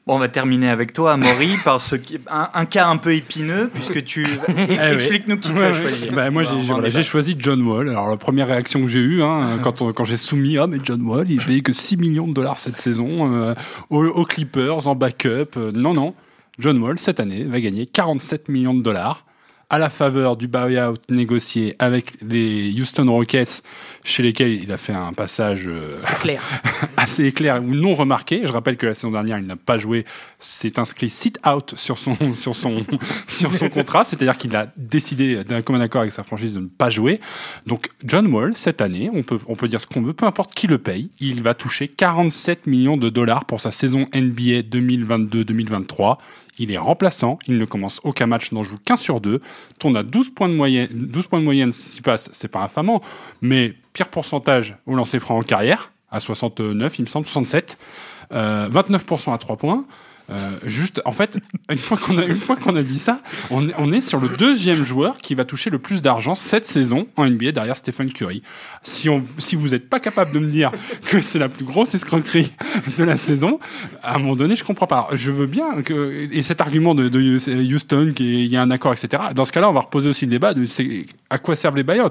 Bon, 0.05 0.17
on 0.17 0.19
va 0.19 0.29
terminer 0.29 0.69
avec 0.69 0.93
toi, 0.93 1.12
Amaury, 1.12 1.57
par 1.65 1.81
ce 1.81 1.95
qui, 1.95 2.19
un, 2.29 2.49
un, 2.55 2.65
cas 2.65 2.88
un 2.88 2.97
peu 2.97 3.15
épineux, 3.15 3.71
puisque 3.73 4.03
tu 4.03 4.27
explique-nous 4.69 5.37
qui 5.37 5.53
tu 5.53 5.62
as 5.62 5.73
choisi. 5.73 6.11
Bah, 6.11 6.29
moi, 6.31 6.43
j'ai 6.45 7.03
choisi 7.05 7.37
John 7.38 7.62
Wall. 7.62 7.88
Alors, 7.88 8.09
la 8.09 8.17
première 8.17 8.49
réaction 8.49 8.81
que 8.83 8.88
j'ai 8.88 8.99
eue, 8.99 9.23
hein, 9.23 9.59
quand, 9.62 9.93
quand 9.93 10.05
j'ai 10.05 10.17
soumis, 10.17 10.59
ah, 10.59 10.67
mais 10.67 10.79
John 10.83 11.03
Wall, 11.03 11.31
il 11.31 11.41
payé 11.41 11.62
que 11.62 11.73
6 11.73 11.99
millions 11.99 12.27
de 12.27 12.33
dollars 12.33 12.59
cette 12.59 12.79
saison 12.79 13.33
euh, 13.33 13.55
aux, 13.91 14.05
aux, 14.05 14.25
Clippers 14.25 14.88
en 14.88 14.97
backup. 14.97 15.57
Euh, 15.57 15.71
non, 15.73 15.95
non. 15.95 16.15
John 16.59 16.83
Wall, 16.83 16.99
cette 16.99 17.21
année, 17.21 17.45
va 17.45 17.61
gagner 17.61 17.87
47 17.87 18.49
millions 18.49 18.75
de 18.75 18.83
dollars 18.83 19.25
à 19.72 19.78
la 19.78 19.88
faveur 19.88 20.37
du 20.37 20.48
buyout 20.48 20.98
négocié 21.08 21.74
avec 21.78 22.12
les 22.20 22.72
Houston 22.78 23.11
Rockets, 23.11 23.62
chez 24.04 24.22
lesquels 24.22 24.62
il 24.62 24.70
a 24.70 24.76
fait 24.76 24.92
un 24.92 25.14
passage 25.14 25.68
clair. 26.20 26.42
assez 26.98 27.24
éclair 27.24 27.62
ou 27.62 27.74
non 27.74 27.94
remarqué. 27.94 28.42
Je 28.44 28.52
rappelle 28.52 28.76
que 28.76 28.85
la 28.85 28.92
saison 28.92 29.11
dernière, 29.11 29.38
il 29.38 29.46
n'a 29.46 29.56
pas 29.56 29.78
joué, 29.78 30.04
s'est 30.38 30.78
inscrit 30.78 31.08
sit-out 31.08 31.74
sur 31.78 31.96
son, 31.96 32.16
sur 32.35 32.54
son, 32.54 32.85
sur 33.28 33.54
son 33.54 33.70
contrat, 33.70 34.04
c'est-à-dire 34.04 34.37
qu'il 34.37 34.54
a 34.56 34.68
décidé 34.76 35.42
d'un 35.42 35.62
commun 35.62 35.80
accord 35.80 36.02
avec 36.02 36.12
sa 36.12 36.22
franchise 36.22 36.54
de 36.54 36.61
ne 36.61 36.66
pas 36.66 36.90
jouer. 36.90 37.18
Donc, 37.66 37.88
John 38.04 38.26
Wall, 38.26 38.52
cette 38.54 38.82
année, 38.82 39.11
on 39.12 39.22
peut, 39.22 39.38
on 39.46 39.56
peut 39.56 39.68
dire 39.68 39.80
ce 39.80 39.87
qu'on 39.87 40.02
veut, 40.02 40.12
peu 40.12 40.26
importe 40.26 40.52
qui 40.52 40.66
le 40.66 40.76
paye, 40.76 41.11
il 41.18 41.42
va 41.42 41.54
toucher 41.54 41.88
47 41.88 42.66
millions 42.66 42.98
de 42.98 43.08
dollars 43.08 43.46
pour 43.46 43.62
sa 43.62 43.70
saison 43.70 44.06
NBA 44.14 44.68
2022-2023. 44.70 46.18
Il 46.59 46.71
est 46.71 46.79
remplaçant, 46.79 47.38
il 47.47 47.59
ne 47.59 47.65
commence 47.65 48.01
aucun 48.05 48.27
match, 48.27 48.53
n'en 48.53 48.62
joue 48.62 48.77
qu'un 48.85 48.97
sur 48.97 49.21
deux, 49.21 49.41
tourne 49.79 49.97
à 49.97 50.03
12 50.03 50.31
points 50.31 50.49
de 50.49 50.55
moyenne, 50.55 50.88
12 50.93 51.27
points 51.27 51.38
de 51.41 51.45
moyenne 51.45 51.73
s'il 51.73 52.03
passe, 52.03 52.29
c'est 52.33 52.49
pas 52.49 52.61
infamant, 52.61 53.01
mais 53.41 53.75
pire 53.93 54.09
pourcentage 54.09 54.77
au 54.87 54.95
lancer 54.95 55.19
franc 55.19 55.38
en 55.38 55.43
carrière, 55.43 55.93
à 56.11 56.21
69, 56.21 56.99
il 56.99 57.03
me 57.03 57.07
semble, 57.07 57.27
67, 57.27 57.79
euh, 58.33 58.69
29% 58.69 59.33
à 59.33 59.38
3 59.38 59.57
points. 59.57 59.85
Euh, 60.30 60.50
juste, 60.64 61.02
en 61.04 61.12
fait, 61.12 61.38
une 61.70 61.78
fois 61.78 61.96
qu'on 61.98 62.16
a, 62.16 62.24
une 62.24 62.37
fois 62.37 62.56
qu'on 62.56 62.76
a 62.76 62.82
dit 62.82 62.98
ça, 62.98 63.20
on, 63.50 63.68
on, 63.78 63.92
est 63.92 64.00
sur 64.00 64.20
le 64.20 64.28
deuxième 64.28 64.85
joueur 64.85 65.18
qui 65.18 65.35
va 65.35 65.44
toucher 65.44 65.68
le 65.68 65.78
plus 65.78 66.00
d'argent 66.00 66.35
cette 66.35 66.66
saison 66.66 67.06
en 67.16 67.28
NBA 67.28 67.52
derrière 67.52 67.76
Stephen 67.76 68.12
Curry. 68.12 68.42
Si, 68.82 69.08
on, 69.08 69.24
si 69.38 69.56
vous 69.56 69.68
n'êtes 69.68 69.88
pas 69.88 70.00
capable 70.00 70.32
de 70.32 70.38
me 70.38 70.50
dire 70.50 70.70
que 71.06 71.20
c'est 71.20 71.38
la 71.38 71.48
plus 71.48 71.64
grosse 71.64 71.94
escroquerie 71.94 72.52
de 72.98 73.04
la 73.04 73.16
saison, 73.16 73.58
à 74.02 74.16
un 74.16 74.18
moment 74.18 74.37
donné, 74.37 74.56
je 74.56 74.64
comprends 74.64 74.87
pas. 74.87 75.08
Je 75.12 75.30
veux 75.30 75.46
bien 75.46 75.82
que, 75.82 76.28
et 76.32 76.42
cet 76.42 76.61
argument 76.61 76.94
de, 76.94 77.08
Houston, 77.74 78.12
qu'il 78.14 78.46
y 78.46 78.56
a 78.56 78.62
un 78.62 78.70
accord, 78.70 78.92
etc. 78.92 79.22
Dans 79.35 79.44
ce 79.44 79.52
cas-là, 79.52 79.68
on 79.68 79.74
va 79.74 79.80
reposer 79.80 80.08
aussi 80.08 80.24
le 80.24 80.30
débat 80.30 80.54
de 80.54 80.64
à 81.30 81.38
quoi 81.38 81.56
servent 81.56 81.76
les 81.76 81.82
buyouts. 81.82 82.08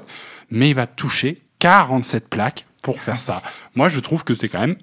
Mais 0.50 0.70
il 0.70 0.76
va 0.76 0.88
toucher 0.88 1.40
47 1.60 2.28
plaques 2.28 2.66
pour 2.82 3.00
faire 3.00 3.20
ça. 3.20 3.42
Moi, 3.76 3.90
je 3.90 4.00
trouve 4.00 4.24
que 4.24 4.36
c'est 4.36 4.50
quand 4.50 4.60
même 4.60 4.76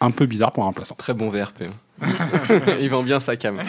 un 0.00 0.10
peu 0.10 0.26
bizarre 0.26 0.52
pour 0.52 0.62
un 0.62 0.66
remplaçant. 0.66 0.94
Très 0.94 1.14
bon 1.14 1.28
VRP. 1.28 1.64
Il 2.80 2.90
vend 2.90 3.02
bien 3.02 3.20
sa 3.20 3.36
cam. 3.36 3.60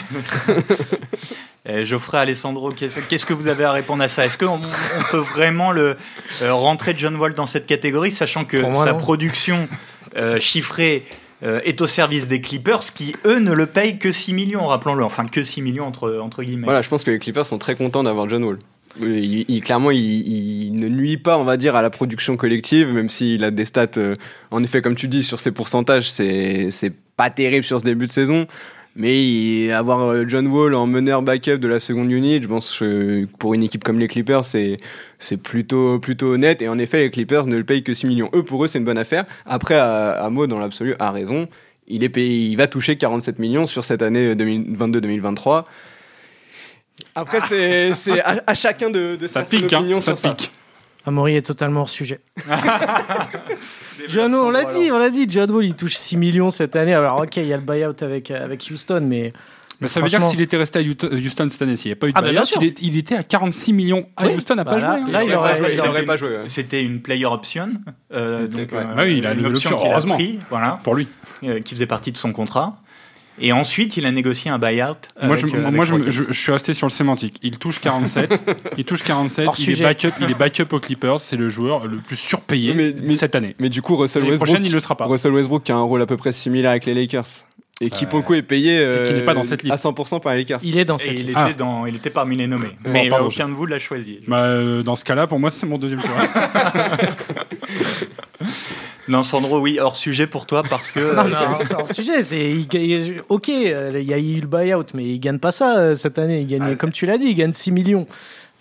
Et 1.66 1.86
Geoffrey 1.86 2.18
Alessandro, 2.18 2.72
qu'est-ce 2.72 3.26
que 3.26 3.34
vous 3.34 3.48
avez 3.48 3.64
à 3.64 3.72
répondre 3.72 4.02
à 4.04 4.10
ça? 4.10 4.26
Est-ce 4.26 4.38
qu'on 4.38 4.60
on 4.62 5.04
peut 5.12 5.18
vraiment 5.18 5.72
le, 5.72 5.98
euh, 6.42 6.54
rentrer 6.54 6.96
John 6.98 7.16
Wall 7.16 7.34
dans 7.34 7.46
cette 7.46 7.66
catégorie, 7.66 8.12
sachant 8.12 8.46
que 8.46 8.58
moi, 8.58 8.86
sa 8.86 8.94
non. 8.94 8.98
production 8.98 9.68
euh, 10.16 10.40
chiffrée 10.40 11.06
euh, 11.44 11.62
est 11.64 11.80
au 11.82 11.88
service 11.88 12.28
des 12.28 12.42
Clippers, 12.42 12.94
qui 12.94 13.16
eux 13.26 13.40
ne 13.40 13.54
le 13.54 13.66
payent 13.66 13.98
que 13.98 14.12
6 14.12 14.34
millions, 14.34 14.66
rappelons-le, 14.66 15.04
enfin 15.04 15.26
que 15.26 15.44
6 15.44 15.62
millions 15.62 15.86
entre, 15.86 16.20
entre 16.22 16.44
guillemets. 16.44 16.66
Voilà, 16.66 16.82
je 16.82 16.90
pense 16.90 17.04
que 17.04 17.12
les 17.12 17.20
Clippers 17.20 17.46
sont 17.46 17.58
très 17.58 17.76
contents 17.76 18.04
d'avoir 18.04 18.28
John 18.28 18.44
Wall. 18.44 18.60
Il, 19.00 19.46
il, 19.48 19.62
clairement, 19.62 19.92
il, 19.92 20.00
il, 20.00 20.74
ne 20.74 20.90
nuit 20.90 21.18
pas, 21.18 21.38
on 21.38 21.44
va 21.44 21.58
dire, 21.58 21.76
à 21.76 21.82
la 21.82 21.90
production 21.90 22.36
collective, 22.36 22.92
même 22.92 23.10
s'il 23.10 23.44
a 23.44 23.52
des 23.52 23.66
stats, 23.66 23.88
euh, 23.98 24.16
en 24.52 24.64
effet, 24.64 24.82
comme 24.82 24.96
tu 24.96 25.08
dis, 25.08 25.24
sur 25.24 25.40
ses 25.40 25.52
pourcentages, 25.52 26.10
c'est 26.12 26.92
pas 27.20 27.30
terrible 27.30 27.66
sur 27.66 27.82
ce 27.82 27.84
début 27.84 28.06
de 28.06 28.12
saison. 28.12 28.48
Mais 28.96 29.72
avoir 29.72 30.28
John 30.28 30.48
Wall 30.48 30.74
en 30.74 30.88
meneur 30.88 31.22
backup 31.22 31.58
de 31.58 31.68
la 31.68 31.82
seconde 31.82 32.10
unit, 32.10 32.42
je 32.42 32.48
pense 32.48 32.80
que 32.80 33.26
pour 33.38 33.54
une 33.54 33.62
équipe 33.62 33.84
comme 33.84 34.00
les 34.00 34.08
Clippers, 34.08 34.46
c'est 34.46 35.38
plutôt, 35.44 36.00
plutôt 36.00 36.28
honnête. 36.34 36.62
Et 36.62 36.70
en 36.70 36.80
effet, 36.80 37.00
les 37.00 37.12
Clippers 37.12 37.46
ne 37.46 37.58
le 37.58 37.66
payent 37.66 37.84
que 37.84 37.94
6 37.94 38.08
millions. 38.08 38.30
Eux, 38.34 38.44
pour 38.44 38.64
eux, 38.64 38.68
c'est 38.68 38.80
une 38.80 38.86
bonne 38.86 38.98
affaire. 38.98 39.26
Après, 39.46 39.76
Amo, 39.76 40.48
dans 40.48 40.60
l'absolu, 40.60 40.96
a 41.00 41.12
raison. 41.12 41.50
Il, 41.88 42.06
est 42.06 42.10
payé, 42.10 42.48
il 42.48 42.56
va 42.56 42.68
toucher 42.68 42.96
47 42.96 43.38
millions 43.40 43.68
sur 43.68 43.84
cette 43.84 44.02
année 44.02 44.34
2022-2023. 44.36 45.66
Après, 47.16 47.40
c'est 47.96 48.22
à, 48.22 48.42
à, 48.48 48.54
chacun 48.54 48.90
de, 48.90 49.18
de 49.18 49.28
ça 49.28 49.44
pique, 49.44 49.74
opinion 49.74 49.98
hein, 49.98 50.16
ça. 50.16 50.34
Pique. 50.34 50.52
Amaury 51.06 51.36
est 51.36 51.46
totalement 51.46 51.82
hors 51.82 51.90
sujet. 51.90 52.20
John, 54.08 54.34
on 54.34 54.50
l'a 54.50 54.66
dit, 54.66 54.92
on 54.92 54.98
l'a 54.98 55.10
dit. 55.10 55.26
John 55.28 55.52
Wall, 55.52 55.66
il 55.66 55.76
touche 55.76 55.96
6 55.96 56.18
millions 56.18 56.52
cette 56.52 56.76
année. 56.76 56.94
Alors, 56.94 57.22
ok, 57.22 57.38
il 57.38 57.46
y 57.46 57.54
a 57.54 57.58
le 57.58 57.64
buyout 57.64 58.02
avec, 58.02 58.32
avec 58.32 58.68
Houston, 58.72 59.02
mais. 59.04 59.34
Mais 59.82 59.88
ça 59.88 60.02
veut 60.02 60.08
dire 60.08 60.20
que 60.20 60.26
s'il 60.26 60.42
était 60.42 60.58
resté 60.58 60.80
à 60.80 60.82
Houston 60.82 61.48
cette 61.50 61.62
année, 61.62 61.78
s'il 61.78 61.90
n'y 61.90 61.94
a 61.94 61.96
pas 61.96 62.08
eu 62.08 62.12
de 62.12 62.18
ah 62.18 62.22
buyout, 62.22 62.44
il, 62.60 62.68
est, 62.68 62.82
il, 62.82 62.98
était 62.98 63.16
à 63.16 63.24
46 63.24 63.72
millions 63.72 64.06
à 64.18 64.28
oui. 64.28 64.34
Houston, 64.36 64.56
n'a 64.56 64.66
bah 64.66 64.72
pas 64.72 64.80
là, 64.80 64.92
joué. 64.98 65.04
Hein. 65.08 65.12
Là, 65.14 65.24
il 65.24 65.34
aurait, 65.34 65.74
il 65.74 65.80
aurait 65.80 66.06
pas 66.06 66.18
joué. 66.18 66.38
C'était 66.48 66.84
une 66.84 67.02
player 67.02 67.26
option. 67.26 67.70
Euh, 68.12 68.48
donc, 68.48 68.72
ouais. 68.74 68.78
euh, 68.78 69.04
oui, 69.06 69.20
il 69.20 69.26
a 69.26 69.34
l'option, 69.34 69.78
heureusement. 69.82 70.16
Pris, 70.16 70.40
voilà, 70.50 70.80
pour 70.84 70.96
lui. 70.96 71.08
Euh, 71.44 71.62
qui 71.62 71.74
faisait 71.74 71.86
partie 71.86 72.12
de 72.12 72.18
son 72.18 72.34
contrat. 72.34 72.82
Et 73.42 73.52
ensuite, 73.54 73.98
il 73.98 74.06
a 74.06 74.12
négocié 74.12 74.52
un 74.52 74.60
buyout. 74.60 74.96
Moi, 75.22 75.36
avec, 75.36 75.48
je, 75.48 75.56
euh, 75.56 75.72
moi 75.72 75.86
je, 75.86 75.94
Rockets. 75.94 76.10
je- 76.12 76.24
je 76.30 76.40
suis 76.42 76.52
resté 76.52 76.74
sur 76.74 76.88
le 76.88 76.92
sémantique. 76.92 77.38
Il 77.42 77.58
touche 77.58 77.80
47. 77.82 78.32
il 78.78 78.86
touche 78.86 79.04
47. 79.04 79.48
Hors 79.48 79.56
Il 79.60 79.70
est, 79.80 79.84
backup, 79.84 80.10
il 80.22 80.32
est 80.32 80.38
backup 80.38 80.68
aux 80.74 80.80
Clippers. 80.80 81.20
C'est 81.20 81.38
le 81.38 81.50
joueur 81.50 81.88
le 81.88 81.98
plus 81.98 82.16
surpayé 82.18 82.74
Mais- 82.74 82.94
mais- 83.02 83.14
cette 83.16 83.36
année. 83.36 83.56
Mais 83.60 83.70
du 83.70 83.82
coup, 83.82 83.96
Russell 83.98 84.24
Westbrook, 84.24 84.48
prochaine, 84.48 84.66
il 84.66 84.72
le 84.74 84.80
sera 84.80 84.96
pas. 84.96 85.06
Russell 85.06 85.32
Westbrook 85.34 85.64
qui 85.64 85.72
a 85.72 85.76
un 85.76 85.82
rôle 85.82 86.02
à 86.02 86.06
peu 86.06 86.18
près 86.18 86.32
similaire 86.32 86.72
avec 86.72 86.86
les 86.86 86.94
Lakers. 86.94 87.26
Et 87.82 87.90
qui, 87.90 88.06
pour 88.06 88.20
le 88.20 88.26
coup, 88.26 88.34
est 88.34 88.42
payé 88.42 88.78
euh, 88.78 89.06
qui 89.06 89.14
n'est 89.14 89.22
pas 89.24 89.34
dans 89.34 89.46
cette 89.46 89.64
liste. 89.64 89.74
à 89.74 89.78
100% 89.78 90.20
par 90.20 90.34
les 90.34 90.40
Lakers. 90.40 90.60
Il 90.64 90.78
est 90.78 90.84
dans 90.84 90.98
Et 90.98 91.00
cette 91.00 91.12
il 91.14 91.18
liste. 91.20 91.30
était, 91.30 91.40
Ah. 91.40 91.54
dans, 91.54 91.86
il 91.86 91.96
était 91.96 92.10
parmi 92.10 92.36
les 92.36 92.46
nommés. 92.46 92.76
Bon, 92.84 92.90
Mais 92.92 93.08
euh, 93.08 93.10
pardon, 93.10 93.28
aucun 93.28 93.48
de 93.48 93.54
vous 93.54 93.66
l'a 93.66 93.80
choisi. 93.80 94.20
Bah, 94.28 94.40
euh, 94.42 94.84
dans 94.84 94.98
ce 94.98 95.06
cas-là, 95.06 95.28
pour 95.28 95.40
moi, 95.40 95.50
c'est 95.50 95.66
mon 95.66 95.78
deuxième 95.78 96.02
choix. 96.02 96.10
Non, 99.10 99.24
Sandro, 99.24 99.60
oui, 99.60 99.80
hors 99.80 99.98
sujet 99.98 100.28
pour 100.28 100.46
toi 100.46 100.62
parce 100.70 100.92
que. 100.92 101.00
Non, 101.16 101.26
euh, 101.26 101.30
non, 101.30 101.58
c'est 101.66 101.74
hors 101.74 101.92
sujet. 101.92 102.22
C'est, 102.22 102.52
il 102.52 103.24
ok, 103.28 103.50
euh, 103.50 104.00
il 104.00 104.08
y 104.08 104.14
a 104.14 104.20
eu 104.20 104.40
le 104.40 104.48
buyout, 104.48 104.86
mais 104.94 105.04
il 105.04 105.20
gagne 105.20 105.40
pas 105.40 105.52
ça 105.52 105.80
euh, 105.80 105.96
cette 105.96 106.20
année. 106.20 106.42
Il 106.42 106.48
gagne, 106.48 106.76
comme 106.76 106.92
tu 106.92 107.06
l'as 107.06 107.18
dit, 107.18 107.28
il 107.28 107.36
gagne 107.36 107.52
6 107.52 107.72
millions. 107.72 108.08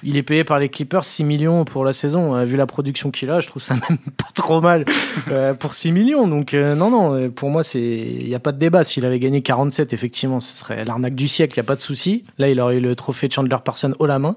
Il 0.04 0.16
est 0.16 0.22
payé 0.22 0.44
par 0.44 0.58
les 0.58 0.68
Clippers 0.68 1.04
6 1.04 1.24
millions 1.24 1.64
pour 1.64 1.84
la 1.84 1.92
saison. 1.92 2.42
Vu 2.44 2.56
la 2.56 2.66
production 2.66 3.10
qu'il 3.10 3.30
a, 3.30 3.40
je 3.40 3.48
trouve 3.48 3.62
ça 3.62 3.74
même 3.88 3.98
pas 4.16 4.28
trop 4.32 4.60
mal 4.60 4.84
pour 5.58 5.74
6 5.74 5.92
millions. 5.92 6.28
Donc, 6.28 6.54
euh, 6.54 6.74
non, 6.74 6.90
non, 6.90 7.30
pour 7.30 7.50
moi, 7.50 7.62
c'est, 7.62 7.80
il 7.80 8.26
n'y 8.26 8.34
a 8.34 8.38
pas 8.38 8.52
de 8.52 8.58
débat. 8.58 8.84
S'il 8.84 9.04
avait 9.04 9.18
gagné 9.18 9.42
47, 9.42 9.92
effectivement, 9.92 10.40
ce 10.40 10.56
serait 10.56 10.84
l'arnaque 10.84 11.16
du 11.16 11.28
siècle, 11.28 11.58
il 11.58 11.60
n'y 11.60 11.66
a 11.66 11.68
pas 11.68 11.76
de 11.76 11.80
souci. 11.80 12.24
Là, 12.38 12.48
il 12.48 12.60
aurait 12.60 12.76
eu 12.76 12.80
le 12.80 12.94
trophée 12.94 13.28
Chandler 13.28 13.58
Parson 13.62 13.92
haut 13.98 14.06
la 14.06 14.20
main. 14.20 14.36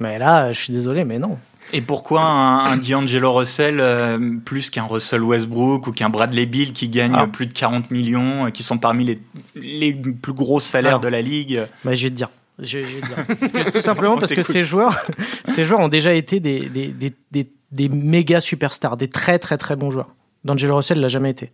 Mais 0.00 0.18
là, 0.18 0.50
je 0.50 0.58
suis 0.58 0.72
désolé, 0.72 1.04
mais 1.04 1.18
non. 1.18 1.38
Et 1.72 1.80
pourquoi 1.80 2.22
un, 2.22 2.72
un 2.72 2.76
D'Angelo 2.76 3.32
Russell 3.32 3.78
euh, 3.80 4.18
plus 4.44 4.68
qu'un 4.70 4.84
Russell 4.84 5.22
Westbrook 5.22 5.86
ou 5.86 5.92
qu'un 5.92 6.10
Bradley 6.10 6.46
Bill 6.46 6.72
qui 6.72 6.88
gagne 6.88 7.12
Ah. 7.16 7.26
plus 7.26 7.46
de 7.46 7.52
40 7.52 7.90
millions, 7.90 8.46
euh, 8.46 8.50
qui 8.50 8.62
sont 8.62 8.78
parmi 8.78 9.04
les, 9.04 9.20
les 9.54 9.94
plus 9.94 10.32
gros 10.34 10.60
salaires 10.60 10.90
Alors. 10.92 11.00
de 11.00 11.08
la 11.08 11.22
ligue? 11.22 11.62
Bah, 11.84 11.94
je 11.94 12.04
vais 12.04 12.10
te 12.10 12.14
dire. 12.14 12.28
Je, 12.58 12.82
je 12.82 12.96
vais 12.96 13.00
te 13.00 13.06
dire. 13.06 13.16
Parce 13.40 13.52
que, 13.52 13.70
tout 13.70 13.80
simplement 13.80 14.18
parce 14.18 14.32
que 14.32 14.42
ces 14.42 14.62
joueurs, 14.62 14.98
ces 15.46 15.64
joueurs 15.64 15.80
ont 15.80 15.88
déjà 15.88 16.12
été 16.12 16.38
des, 16.40 16.68
des, 16.68 16.88
des, 16.88 17.14
des, 17.30 17.50
des 17.72 17.88
méga 17.88 18.40
superstars, 18.40 18.96
des 18.98 19.08
très 19.08 19.38
très 19.38 19.56
très 19.56 19.74
bons 19.74 19.90
joueurs. 19.90 20.14
D'Angelo 20.44 20.76
Russell 20.76 21.00
l'a 21.00 21.08
jamais 21.08 21.30
été. 21.30 21.52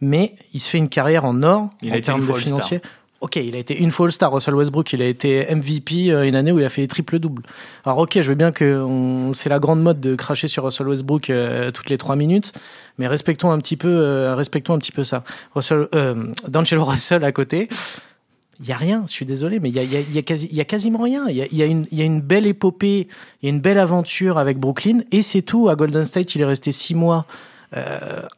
Mais 0.00 0.34
il 0.54 0.60
se 0.60 0.68
fait 0.70 0.78
une 0.78 0.88
carrière 0.88 1.24
en 1.26 1.42
or 1.42 1.68
Il 1.82 1.92
en 1.94 2.00
termes 2.00 2.26
de 2.26 2.32
financier. 2.32 2.80
Ok, 3.22 3.36
il 3.36 3.54
a 3.54 3.60
été 3.60 3.78
une 3.78 3.92
fois 3.92 4.06
All-Star, 4.06 4.32
Russell 4.32 4.56
Westbrook, 4.56 4.92
il 4.92 5.00
a 5.00 5.06
été 5.06 5.46
MVP 5.54 6.10
euh, 6.10 6.26
une 6.26 6.34
année 6.34 6.50
où 6.50 6.58
il 6.58 6.64
a 6.64 6.68
fait 6.68 6.82
des 6.82 6.88
triples-doubles. 6.88 7.44
Alors 7.84 7.98
ok, 7.98 8.20
je 8.20 8.28
veux 8.28 8.34
bien 8.34 8.50
que 8.50 8.84
c'est 9.32 9.48
la 9.48 9.60
grande 9.60 9.80
mode 9.80 10.00
de 10.00 10.16
cracher 10.16 10.48
sur 10.48 10.64
Russell 10.64 10.88
Westbrook 10.88 11.30
euh, 11.30 11.70
toutes 11.70 11.88
les 11.88 11.98
trois 11.98 12.16
minutes, 12.16 12.52
mais 12.98 13.06
respectons 13.06 13.52
un 13.52 13.58
petit 13.58 13.76
peu, 13.76 13.88
euh, 13.88 14.34
respectons 14.34 14.74
un 14.74 14.78
petit 14.78 14.90
peu 14.90 15.04
ça. 15.04 15.22
Russell, 15.54 15.86
euh, 15.94 16.32
Russell 16.52 17.22
à 17.22 17.30
côté, 17.30 17.68
il 18.58 18.66
y 18.66 18.72
a 18.72 18.76
rien. 18.76 19.04
Je 19.06 19.12
suis 19.12 19.24
désolé, 19.24 19.60
mais 19.60 19.68
il 19.68 19.76
y 19.76 20.60
a, 20.60 20.64
quasiment 20.64 20.98
rien. 20.98 21.28
Il 21.28 21.36
y 21.36 21.62
a, 21.62 21.66
une, 21.66 21.86
une 21.92 22.20
belle 22.20 22.48
épopée, 22.48 23.06
il 23.40 23.44
y 23.44 23.46
a 23.46 23.50
une 23.50 23.60
belle 23.60 23.78
aventure 23.78 24.36
avec 24.36 24.58
Brooklyn, 24.58 24.98
et 25.12 25.22
c'est 25.22 25.42
tout. 25.42 25.68
À 25.68 25.76
Golden 25.76 26.04
State, 26.04 26.34
il 26.34 26.40
est 26.40 26.46
resté 26.46 26.72
six 26.72 26.96
mois. 26.96 27.26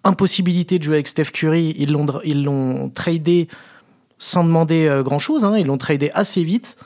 Impossibilité 0.05 0.79
de 0.79 0.85
jouer 0.85 0.97
avec 0.97 1.09
Steph 1.09 1.33
Curry. 1.33 1.75
Ils 1.79 2.45
l'ont 2.45 2.91
tradé 2.91 3.49
sans 4.19 4.45
demander 4.45 4.87
euh, 4.87 5.03
grand 5.03 5.19
chose. 5.19 5.47
Ils 5.59 5.67
l'ont 5.67 5.79
tradé 5.79 6.11
assez 6.15 6.43
vite. 6.43 6.77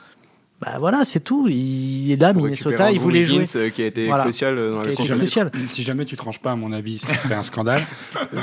Bah 0.61 0.75
voilà, 0.77 1.05
c'est 1.05 1.21
tout. 1.21 1.47
Il 1.47 2.11
est 2.11 2.17
là, 2.17 2.33
Pour 2.33 2.43
Minnesota, 2.43 2.91
il 2.91 2.99
voulait 2.99 3.23
jouer. 3.23 3.43
Euh, 3.55 3.69
qui 3.69 3.81
a 3.81 3.85
été 3.85 4.07
Voilà. 4.07 4.23
crucial 4.23 4.57
euh, 4.57 4.71
dans 4.73 4.81
la 4.81 4.89
si, 4.89 4.95
conférence. 4.97 5.21
crucial. 5.21 5.49
jamais, 5.53 5.67
si 5.69 5.83
jamais 5.83 6.03
tu 6.03 6.17
tranches 6.17 6.39
pas, 6.39 6.51
à 6.51 6.55
mon 6.57 6.73
avis, 6.73 6.99
ce 6.99 7.07
serait 7.13 7.35
un 7.35 7.43
scandale. 7.43 7.83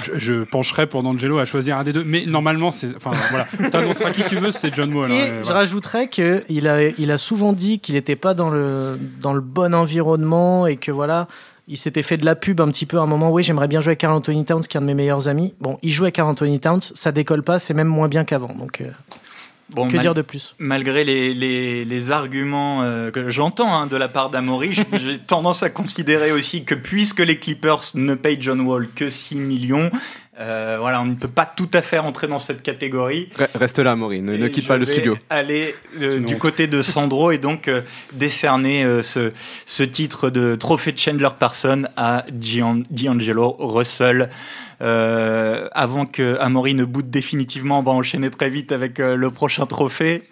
Je, 0.03 0.19
je 0.19 0.45
pencherais 0.45 0.87
pour 0.87 1.03
D'Angelo 1.03 1.37
à 1.39 1.45
choisir 1.45 1.77
un 1.77 1.85
des 1.85 1.93
deux. 1.93 2.05
Mais 2.05 2.25
normalement, 2.25 2.73
c'est. 2.73 2.97
Enfin, 2.97 3.11
voilà. 3.31 3.47
Tu 3.71 3.77
annonceras 3.77 4.13
qui 4.13 4.23
tu 4.23 4.37
veux, 4.37 4.51
c'est 4.51 4.75
John 4.75 4.95
Wall. 4.95 5.13
Et 5.13 5.21
hein, 5.21 5.27
je 5.41 5.43
voilà. 5.43 5.59
rajouterais 5.59 6.09
qu'il 6.09 6.67
a, 6.67 6.89
il 6.89 7.11
a 7.11 7.19
souvent 7.19 7.53
dit 7.53 7.81
qu'il 7.81 7.97
n'était 7.97 8.17
pas 8.17 8.33
dans 8.33 8.49
le, 8.49 8.99
dans 9.21 9.35
le 9.35 9.43
bon 9.43 9.75
environnement 9.75 10.67
et 10.67 10.77
que 10.79 10.91
voilà, 10.93 11.29
il 11.69 11.77
s'était 11.77 12.03
fait 12.03 12.17
de 12.17 12.25
la 12.25 12.37
pub 12.37 12.61
un 12.61 12.69
petit 12.69 12.87
peu 12.87 12.99
à 12.99 13.03
un 13.03 13.07
moment. 13.07 13.31
Oui, 13.31 13.43
j'aimerais 13.43 13.69
bien 13.69 13.81
jouer 13.81 13.91
avec 13.91 14.01
Carl 14.01 14.15
Anthony 14.15 14.45
Towns, 14.45 14.61
qui 14.63 14.77
est 14.77 14.79
un 14.79 14.83
de 14.83 14.87
mes 14.87 14.95
meilleurs 14.95 15.29
amis. 15.29 15.55
Bon, 15.61 15.79
il 15.83 15.91
joue 15.91 16.05
avec 16.05 16.15
Carl 16.15 16.29
Anthony 16.29 16.61
Towns, 16.61 16.81
ça 16.95 17.13
décolle 17.13 17.43
pas, 17.43 17.59
c'est 17.59 17.75
même 17.75 17.89
moins 17.89 18.09
bien 18.09 18.25
qu'avant. 18.25 18.55
Donc, 18.55 18.81
euh, 18.81 18.91
Bon, 19.75 19.89
que 19.89 19.97
dire 19.97 20.15
de 20.15 20.23
plus? 20.23 20.55
Malgré 20.61 21.03
les, 21.03 21.35
les, 21.35 21.85
les 21.85 22.11
arguments 22.13 22.85
euh, 22.85 23.11
que 23.11 23.29
j'entends 23.31 23.75
hein, 23.75 23.89
de 23.89 23.97
la 23.97 24.07
part 24.07 24.31
d'Amaury, 24.31 24.73
j- 24.73 24.85
j'ai 24.93 25.19
tendance 25.19 25.65
à 25.65 25.71
considérer 25.71 26.31
aussi 26.31 26.65
que 26.65 26.77
puisque 26.77 27.19
les 27.19 27.37
Clippers 27.41 27.81
ne 27.95 28.15
payent 28.15 28.39
John 28.41 28.61
Wall 28.61 28.89
que 28.95 29.11
6 29.11 29.35
millions, 29.35 29.91
euh, 30.39 30.77
voilà, 30.79 31.01
on 31.01 31.07
ne 31.07 31.15
peut 31.15 31.29
pas 31.29 31.47
tout 31.47 31.69
à 31.73 31.81
fait 31.83 31.99
rentrer 31.99 32.27
dans 32.27 32.39
cette 32.39 32.63
catégorie. 32.63 33.29
Re- 33.39 33.49
Reste 33.59 33.79
là, 33.79 33.97
Maury, 33.97 34.21
ne, 34.23 34.49
quitte 34.49 34.67
pas 34.67 34.77
le 34.77 34.85
studio. 34.85 35.17
aller 35.31 35.75
euh, 36.01 36.19
du 36.21 36.35
honte. 36.35 36.39
côté 36.41 36.67
de 36.67 36.83
Sandro 36.83 37.31
et 37.31 37.39
donc 37.39 37.69
euh, 37.69 37.81
décerner 38.13 38.85
euh, 38.85 39.03
ce, 39.03 39.33
ce 39.65 39.83
titre 39.83 40.29
de 40.31 40.55
trophée 40.55 40.93
Chandler 40.97 41.29
Parson 41.39 41.85
à 41.97 42.25
Gian- 42.41 42.83
D'Angelo 42.91 43.57
Russell. 43.59 44.29
Euh, 44.83 45.69
avant 45.73 46.05
que 46.05 46.37
Amaury 46.39 46.75
ne 46.75 46.85
boude 46.85 47.09
définitivement, 47.09 47.79
on 47.79 47.83
va 47.83 47.93
enchaîner 47.93 48.31
très 48.31 48.51
vite 48.51 48.73
avec 48.73 49.01
euh, 49.01 49.17
le 49.17 49.31
prochain 49.31 49.65
trophée. 49.65 50.25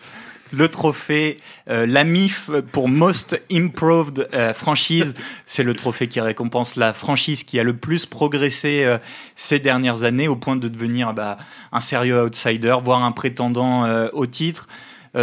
Le 0.57 0.69
trophée, 0.69 1.39
euh, 1.69 1.85
la 1.85 2.05
MIF 2.05 2.49
pour 2.71 2.89
Most 2.89 3.41
Improved 3.51 4.29
euh, 4.35 4.55
Franchise, 4.55 5.13
c'est 5.47 5.65
le 5.65 5.75
trophée 5.75 6.07
qui 6.07 6.21
récompense 6.21 6.77
la 6.77 6.93
franchise 6.93 7.43
qui 7.43 7.59
a 7.59 7.65
le 7.65 7.77
plus 7.77 8.07
progressé 8.07 8.85
euh, 8.85 8.99
ces 9.35 9.59
dernières 9.59 10.05
années 10.05 10.29
au 10.29 10.37
point 10.37 10.55
de 10.55 10.69
devenir 10.69 11.13
bah, 11.13 11.39
un 11.73 11.81
sérieux 11.81 12.23
outsider, 12.23 12.77
voire 12.81 13.03
un 13.03 13.11
prétendant 13.11 14.09
au 14.13 14.27
titre. 14.27 14.69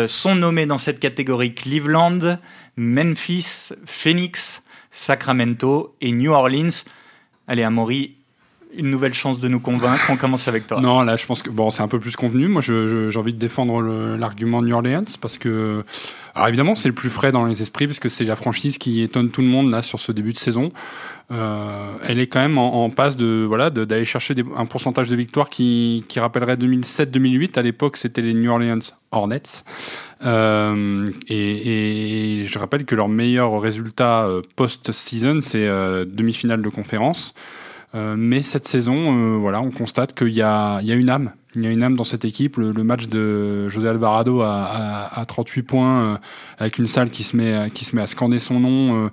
Sont 0.08 0.36
nommés 0.36 0.66
dans 0.66 0.78
cette 0.78 1.00
catégorie 1.00 1.54
Cleveland, 1.54 2.38
Memphis, 2.78 3.70
Phoenix, 3.86 4.62
Sacramento 4.90 5.96
et 6.02 6.12
New 6.12 6.32
Orleans. 6.32 6.86
Allez, 7.48 7.64
Amaury, 7.64 8.16
une 8.76 8.90
nouvelle 8.90 9.14
chance 9.14 9.40
de 9.40 9.48
nous 9.48 9.60
convaincre. 9.60 10.10
On 10.10 10.18
commence 10.18 10.48
avec 10.48 10.68
toi. 10.68 10.80
Non, 10.82 11.02
là, 11.02 11.16
je 11.16 11.26
pense 11.26 11.42
que 11.42 11.50
bon, 11.50 11.70
c'est 11.70 11.84
un 11.84 11.88
peu 11.88 12.00
plus 12.00 12.16
convenu. 12.16 12.48
Moi, 12.48 12.62
j'ai 12.62 13.18
envie 13.18 13.34
de 13.34 13.40
défendre 13.40 13.82
l'argument 14.18 14.62
New 14.62 14.74
Orleans 14.74 15.06
parce 15.20 15.38
que, 15.38 15.84
alors 16.36 16.48
évidemment, 16.48 16.76
c'est 16.76 16.90
le 16.90 16.96
plus 16.96 17.10
frais 17.10 17.32
dans 17.32 17.46
les 17.46 17.62
esprits 17.62 17.88
parce 17.88 18.00
que 18.00 18.10
c'est 18.10 18.26
la 18.26 18.36
franchise 18.36 18.78
qui 18.78 19.02
étonne 19.02 19.30
tout 19.30 19.42
le 19.42 19.48
monde 19.48 19.70
là 19.70 19.82
sur 19.82 20.00
ce 20.00 20.12
début 20.12 20.34
de 20.34 20.38
saison. 20.38 20.72
Euh, 21.32 21.94
elle 22.04 22.20
est 22.20 22.28
quand 22.28 22.42
même 22.42 22.58
en, 22.58 22.90
passe 22.90 23.16
de 23.16 23.46
voilà 23.48 23.70
d'aller 23.70 24.04
chercher 24.04 24.36
un 24.58 24.66
pourcentage 24.66 25.10
de 25.10 25.16
victoires 25.16 25.50
qui, 25.50 26.04
rappellerait 26.18 26.56
2007-2008. 26.56 27.58
À 27.58 27.62
l'époque, 27.62 27.98
c'était 27.98 28.22
les 28.22 28.34
New 28.34 28.52
Orleans 28.52 28.80
Hornets. 29.12 29.64
Euh, 30.26 31.06
et, 31.30 32.46
je 32.48 32.60
rappelle 32.60 32.86
que 32.86 32.96
leur 32.96 33.08
meilleur 33.08 33.60
résultat 33.62 34.26
euh, 34.26 34.42
post-season, 34.56 35.40
c'est 35.42 35.68
demi-finale 36.06 36.62
de 36.62 36.70
conférence. 36.70 37.34
Euh, 37.94 38.16
mais 38.18 38.42
cette 38.42 38.68
saison, 38.68 38.96
euh, 38.96 39.38
voilà, 39.38 39.62
on 39.62 39.72
constate 39.72 40.14
qu'il 40.14 40.30
y 40.30 40.42
a, 40.42 40.82
une 40.82 41.10
âme. 41.10 41.34
Il 41.56 41.64
y 41.64 41.68
a 41.68 41.72
une 41.72 41.84
âme 41.84 41.96
dans 41.96 42.06
cette 42.06 42.24
équipe. 42.24 42.58
Le, 42.58 42.72
match 42.84 43.08
de 43.08 43.68
José 43.70 43.90
Alvarado 43.90 44.42
à, 44.42 44.64
à, 44.64 45.20
à 45.20 45.26
38 45.26 45.64
points, 45.64 46.02
euh, 46.02 46.18
avec 46.58 46.78
une 46.78 46.88
salle 46.88 47.10
qui 47.10 47.24
se 47.24 47.36
met, 47.36 47.54
à- 47.54 47.70
qui 47.70 47.84
se 47.84 47.96
met 47.96 48.02
à 48.02 48.08
scander 48.08 48.40
son 48.40 48.60
nom, 48.60 49.10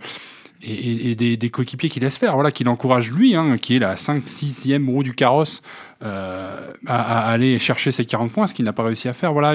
et, 0.62 1.10
et- 1.10 1.14
des, 1.14 1.36
des 1.36 1.50
coéquipiers 1.50 1.88
qui 1.88 2.00
laissent 2.00 2.18
faire, 2.18 2.34
voilà, 2.34 2.50
qui 2.50 2.64
l'encouragent 2.64 3.10
lui, 3.12 3.34
hein, 3.36 3.56
qui 3.58 3.76
est 3.76 3.78
la 3.78 3.96
5 3.96 4.24
6e 4.26 4.86
roue 4.90 5.02
du 5.02 5.14
carrosse, 5.14 5.62
euh, 6.02 6.72
à, 6.86 7.26
à 7.28 7.30
aller 7.32 7.58
chercher 7.58 7.90
ses 7.90 8.04
40 8.04 8.30
points, 8.32 8.46
ce 8.46 8.54
qu'il 8.54 8.64
n'a 8.64 8.72
pas 8.72 8.84
réussi 8.84 9.08
à 9.08 9.12
faire. 9.14 9.32
Voilà, 9.32 9.54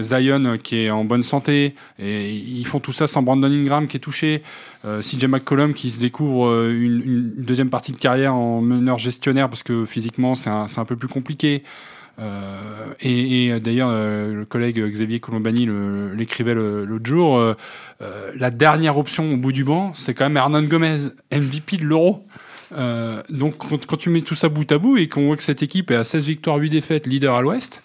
Zion 0.00 0.44
euh, 0.44 0.56
qui 0.56 0.76
est 0.76 0.90
en 0.90 1.04
bonne 1.04 1.22
santé, 1.22 1.74
et 1.98 2.30
ils 2.34 2.66
font 2.66 2.80
tout 2.80 2.92
ça 2.92 3.06
sans 3.06 3.22
Brandon 3.22 3.46
Ingram 3.50 3.86
qui 3.88 3.96
est 3.96 4.00
touché. 4.00 4.42
Euh, 4.84 5.02
CJ 5.02 5.24
McCollum 5.26 5.74
qui 5.74 5.90
se 5.90 6.00
découvre 6.00 6.46
euh, 6.48 6.72
une, 6.72 7.02
une 7.04 7.32
deuxième 7.44 7.68
partie 7.70 7.92
de 7.92 7.98
carrière 7.98 8.34
en 8.34 8.60
meneur 8.62 8.98
gestionnaire 8.98 9.48
parce 9.50 9.62
que 9.62 9.84
physiquement 9.84 10.34
c'est 10.34 10.48
un, 10.50 10.66
un 10.74 10.84
peu 10.86 10.96
plus 10.96 11.08
compliqué. 11.08 11.62
Euh, 12.20 12.92
et, 13.00 13.50
euh, 13.50 13.60
d'ailleurs, 13.60 13.90
euh, 13.90 14.34
le 14.34 14.44
collègue 14.44 14.80
Xavier 14.80 15.20
Colombani 15.20 15.68
l'écrivait 16.16 16.54
l'autre 16.54 17.06
jour. 17.06 17.42
la 18.36 18.50
dernière 18.50 18.98
option 18.98 19.32
au 19.32 19.36
bout 19.36 19.52
du 19.52 19.64
banc, 19.64 19.92
c'est 19.94 20.14
quand 20.14 20.24
même 20.24 20.36
Hernan 20.36 20.62
Gomez, 20.62 20.98
MVP 21.32 21.78
de 21.78 21.84
l'Euro. 21.84 22.26
Donc, 23.30 23.56
quand, 23.58 23.96
tu 23.96 24.10
mets 24.10 24.22
tout 24.22 24.34
ça 24.34 24.48
bout 24.48 24.70
à 24.70 24.78
bout 24.78 24.96
et 24.98 25.08
qu'on 25.08 25.26
voit 25.26 25.36
que 25.36 25.42
cette 25.42 25.62
équipe 25.62 25.90
est 25.90 25.96
à 25.96 26.04
16 26.04 26.26
victoires, 26.26 26.56
8 26.56 26.70
défaites, 26.70 27.06
leader 27.06 27.34
à 27.34 27.42
l'Ouest, 27.42 27.82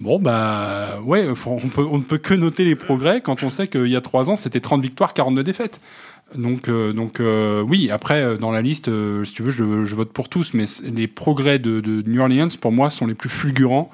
bon, 0.00 0.18
bah, 0.18 1.00
ouais, 1.04 1.28
on 1.46 1.98
ne 1.98 2.02
peut 2.02 2.18
que 2.18 2.34
noter 2.34 2.64
les 2.64 2.74
progrès 2.74 3.20
quand 3.20 3.42
on 3.42 3.50
sait 3.50 3.66
qu'il 3.66 3.86
y 3.86 3.96
a 3.96 4.00
3 4.00 4.30
ans, 4.30 4.36
c'était 4.36 4.60
30 4.60 4.82
victoires, 4.82 5.14
42 5.14 5.42
défaites. 5.42 5.80
Donc, 6.34 6.68
euh, 6.68 6.92
donc 6.92 7.20
euh, 7.20 7.62
oui, 7.62 7.90
après, 7.90 8.22
euh, 8.22 8.36
dans 8.36 8.50
la 8.50 8.60
liste, 8.60 8.88
euh, 8.88 9.24
si 9.24 9.32
tu 9.32 9.42
veux, 9.42 9.50
je, 9.50 9.84
je 9.84 9.94
vote 9.94 10.12
pour 10.12 10.28
tous, 10.28 10.52
mais 10.52 10.66
les 10.82 11.06
progrès 11.06 11.58
de, 11.58 11.80
de 11.80 12.02
New 12.06 12.20
Orleans, 12.20 12.48
pour 12.60 12.72
moi, 12.72 12.90
sont 12.90 13.06
les 13.06 13.14
plus 13.14 13.30
fulgurants 13.30 13.90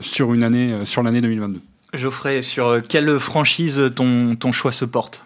sur 0.00 0.32
une 0.32 0.42
année, 0.42 0.72
euh, 0.72 0.84
sur 0.84 1.02
l'année 1.02 1.20
2022. 1.20 1.60
Geoffrey, 1.92 2.42
sur 2.42 2.80
quelle 2.88 3.18
franchise 3.18 3.92
ton, 3.94 4.34
ton 4.34 4.50
choix 4.50 4.72
se 4.72 4.84
porte? 4.84 5.24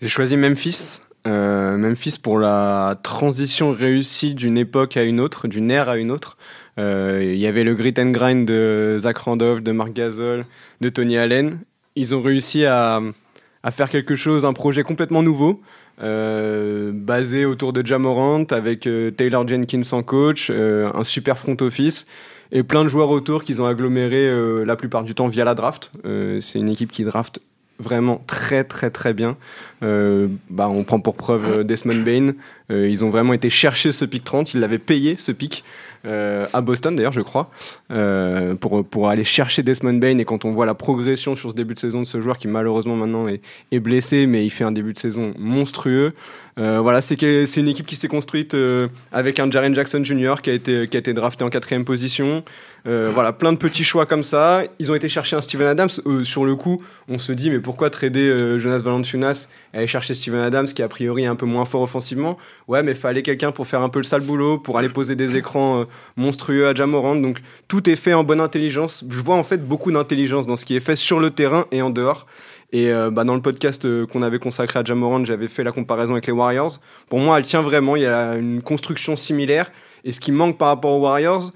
J'ai 0.00 0.08
choisi 0.08 0.36
Memphis. 0.36 1.00
Euh, 1.24 1.76
Memphis 1.76 2.16
pour 2.20 2.40
la 2.40 2.98
transition 3.04 3.70
réussie 3.70 4.34
d'une 4.34 4.58
époque 4.58 4.96
à 4.96 5.04
une 5.04 5.20
autre, 5.20 5.46
d'une 5.46 5.70
ère 5.70 5.88
à 5.88 5.96
une 5.96 6.10
autre. 6.10 6.36
Il 6.78 7.36
y 7.36 7.46
avait 7.46 7.64
le 7.64 7.74
grit 7.74 7.94
and 7.98 8.10
grind 8.10 8.48
de 8.48 8.96
Zach 8.98 9.18
Randolph, 9.18 9.62
de 9.62 9.72
Mark 9.72 9.92
Gasol, 9.92 10.44
de 10.80 10.88
Tony 10.88 11.16
Allen. 11.16 11.60
Ils 11.96 12.14
ont 12.14 12.22
réussi 12.22 12.64
à, 12.64 13.00
à 13.62 13.70
faire 13.70 13.88
quelque 13.88 14.14
chose, 14.16 14.44
un 14.44 14.54
projet 14.54 14.82
complètement 14.82 15.22
nouveau. 15.22 15.60
Basé 15.98 17.44
autour 17.44 17.72
de 17.72 17.84
Jamorant 17.84 18.44
avec 18.50 18.88
Taylor 19.16 19.46
Jenkins 19.46 19.82
en 19.92 20.02
coach, 20.02 20.50
un 20.50 21.04
super 21.04 21.38
front 21.38 21.56
office 21.60 22.04
et 22.50 22.62
plein 22.62 22.82
de 22.82 22.88
joueurs 22.88 23.10
autour 23.10 23.44
qu'ils 23.44 23.62
ont 23.62 23.66
agglomérés 23.66 24.30
la 24.64 24.76
plupart 24.76 25.04
du 25.04 25.14
temps 25.14 25.28
via 25.28 25.44
la 25.44 25.54
draft. 25.54 25.92
c'est 26.40 26.58
une 26.58 26.70
équipe 26.70 26.90
qui 26.90 27.04
draft 27.04 27.40
vraiment 27.82 28.22
très 28.26 28.64
très 28.64 28.90
très 28.90 29.12
bien. 29.12 29.36
Euh, 29.82 30.28
bah, 30.48 30.68
on 30.68 30.84
prend 30.84 31.00
pour 31.00 31.16
preuve 31.16 31.44
euh, 31.44 31.64
Desmond 31.64 32.02
Bain. 32.02 32.34
Euh, 32.70 32.88
ils 32.88 33.04
ont 33.04 33.10
vraiment 33.10 33.34
été 33.34 33.50
chercher 33.50 33.92
ce 33.92 34.04
pic 34.04 34.24
30, 34.24 34.54
ils 34.54 34.60
l'avaient 34.60 34.78
payé 34.78 35.16
ce 35.16 35.32
pic. 35.32 35.64
À 36.04 36.60
Boston 36.60 36.96
d'ailleurs 36.96 37.12
je 37.12 37.20
crois, 37.20 37.50
pour, 38.60 38.84
pour 38.84 39.08
aller 39.08 39.24
chercher 39.24 39.62
Desmond 39.62 39.94
Bain 39.94 40.18
et 40.18 40.24
quand 40.24 40.44
on 40.44 40.52
voit 40.52 40.66
la 40.66 40.74
progression 40.74 41.36
sur 41.36 41.50
ce 41.50 41.54
début 41.54 41.74
de 41.74 41.78
saison 41.78 42.00
de 42.00 42.06
ce 42.06 42.20
joueur 42.20 42.38
qui 42.38 42.48
malheureusement 42.48 42.96
maintenant 42.96 43.28
est, 43.28 43.40
est 43.70 43.80
blessé 43.80 44.26
mais 44.26 44.44
il 44.44 44.50
fait 44.50 44.64
un 44.64 44.72
début 44.72 44.92
de 44.92 44.98
saison 44.98 45.32
monstrueux. 45.38 46.12
Voilà, 46.56 47.00
c'est 47.00 47.20
une 47.22 47.68
équipe 47.68 47.86
qui 47.86 47.96
s'est 47.96 48.08
construite 48.08 48.56
avec 49.12 49.40
un 49.40 49.50
Jaren 49.50 49.74
Jackson 49.74 50.02
Jr. 50.04 50.36
qui 50.42 50.50
a 50.50 50.54
été, 50.54 51.12
drafté 51.12 51.44
en 51.44 51.50
quatrième 51.50 51.84
position. 51.84 52.44
Euh, 52.86 53.10
voilà, 53.14 53.32
plein 53.32 53.52
de 53.52 53.58
petits 53.58 53.84
choix 53.84 54.06
comme 54.06 54.24
ça. 54.24 54.62
Ils 54.78 54.90
ont 54.90 54.94
été 54.94 55.08
chercher 55.08 55.36
un 55.36 55.40
Steven 55.40 55.68
Adams. 55.68 55.88
Euh, 56.06 56.24
sur 56.24 56.44
le 56.44 56.56
coup, 56.56 56.82
on 57.08 57.18
se 57.18 57.32
dit, 57.32 57.50
mais 57.50 57.60
pourquoi 57.60 57.90
trader 57.90 58.28
euh, 58.28 58.58
Jonas 58.58 58.78
Valanciunas 58.78 59.48
et 59.72 59.78
aller 59.78 59.86
chercher 59.86 60.14
Steven 60.14 60.40
Adams, 60.40 60.66
qui 60.66 60.82
a 60.82 60.88
priori 60.88 61.22
est 61.22 61.26
un 61.26 61.36
peu 61.36 61.46
moins 61.46 61.64
fort 61.64 61.82
offensivement? 61.82 62.38
Ouais, 62.66 62.82
mais 62.82 62.94
fallait 62.94 63.22
quelqu'un 63.22 63.52
pour 63.52 63.66
faire 63.66 63.82
un 63.82 63.88
peu 63.88 64.00
le 64.00 64.04
sale 64.04 64.22
boulot, 64.22 64.58
pour 64.58 64.78
aller 64.78 64.88
poser 64.88 65.14
des 65.14 65.36
écrans 65.36 65.86
monstrueux 66.16 66.66
à 66.66 66.74
Jamorand. 66.74 67.14
Donc 67.16 67.38
tout 67.68 67.88
est 67.88 67.96
fait 67.96 68.14
en 68.14 68.24
bonne 68.24 68.40
intelligence. 68.40 69.04
Je 69.08 69.20
vois 69.20 69.36
en 69.36 69.44
fait 69.44 69.58
beaucoup 69.58 69.92
d'intelligence 69.92 70.46
dans 70.46 70.56
ce 70.56 70.64
qui 70.64 70.74
est 70.74 70.80
fait 70.80 70.96
sur 70.96 71.20
le 71.20 71.30
terrain 71.30 71.66
et 71.70 71.82
en 71.82 71.90
dehors. 71.90 72.26
Et 72.72 72.90
bah, 73.12 73.24
dans 73.24 73.34
le 73.34 73.42
podcast 73.42 73.86
qu'on 74.06 74.22
avait 74.22 74.38
consacré 74.38 74.78
à 74.78 74.84
Jamorand, 74.84 75.24
j'avais 75.26 75.48
fait 75.48 75.62
la 75.62 75.72
comparaison 75.72 76.12
avec 76.12 76.26
les 76.26 76.32
Warriors. 76.32 76.80
Pour 77.10 77.18
moi, 77.18 77.38
elle 77.38 77.44
tient 77.44 77.60
vraiment. 77.60 77.96
Il 77.96 78.02
y 78.02 78.06
a 78.06 78.36
une 78.36 78.62
construction 78.62 79.14
similaire. 79.14 79.70
Et 80.04 80.12
ce 80.12 80.20
qui 80.20 80.32
manque 80.32 80.56
par 80.56 80.68
rapport 80.68 80.92
aux 80.92 81.00
Warriors, 81.00 81.52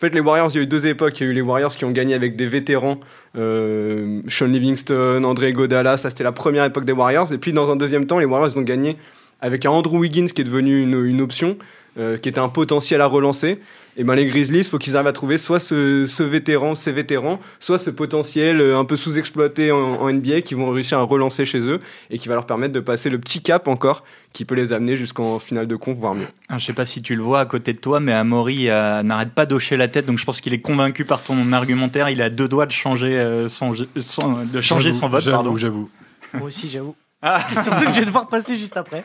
fait, 0.00 0.14
les 0.14 0.20
Warriors, 0.20 0.48
il 0.52 0.56
y 0.56 0.60
a 0.60 0.62
eu 0.62 0.66
deux 0.66 0.86
époques. 0.86 1.20
Il 1.20 1.24
y 1.24 1.26
a 1.26 1.30
eu 1.30 1.34
les 1.34 1.42
Warriors 1.42 1.76
qui 1.76 1.84
ont 1.84 1.90
gagné 1.90 2.14
avec 2.14 2.34
des 2.34 2.46
vétérans, 2.46 2.98
euh, 3.36 4.22
Sean 4.28 4.46
Livingston, 4.46 5.22
André 5.24 5.52
Godala, 5.52 5.98
ça 5.98 6.08
c'était 6.08 6.24
la 6.24 6.32
première 6.32 6.64
époque 6.64 6.86
des 6.86 6.94
Warriors. 6.94 7.30
Et 7.34 7.36
puis 7.36 7.52
dans 7.52 7.70
un 7.70 7.76
deuxième 7.76 8.06
temps, 8.06 8.18
les 8.18 8.24
Warriors 8.24 8.56
ont 8.56 8.62
gagné 8.62 8.96
avec 9.40 9.66
un 9.66 9.70
Andrew 9.70 9.98
Wiggins 9.98 10.26
qui 10.26 10.40
est 10.40 10.44
devenu 10.44 10.82
une, 10.82 11.20
option, 11.20 11.56
euh, 11.98 12.16
qui 12.18 12.28
était 12.28 12.40
un 12.40 12.48
potentiel 12.48 13.00
à 13.00 13.06
relancer 13.06 13.58
et 13.96 14.04
ben 14.04 14.14
les 14.14 14.26
Grizzlies, 14.26 14.58
il 14.58 14.64
faut 14.64 14.78
qu'ils 14.78 14.96
arrivent 14.96 15.08
à 15.08 15.12
trouver 15.12 15.36
soit 15.36 15.58
ce, 15.58 16.22
vétéran, 16.22 16.74
ces 16.74 16.92
vétérans, 16.92 17.40
soit 17.58 17.78
ce 17.78 17.90
potentiel 17.90 18.60
euh, 18.60 18.78
un 18.78 18.84
peu 18.84 18.96
sous-exploité 18.96 19.72
en, 19.72 20.10
NBA 20.10 20.42
qui 20.42 20.54
vont 20.54 20.70
réussir 20.70 20.98
à 20.98 21.02
relancer 21.02 21.44
chez 21.44 21.68
eux 21.68 21.80
et 22.08 22.18
qui 22.18 22.28
va 22.28 22.34
leur 22.34 22.46
permettre 22.46 22.72
de 22.72 22.80
passer 22.80 23.10
le 23.10 23.18
petit 23.18 23.42
cap 23.42 23.68
encore 23.68 24.04
qui 24.32 24.44
peut 24.44 24.54
les 24.54 24.72
amener 24.72 24.96
jusqu'en 24.96 25.38
finale 25.38 25.66
de 25.66 25.74
conf, 25.76 25.96
voire 25.96 26.14
mieux. 26.14 26.28
Ah, 26.48 26.58
je 26.58 26.64
sais 26.64 26.72
pas 26.72 26.86
si 26.86 27.02
tu 27.02 27.16
le 27.16 27.22
vois 27.22 27.40
à 27.40 27.46
côté 27.46 27.72
de 27.72 27.78
toi, 27.78 27.98
mais 27.98 28.12
Amaury 28.12 28.70
euh, 28.70 29.02
n'arrête 29.02 29.32
pas 29.32 29.44
d'hocher 29.44 29.76
la 29.76 29.88
tête, 29.88 30.06
donc 30.06 30.18
je 30.18 30.24
pense 30.24 30.40
qu'il 30.40 30.54
est 30.54 30.60
convaincu 30.60 31.04
par 31.04 31.22
ton 31.22 31.52
argumentaire. 31.52 32.08
Il 32.08 32.22
a 32.22 32.30
deux 32.30 32.48
doigts 32.48 32.66
de 32.66 32.72
changer, 32.72 33.18
euh, 33.18 33.48
son, 33.48 33.72
de 33.72 34.60
changer 34.60 34.92
son 34.92 35.08
vote. 35.08 35.24
J'avoue, 35.24 35.58
j'avoue. 35.58 35.90
Moi 36.34 36.46
aussi, 36.46 36.68
j'avoue. 36.68 36.94
Ah. 37.22 37.40
Surtout 37.62 37.84
que 37.84 37.90
je 37.90 38.00
vais 38.00 38.06
devoir 38.06 38.28
passer 38.28 38.56
juste 38.56 38.76
après. 38.78 39.00
Et 39.00 39.02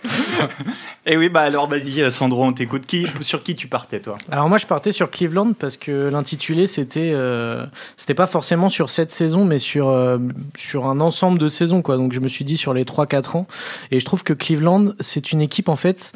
eh 1.08 1.18
oui, 1.18 1.28
bah 1.28 1.42
alors 1.42 1.68
vas-y, 1.68 2.02
euh, 2.02 2.12
Sandro, 2.12 2.46
on 2.46 2.54
t'écoute. 2.54 2.86
Qui, 2.86 3.08
sur 3.22 3.44
qui 3.44 3.56
tu 3.56 3.68
partais, 3.68 4.00
toi? 4.00 4.18
Alors 4.32 4.48
moi, 4.48 4.58
je 4.58 4.66
partais 4.66 4.94
sur 4.94 5.12
Cleveland 5.12 5.52
parce 5.54 5.76
que 5.76 6.10
l'intitulé, 6.10 6.66
c'était 6.66 7.12
euh, 7.14 7.66
c'était 7.98 8.14
pas 8.14 8.28
forcément 8.28 8.70
sur 8.70 8.90
cette 8.90 9.12
saison, 9.12 9.44
mais 9.44 9.60
sur, 9.60 9.90
euh, 9.90 10.18
sur 10.56 10.86
un 10.86 11.02
ensemble 11.02 11.40
de 11.40 11.50
saisons. 11.50 11.82
Quoi. 11.82 11.98
Donc 11.98 12.14
je 12.14 12.22
me 12.22 12.30
suis 12.30 12.46
dit 12.46 12.56
sur 12.56 12.74
les 12.74 12.86
3-4 12.86 13.38
ans. 13.38 13.48
Et 13.92 14.00
je 14.00 14.06
trouve 14.06 14.24
que 14.24 14.34
Cleveland, 14.34 14.94
c'est 15.02 15.34
une 15.34 15.42
équipe, 15.42 15.68
en 15.68 15.76
fait, 15.76 16.14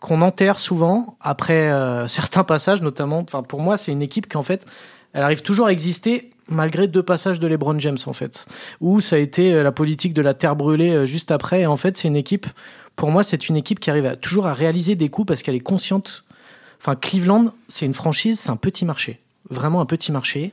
qu'on 0.00 0.20
enterre 0.20 0.58
souvent 0.58 1.16
après 1.22 1.72
certains 2.08 2.44
passages, 2.44 2.82
notamment. 2.82 3.20
Enfin, 3.20 3.42
pour 3.42 3.62
moi, 3.62 3.78
c'est 3.78 3.92
une 3.92 4.02
équipe 4.02 4.28
qui, 4.28 4.36
en 4.36 4.42
fait, 4.42 4.66
elle 5.14 5.22
arrive 5.22 5.40
toujours 5.40 5.68
à 5.68 5.72
exister 5.72 6.30
malgré 6.50 6.86
deux 6.86 7.02
passages 7.02 7.40
de 7.40 7.46
LeBron 7.46 7.78
James 7.78 7.98
en 8.06 8.12
fait, 8.12 8.46
où 8.80 9.00
ça 9.00 9.16
a 9.16 9.18
été 9.18 9.54
euh, 9.54 9.62
la 9.62 9.72
politique 9.72 10.12
de 10.12 10.22
la 10.22 10.34
terre 10.34 10.56
brûlée 10.56 10.90
euh, 10.90 11.06
juste 11.06 11.30
après. 11.30 11.62
Et 11.62 11.66
en 11.66 11.76
fait, 11.76 11.96
c'est 11.96 12.08
une 12.08 12.16
équipe, 12.16 12.46
pour 12.96 13.10
moi, 13.10 13.22
c'est 13.22 13.48
une 13.48 13.56
équipe 13.56 13.80
qui 13.80 13.90
arrive 13.90 14.16
toujours 14.20 14.46
à 14.46 14.52
réaliser 14.52 14.96
des 14.96 15.08
coups 15.08 15.28
parce 15.28 15.42
qu'elle 15.42 15.54
est 15.54 15.60
consciente. 15.60 16.24
Enfin, 16.80 16.94
Cleveland, 16.94 17.52
c'est 17.68 17.86
une 17.86 17.94
franchise, 17.94 18.40
c'est 18.40 18.50
un 18.50 18.56
petit 18.56 18.84
marché, 18.84 19.20
vraiment 19.48 19.80
un 19.80 19.86
petit 19.86 20.12
marché. 20.12 20.52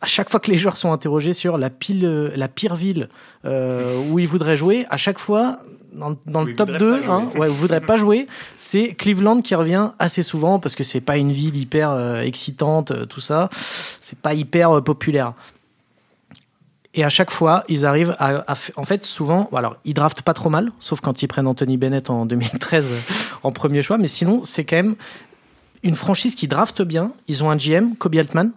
À 0.00 0.06
chaque 0.06 0.28
fois 0.28 0.38
que 0.38 0.50
les 0.50 0.58
joueurs 0.58 0.76
sont 0.76 0.92
interrogés 0.92 1.32
sur 1.32 1.56
la, 1.56 1.70
pile, 1.70 2.04
euh, 2.04 2.30
la 2.36 2.48
pire 2.48 2.76
ville 2.76 3.08
où 3.44 4.18
ils 4.18 4.28
voudraient 4.28 4.56
jouer, 4.56 4.86
à 4.90 4.96
chaque 4.96 5.18
fois, 5.18 5.60
dans, 5.94 6.44
le 6.44 6.54
top 6.54 6.70
2, 6.70 7.02
hein, 7.08 7.28
ouais, 7.36 7.48
vous 7.48 7.54
voudrez 7.54 7.80
pas 7.80 7.96
jouer, 7.96 8.26
c'est 8.58 8.94
Cleveland 8.94 9.40
qui 9.42 9.54
revient 9.54 9.90
assez 9.98 10.22
souvent 10.22 10.58
parce 10.58 10.74
que 10.74 10.84
c'est 10.84 11.00
pas 11.00 11.16
une 11.16 11.32
ville 11.32 11.56
hyper 11.56 11.90
euh, 11.90 12.22
excitante, 12.22 12.90
euh, 12.90 13.06
tout 13.06 13.20
ça, 13.20 13.48
c'est 14.00 14.18
pas 14.18 14.34
hyper 14.34 14.78
euh, 14.78 14.80
populaire. 14.80 15.34
Et 16.96 17.04
à 17.04 17.08
chaque 17.08 17.30
fois, 17.30 17.64
ils 17.68 17.86
arrivent 17.86 18.14
à, 18.20 18.44
en 18.76 18.84
fait, 18.84 19.04
souvent, 19.04 19.48
alors 19.52 19.76
ils 19.84 19.94
draftent 19.94 20.22
pas 20.22 20.32
trop 20.34 20.50
mal, 20.50 20.70
sauf 20.78 21.00
quand 21.00 21.22
ils 21.22 21.26
prennent 21.26 21.46
Anthony 21.46 21.76
Bennett 21.76 22.10
en 22.10 22.26
2013 22.26 22.90
en 23.42 23.52
premier 23.52 23.82
choix, 23.82 23.98
mais 23.98 24.08
sinon, 24.08 24.42
c'est 24.44 24.64
quand 24.64 24.76
même 24.76 24.96
une 25.82 25.96
franchise 25.96 26.34
qui 26.34 26.48
drafte 26.48 26.82
bien. 26.82 27.12
Ils 27.28 27.44
ont 27.44 27.50
un 27.50 27.56
GM, 27.56 27.94
Kobe 27.96 28.16
Altman, 28.16 28.52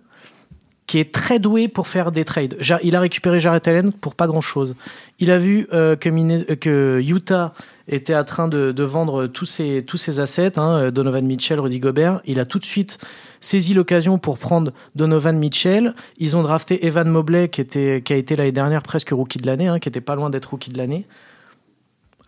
qui 0.88 1.00
est 1.00 1.14
très 1.14 1.38
doué 1.38 1.68
pour 1.68 1.90
faire 1.90 2.14
des 2.14 2.24
trades. 2.24 2.58
Il 2.82 2.96
a 2.96 3.00
récupéré 3.02 3.42
Jarrett 3.42 3.68
Allen 3.68 3.92
pour 3.92 4.16
pas 4.16 4.26
grand 4.26 4.42
chose. 4.42 4.76
Il 5.20 5.32
a 5.32 5.38
vu 5.38 5.68
euh, 5.74 5.98
que, 5.98 6.10
euh, 6.10 6.56
que, 6.56 7.02
Utah 7.06 7.54
était 7.90 8.16
en 8.16 8.24
train 8.24 8.48
de, 8.48 8.84
vendre 8.84 9.28
tous 9.28 9.46
ses, 9.46 9.84
tous 9.86 9.98
ses 9.98 10.22
assets, 10.22 10.58
hein, 10.58 10.78
euh, 10.78 10.92
Donovan 10.92 11.26
Mitchell, 11.26 11.60
Rudy 11.60 11.80
Gobert. 11.80 12.22
Il 12.26 12.40
a 12.40 12.46
tout 12.46 12.58
de 12.58 12.66
suite 12.66 13.00
saisi 13.42 13.74
l'occasion 13.74 14.18
pour 14.18 14.38
prendre 14.38 14.72
Donovan 14.96 15.38
Mitchell. 15.38 15.94
Ils 16.20 16.38
ont 16.38 16.42
drafté 16.44 16.86
Evan 16.86 17.10
Mobley, 17.10 17.50
qui, 17.50 17.60
était, 17.60 18.02
qui 18.02 18.14
a 18.14 18.16
été 18.16 18.38
l'année 18.38 18.54
dernière 18.54 18.82
presque 18.82 19.10
rookie 19.10 19.40
de 19.40 19.46
l'année, 19.46 19.68
hein, 19.68 19.80
qui 19.80 19.90
était 19.90 20.02
pas 20.02 20.16
loin 20.16 20.30
d'être 20.30 20.52
rookie 20.52 20.70
de 20.70 20.78
l'année. 20.78 21.06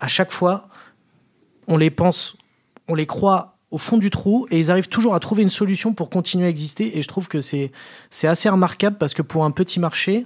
À 0.02 0.10
chaque 0.10 0.34
fois, 0.34 0.68
on 1.68 1.78
les 1.78 1.90
pense, 1.90 2.36
on 2.90 2.96
les 2.96 3.06
croit 3.06 3.59
au 3.72 3.78
fond 3.78 3.98
du 3.98 4.10
trou 4.10 4.48
et 4.52 4.60
ils 4.60 4.72
arrivent 4.72 4.88
toujours 4.88 5.14
à 5.16 5.20
trouver 5.20 5.44
une 5.44 5.50
solution 5.50 5.94
pour 5.94 6.10
continuer 6.10 6.46
à 6.46 6.50
exister. 6.50 6.98
Et 6.98 7.02
je 7.02 7.08
trouve 7.08 7.28
que 7.28 7.42
c'est 7.42 7.72
assez 8.24 8.50
remarquable 8.50 8.98
parce 8.98 9.14
que 9.14 9.22
pour 9.22 9.46
un 9.46 9.52
petit 9.52 9.80
marché, 9.80 10.26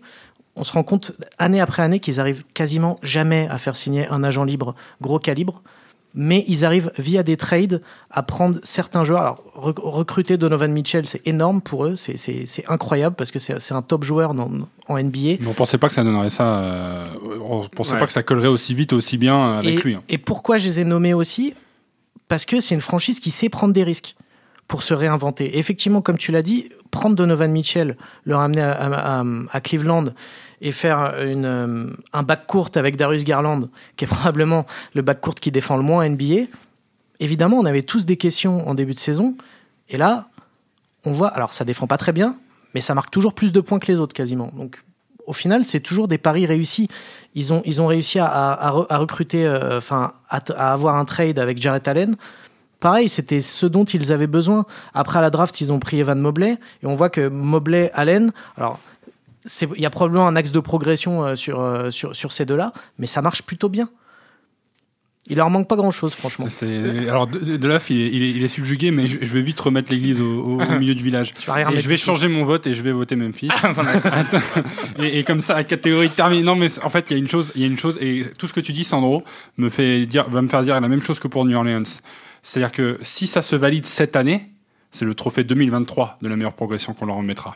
on 0.55 0.63
se 0.63 0.71
rend 0.73 0.83
compte 0.83 1.13
année 1.39 1.59
après 1.59 1.83
année 1.83 1.99
qu'ils 1.99 2.19
arrivent 2.19 2.43
quasiment 2.53 2.97
jamais 3.01 3.47
à 3.49 3.57
faire 3.57 3.75
signer 3.75 4.07
un 4.07 4.23
agent 4.23 4.43
libre 4.43 4.75
gros 5.01 5.19
calibre. 5.19 5.61
Mais 6.15 6.45
ils 6.47 6.63
arrivent 6.63 6.91
via 6.99 7.23
des 7.23 7.37
trades 7.37 7.81
à 8.11 8.21
prendre 8.21 8.59
certains 8.61 9.03
joueurs. 9.03 9.21
Alors, 9.21 9.43
recruter 9.55 10.37
Donovan 10.37 10.71
Mitchell, 10.71 11.07
c'est 11.07 11.25
énorme 11.27 11.59
pour 11.59 11.85
eux, 11.85 11.95
c'est 11.95 12.45
incroyable 12.67 13.15
parce 13.15 13.31
que 13.31 13.39
c'est 13.39 13.71
un 13.71 13.81
top 13.81 14.03
joueur 14.03 14.35
dans, 14.35 14.51
en 14.87 14.99
NBA. 14.99 15.37
Mais 15.39 15.47
on 15.47 15.53
pensait 15.53 15.79
pas 15.79 15.89
que 15.89 15.95
ça 15.95 16.03
donnerait 16.03 16.29
ça. 16.29 16.59
Euh, 16.59 17.07
on 17.43 17.67
pensait 17.67 17.97
pas 17.97 18.05
que 18.05 18.13
ça 18.13 18.21
collerait 18.21 18.47
aussi 18.47 18.75
vite, 18.75 18.93
aussi 18.93 19.17
bien 19.17 19.55
avec 19.55 19.83
lui. 19.83 19.95
Hein. 19.95 20.03
Et 20.07 20.19
pourquoi 20.19 20.59
je 20.59 20.67
les 20.67 20.81
ai 20.81 20.83
nommés 20.83 21.15
aussi? 21.15 21.55
Parce 22.27 22.45
que 22.45 22.59
c'est 22.59 22.75
une 22.75 22.81
franchise 22.81 23.19
qui 23.19 23.31
sait 23.31 23.49
prendre 23.49 23.73
des 23.73 23.83
risques 23.83 24.15
pour 24.67 24.81
se 24.81 24.93
réinventer. 24.93 25.57
effectivement, 25.57 26.01
comme 26.01 26.17
tu 26.17 26.31
l'as 26.31 26.41
dit, 26.41 26.69
prendre 26.89 27.15
Donovan 27.15 27.51
Mitchell, 27.51 27.97
le 28.23 28.35
ramener 28.35 28.61
à, 28.61 29.61
Cleveland 29.61 30.05
et 30.61 30.71
faire 30.71 31.11
euh, 31.15 31.87
un 32.13 32.23
back 32.23 32.47
court 32.47 32.71
avec 32.75 32.95
Darius 32.95 33.23
Garland, 33.25 33.69
qui 33.97 34.05
est 34.05 34.07
probablement 34.15 34.65
le 34.93 35.01
back 35.01 35.19
court 35.19 35.35
qui 35.35 35.51
défend 35.51 35.75
le 35.75 35.83
moins 35.83 36.07
NBA, 36.07 36.47
évidemment, 37.19 37.57
on 37.57 37.65
avait 37.65 37.83
tous 37.83 38.05
des 38.05 38.17
questions 38.17 38.67
en 38.67 38.73
début 38.73 38.93
de 38.93 38.99
saison. 38.99 39.35
Et 39.89 39.97
là, 39.97 40.29
on 41.03 41.11
voit, 41.11 41.27
alors 41.27 41.53
ça 41.53 41.65
défend 41.65 41.87
pas 41.87 41.97
très 41.97 42.13
bien, 42.13 42.37
mais 42.73 42.81
ça 42.81 42.95
marque 42.95 43.11
toujours 43.11 43.33
plus 43.33 43.51
de 43.51 43.59
points 43.59 43.79
que 43.79 43.91
les 43.91 43.99
autres 43.99 44.15
quasiment. 44.15 44.51
Donc 44.55 44.81
au 45.25 45.33
final, 45.33 45.63
c'est 45.65 45.79
toujours 45.79 46.07
des 46.07 46.17
paris 46.17 46.45
réussis. 46.45 46.87
Ils 47.35 47.53
ont, 47.53 47.61
ils 47.65 47.81
ont 47.81 47.87
réussi 47.87 48.19
à, 48.19 48.71
recruter, 48.71 49.45
euh, 49.45 49.77
enfin, 49.77 50.13
à, 50.29 50.73
avoir 50.73 50.95
un 50.95 51.05
trade 51.05 51.39
avec 51.39 51.57
Jarrett 51.57 51.87
Allen. 51.87 52.15
Pareil, 52.79 53.07
c'était 53.07 53.41
ce 53.41 53.65
dont 53.65 53.85
ils 53.85 54.11
avaient 54.11 54.27
besoin. 54.27 54.65
Après, 54.93 55.19
à 55.19 55.21
la 55.21 55.29
draft, 55.29 55.61
ils 55.61 55.71
ont 55.71 55.79
pris 55.79 55.99
Evan 55.99 56.19
Mobley. 56.19 56.57
Et 56.81 56.85
on 56.85 56.95
voit 56.95 57.09
que 57.09 57.27
Mobley, 57.29 57.89
Allen, 57.93 58.31
alors, 58.57 58.79
il 59.75 59.81
y 59.81 59.85
a 59.85 59.89
probablement 59.89 60.27
un 60.27 60.35
axe 60.35 60.51
de 60.51 60.59
progression 60.59 61.23
euh, 61.23 61.35
sur, 61.35 61.61
euh, 61.61 61.89
sur, 61.89 62.15
sur 62.15 62.31
ces 62.31 62.45
deux-là, 62.45 62.73
mais 62.97 63.07
ça 63.07 63.21
marche 63.21 63.43
plutôt 63.43 63.69
bien. 63.69 63.89
Il 65.29 65.37
leur 65.37 65.49
manque 65.49 65.69
pas 65.69 65.77
grand 65.77 65.91
chose, 65.91 66.15
franchement. 66.15 66.47
Alors, 67.07 67.27
de, 67.27 67.55
de 67.55 67.79
il 67.93 68.43
est, 68.43 68.47
subjugué, 68.49 68.91
mais 68.91 69.07
je, 69.07 69.33
vais 69.33 69.41
vite 69.41 69.57
remettre 69.57 69.89
l'église 69.89 70.19
au, 70.19 70.57
milieu 70.79 70.95
du 70.95 71.03
village. 71.03 71.33
et 71.71 71.79
je 71.79 71.87
vais 71.87 71.95
changer 71.95 72.27
mon 72.27 72.43
vote 72.43 72.67
et 72.67 72.73
je 72.73 72.81
vais 72.81 72.91
voter 72.91 73.15
Memphis. 73.15 73.47
et, 74.99 75.19
et, 75.19 75.23
comme 75.23 75.39
ça, 75.39 75.53
la 75.53 75.63
catégorie 75.63 76.09
terminée. 76.09 76.43
Non, 76.43 76.55
mais 76.55 76.67
en 76.83 76.89
fait, 76.89 77.05
il 77.09 77.13
y 77.13 77.15
a 77.15 77.19
une 77.19 77.29
chose, 77.29 77.53
il 77.55 77.61
y 77.61 77.63
a 77.63 77.67
une 77.67 77.77
chose, 77.77 77.97
et 78.01 78.25
tout 78.37 78.47
ce 78.47 78.53
que 78.53 78.59
tu 78.59 78.73
dis, 78.73 78.83
Sandro, 78.83 79.23
me 79.57 79.69
fait 79.69 80.05
dire, 80.05 80.29
va 80.29 80.41
me 80.41 80.49
faire 80.49 80.61
dire 80.61 80.79
la 80.79 80.87
même 80.89 81.01
chose 81.01 81.19
que 81.19 81.29
pour 81.29 81.45
New 81.45 81.55
Orleans. 81.55 81.83
C'est-à-dire 82.41 82.73
que 82.73 82.99
si 83.01 83.25
ça 83.25 83.41
se 83.41 83.55
valide 83.55 83.85
cette 83.85 84.17
année, 84.17 84.49
c'est 84.91 85.05
le 85.05 85.13
trophée 85.13 85.45
2023 85.45 86.17
de 86.21 86.27
la 86.27 86.35
meilleure 86.35 86.53
progression 86.53 86.93
qu'on 86.93 87.05
leur 87.05 87.15
remettra. 87.15 87.55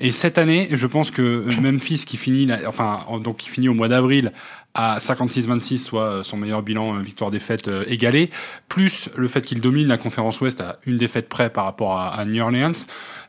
Et 0.00 0.10
cette 0.10 0.38
année, 0.38 0.68
je 0.72 0.86
pense 0.86 1.10
que 1.10 1.44
Memphis 1.60 2.04
qui 2.06 2.16
finit, 2.16 2.48
enfin 2.66 3.04
donc 3.22 3.38
qui 3.38 3.48
finit 3.48 3.68
au 3.68 3.74
mois 3.74 3.88
d'avril 3.88 4.32
à 4.74 4.98
56-26, 4.98 5.78
soit 5.78 6.02
euh, 6.02 6.22
son 6.22 6.36
meilleur 6.36 6.62
bilan 6.62 6.98
victoire-défaite 7.00 7.70
égalé, 7.86 8.30
plus 8.68 9.08
le 9.16 9.28
fait 9.28 9.42
qu'il 9.42 9.60
domine 9.60 9.88
la 9.88 9.98
conférence 9.98 10.40
Ouest 10.40 10.60
à 10.60 10.78
une 10.86 10.96
défaite 10.96 11.28
près 11.28 11.50
par 11.50 11.64
rapport 11.64 11.98
à 11.98 12.24
New 12.24 12.42
Orleans. 12.42 12.72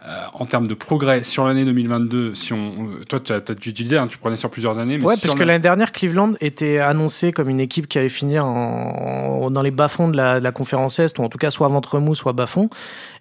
Euh, 0.05 0.19
en 0.33 0.45
termes 0.45 0.67
de 0.67 0.73
progrès 0.73 1.23
sur 1.23 1.47
l'année 1.47 1.63
2022, 1.63 2.35
si 2.35 2.51
on, 2.51 2.89
euh, 2.89 3.03
toi, 3.07 3.21
tu, 3.21 3.71
disais, 3.71 3.97
hein, 3.97 4.07
tu 4.07 4.17
prenais 4.17 4.35
sur 4.35 4.49
plusieurs 4.49 4.77
années. 4.77 4.97
Mais 4.97 5.05
ouais, 5.05 5.15
parce 5.15 5.33
que 5.33 5.43
l'année 5.43 5.61
dernière, 5.61 5.93
Cleveland 5.93 6.33
était 6.41 6.79
annoncé 6.79 7.31
comme 7.31 7.47
une 7.47 7.61
équipe 7.61 7.87
qui 7.87 7.99
allait 7.99 8.09
finir 8.09 8.45
en, 8.45 9.49
dans 9.49 9.61
les 9.61 9.71
bas-fonds 9.71 10.09
de 10.09 10.17
la, 10.17 10.51
conférence 10.51 10.99
Est, 10.99 11.17
ou 11.19 11.23
en 11.23 11.29
tout 11.29 11.37
cas 11.37 11.51
soit 11.51 11.69
ventre 11.69 11.99
mou, 11.99 12.15
soit 12.15 12.33
bas-fond. 12.33 12.69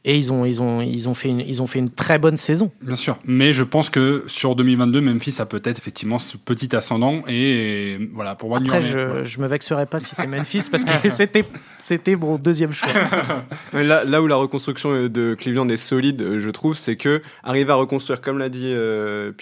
Et 0.04 0.16
ils 0.16 0.32
ont, 0.32 0.44
ils, 0.44 0.60
ont, 0.60 0.80
ils, 0.80 1.08
ont 1.08 1.14
fait 1.14 1.28
une, 1.28 1.40
ils 1.40 1.62
ont 1.62 1.66
fait 1.66 1.78
une 1.78 1.90
très 1.90 2.18
bonne 2.18 2.36
saison. 2.36 2.72
Bien 2.82 2.96
sûr. 2.96 3.18
Mais 3.24 3.52
je 3.52 3.62
pense 3.62 3.88
que 3.88 4.24
sur 4.26 4.56
2022, 4.56 5.00
Memphis 5.00 5.36
a 5.38 5.46
peut-être 5.46 5.78
effectivement 5.78 6.18
ce 6.18 6.36
petit 6.36 6.74
ascendant. 6.74 7.22
Et, 7.28 7.98
voilà, 8.12 8.34
pour 8.34 8.48
moi, 8.48 8.58
Après, 8.58 8.82
je, 8.82 8.98
ne 8.98 9.24
je 9.24 9.40
me 9.40 9.46
vexerai 9.46 9.86
pas 9.86 10.00
si 10.00 10.14
c'est 10.16 10.26
Memphis 10.36 10.68
parce 10.70 10.84
que 10.84 11.10
c'était, 11.10 11.44
c'était 11.78 12.16
mon 12.16 12.36
deuxième 12.36 12.72
choix. 12.72 12.88
là, 13.72 14.04
là 14.04 14.22
où 14.22 14.26
la 14.26 14.36
reconstruction 14.36 15.08
de 15.08 15.36
Cleveland 15.38 15.68
est 15.68 15.76
solide, 15.76 16.38
je 16.38 16.50
trouve, 16.50 16.76
c'est 16.76 16.96
que 16.96 17.22
arriver 17.44 17.70
à 17.70 17.76
reconstruire, 17.76 18.20
comme 18.20 18.38
l'a 18.38 18.48
dit 18.48 18.72
euh, 18.74 19.32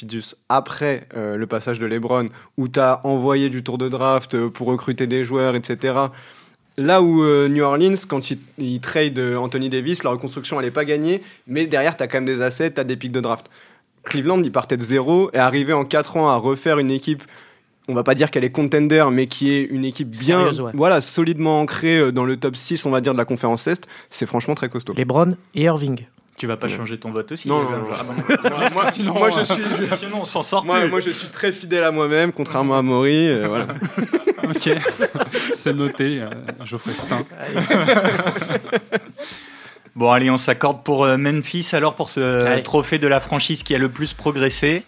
après 0.48 1.06
euh, 1.16 1.36
le 1.36 1.46
passage 1.46 1.78
de 1.78 1.86
LeBron, 1.86 2.26
où 2.56 2.68
tu 2.68 2.80
as 2.80 3.00
envoyé 3.04 3.48
du 3.48 3.62
tour 3.62 3.78
de 3.78 3.88
draft 3.88 4.34
euh, 4.34 4.50
pour 4.50 4.66
recruter 4.68 5.06
des 5.06 5.24
joueurs, 5.24 5.54
etc. 5.54 5.94
Là 6.76 7.02
où 7.02 7.22
euh, 7.22 7.48
New 7.48 7.62
Orleans, 7.62 7.94
quand 8.08 8.30
ils, 8.30 8.80
trade 8.80 9.18
Anthony 9.18 9.68
Davis, 9.68 10.02
la 10.02 10.10
reconstruction, 10.10 10.58
elle 10.60 10.66
n'est 10.66 10.72
pas 10.72 10.84
gagnée, 10.84 11.22
mais 11.46 11.66
derrière, 11.66 11.96
tu 11.96 12.02
as 12.02 12.06
quand 12.06 12.18
même 12.18 12.24
des 12.24 12.42
assets, 12.42 12.72
tu 12.72 12.80
as 12.80 12.84
des 12.84 12.96
pics 12.96 13.12
de 13.12 13.20
draft. 13.20 13.50
Cleveland, 14.04 14.42
il 14.42 14.52
partait 14.52 14.76
de 14.76 14.82
zéro 14.82 15.30
et 15.34 15.38
arriver 15.38 15.72
en 15.72 15.84
4 15.84 16.16
ans 16.16 16.28
à 16.28 16.36
refaire 16.36 16.78
une 16.78 16.90
équipe 16.90 17.22
on 17.88 17.94
va 17.94 18.04
pas 18.04 18.14
dire 18.14 18.30
qu'elle 18.30 18.44
est 18.44 18.52
contender, 18.52 19.04
mais 19.10 19.26
qui 19.26 19.50
est 19.50 19.62
une 19.62 19.84
équipe 19.84 20.10
bien, 20.10 20.50
voilà, 20.74 21.00
solidement 21.00 21.60
ancrée 21.60 22.12
dans 22.12 22.24
le 22.24 22.36
top 22.36 22.54
6, 22.54 22.86
on 22.86 22.90
va 22.90 23.00
dire, 23.00 23.14
de 23.14 23.18
la 23.18 23.24
conférence 23.24 23.66
Est, 23.66 23.88
c'est 24.10 24.26
franchement 24.26 24.54
très 24.54 24.68
costaud. 24.68 24.94
LeBron 24.96 25.36
et 25.56 25.62
Irving. 25.62 26.06
Tu 26.40 26.46
vas 26.46 26.56
pas 26.56 26.68
changer 26.68 26.98
ton 26.98 27.10
vote 27.10 27.32
aussi 27.32 27.48
Non, 27.48 27.64
non, 27.64 27.82
moi, 28.72 28.90
sinon, 28.90 29.12
moi, 29.12 29.28
je 29.28 29.44
suis, 29.44 29.62
sinon 29.98 30.20
on 30.22 30.24
s'en 30.24 30.42
sort 30.42 30.64
moi, 30.64 30.86
moi, 30.86 30.98
je 31.00 31.10
suis 31.10 31.28
très 31.28 31.52
fidèle 31.52 31.84
à 31.84 31.90
moi-même, 31.90 32.32
contrairement 32.32 32.78
à 32.78 32.82
Maury. 32.82 33.28
Euh, 33.28 33.46
voilà. 33.46 33.66
ok, 34.50 34.70
c'est 35.54 35.72
noté. 35.72 36.20
Euh, 36.20 36.30
Geoffrey 36.64 36.92
Stein. 36.92 37.24
Bon, 39.96 40.12
allez, 40.12 40.30
on 40.30 40.38
s'accorde 40.38 40.84
pour 40.84 41.04
euh, 41.04 41.16
Memphis 41.16 41.70
alors 41.72 41.96
pour 41.96 42.10
ce 42.10 42.60
trophée 42.60 42.98
de 42.98 43.08
la 43.08 43.18
franchise 43.18 43.64
qui 43.64 43.74
a 43.74 43.78
le 43.78 43.88
plus 43.88 44.14
progressé. 44.14 44.84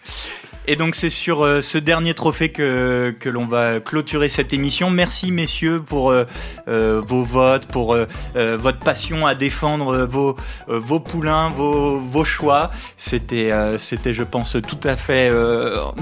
Et 0.65 0.77
donc 0.77 0.95
c'est 0.95 1.09
sur 1.09 1.43
euh, 1.43 1.59
ce 1.59 1.77
dernier 1.77 2.13
trophée 2.13 2.49
que, 2.49 3.13
que 3.19 3.27
l'on 3.27 3.45
va 3.45 3.81
clôturer 3.81 4.29
cette 4.29 4.53
émission. 4.53 4.89
Merci 4.89 5.31
messieurs 5.31 5.81
pour 5.85 6.11
euh, 6.11 6.25
euh, 6.69 7.01
vos 7.05 7.23
votes, 7.23 7.65
pour 7.65 7.97
votre 8.35 8.79
passion 8.79 9.25
à 9.25 9.35
défendre 9.35 10.05
vos, 10.05 10.35
vos 10.67 10.99
poulains, 10.99 11.49
vos, 11.49 11.97
vos 11.97 12.23
choix. 12.23 12.69
C'était, 12.97 13.51
c'était 13.77 14.13
je 14.13 14.23
pense 14.23 14.57
tout 14.67 14.79
à 14.83 14.95
fait 14.95 15.31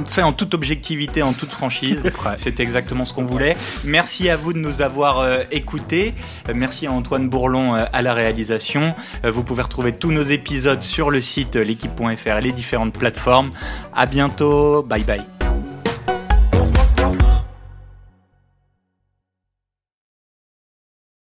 fait 0.06 0.22
en 0.22 0.34
toute 0.34 0.54
objectivité, 0.54 1.22
en 1.22 1.34
toute 1.34 1.52
franchise. 1.52 2.02
C'était 2.38 2.64
exactement 2.64 3.06
ce 3.06 3.14
qu'on 3.14 3.26
voulait. 3.26 3.56
Merci 3.84 4.30
à 4.30 4.38
vous 4.38 4.54
de 4.54 4.58
nous 4.58 4.82
avoir 4.82 5.26
écoutés. 5.52 6.14
Merci 6.54 6.88
à 6.88 6.92
Antoine 6.92 7.30
Bourlon 7.30 7.74
à 7.74 8.02
la 8.02 8.14
réalisation. 8.14 8.94
Vous 9.24 9.44
pouvez 9.44 9.64
retrouver 9.64 9.94
tous 9.94 10.12
nos 10.12 10.24
épisodes 10.24 10.82
sur 10.82 11.12
le 11.12 11.22
site 11.22 11.56
l'équipe.fr 11.56 12.38
et 12.38 12.42
les 12.42 12.52
différentes 12.52 12.94
plateformes. 12.94 13.52
À 13.94 14.06
Bye 14.52 15.04
bye. 15.04 15.41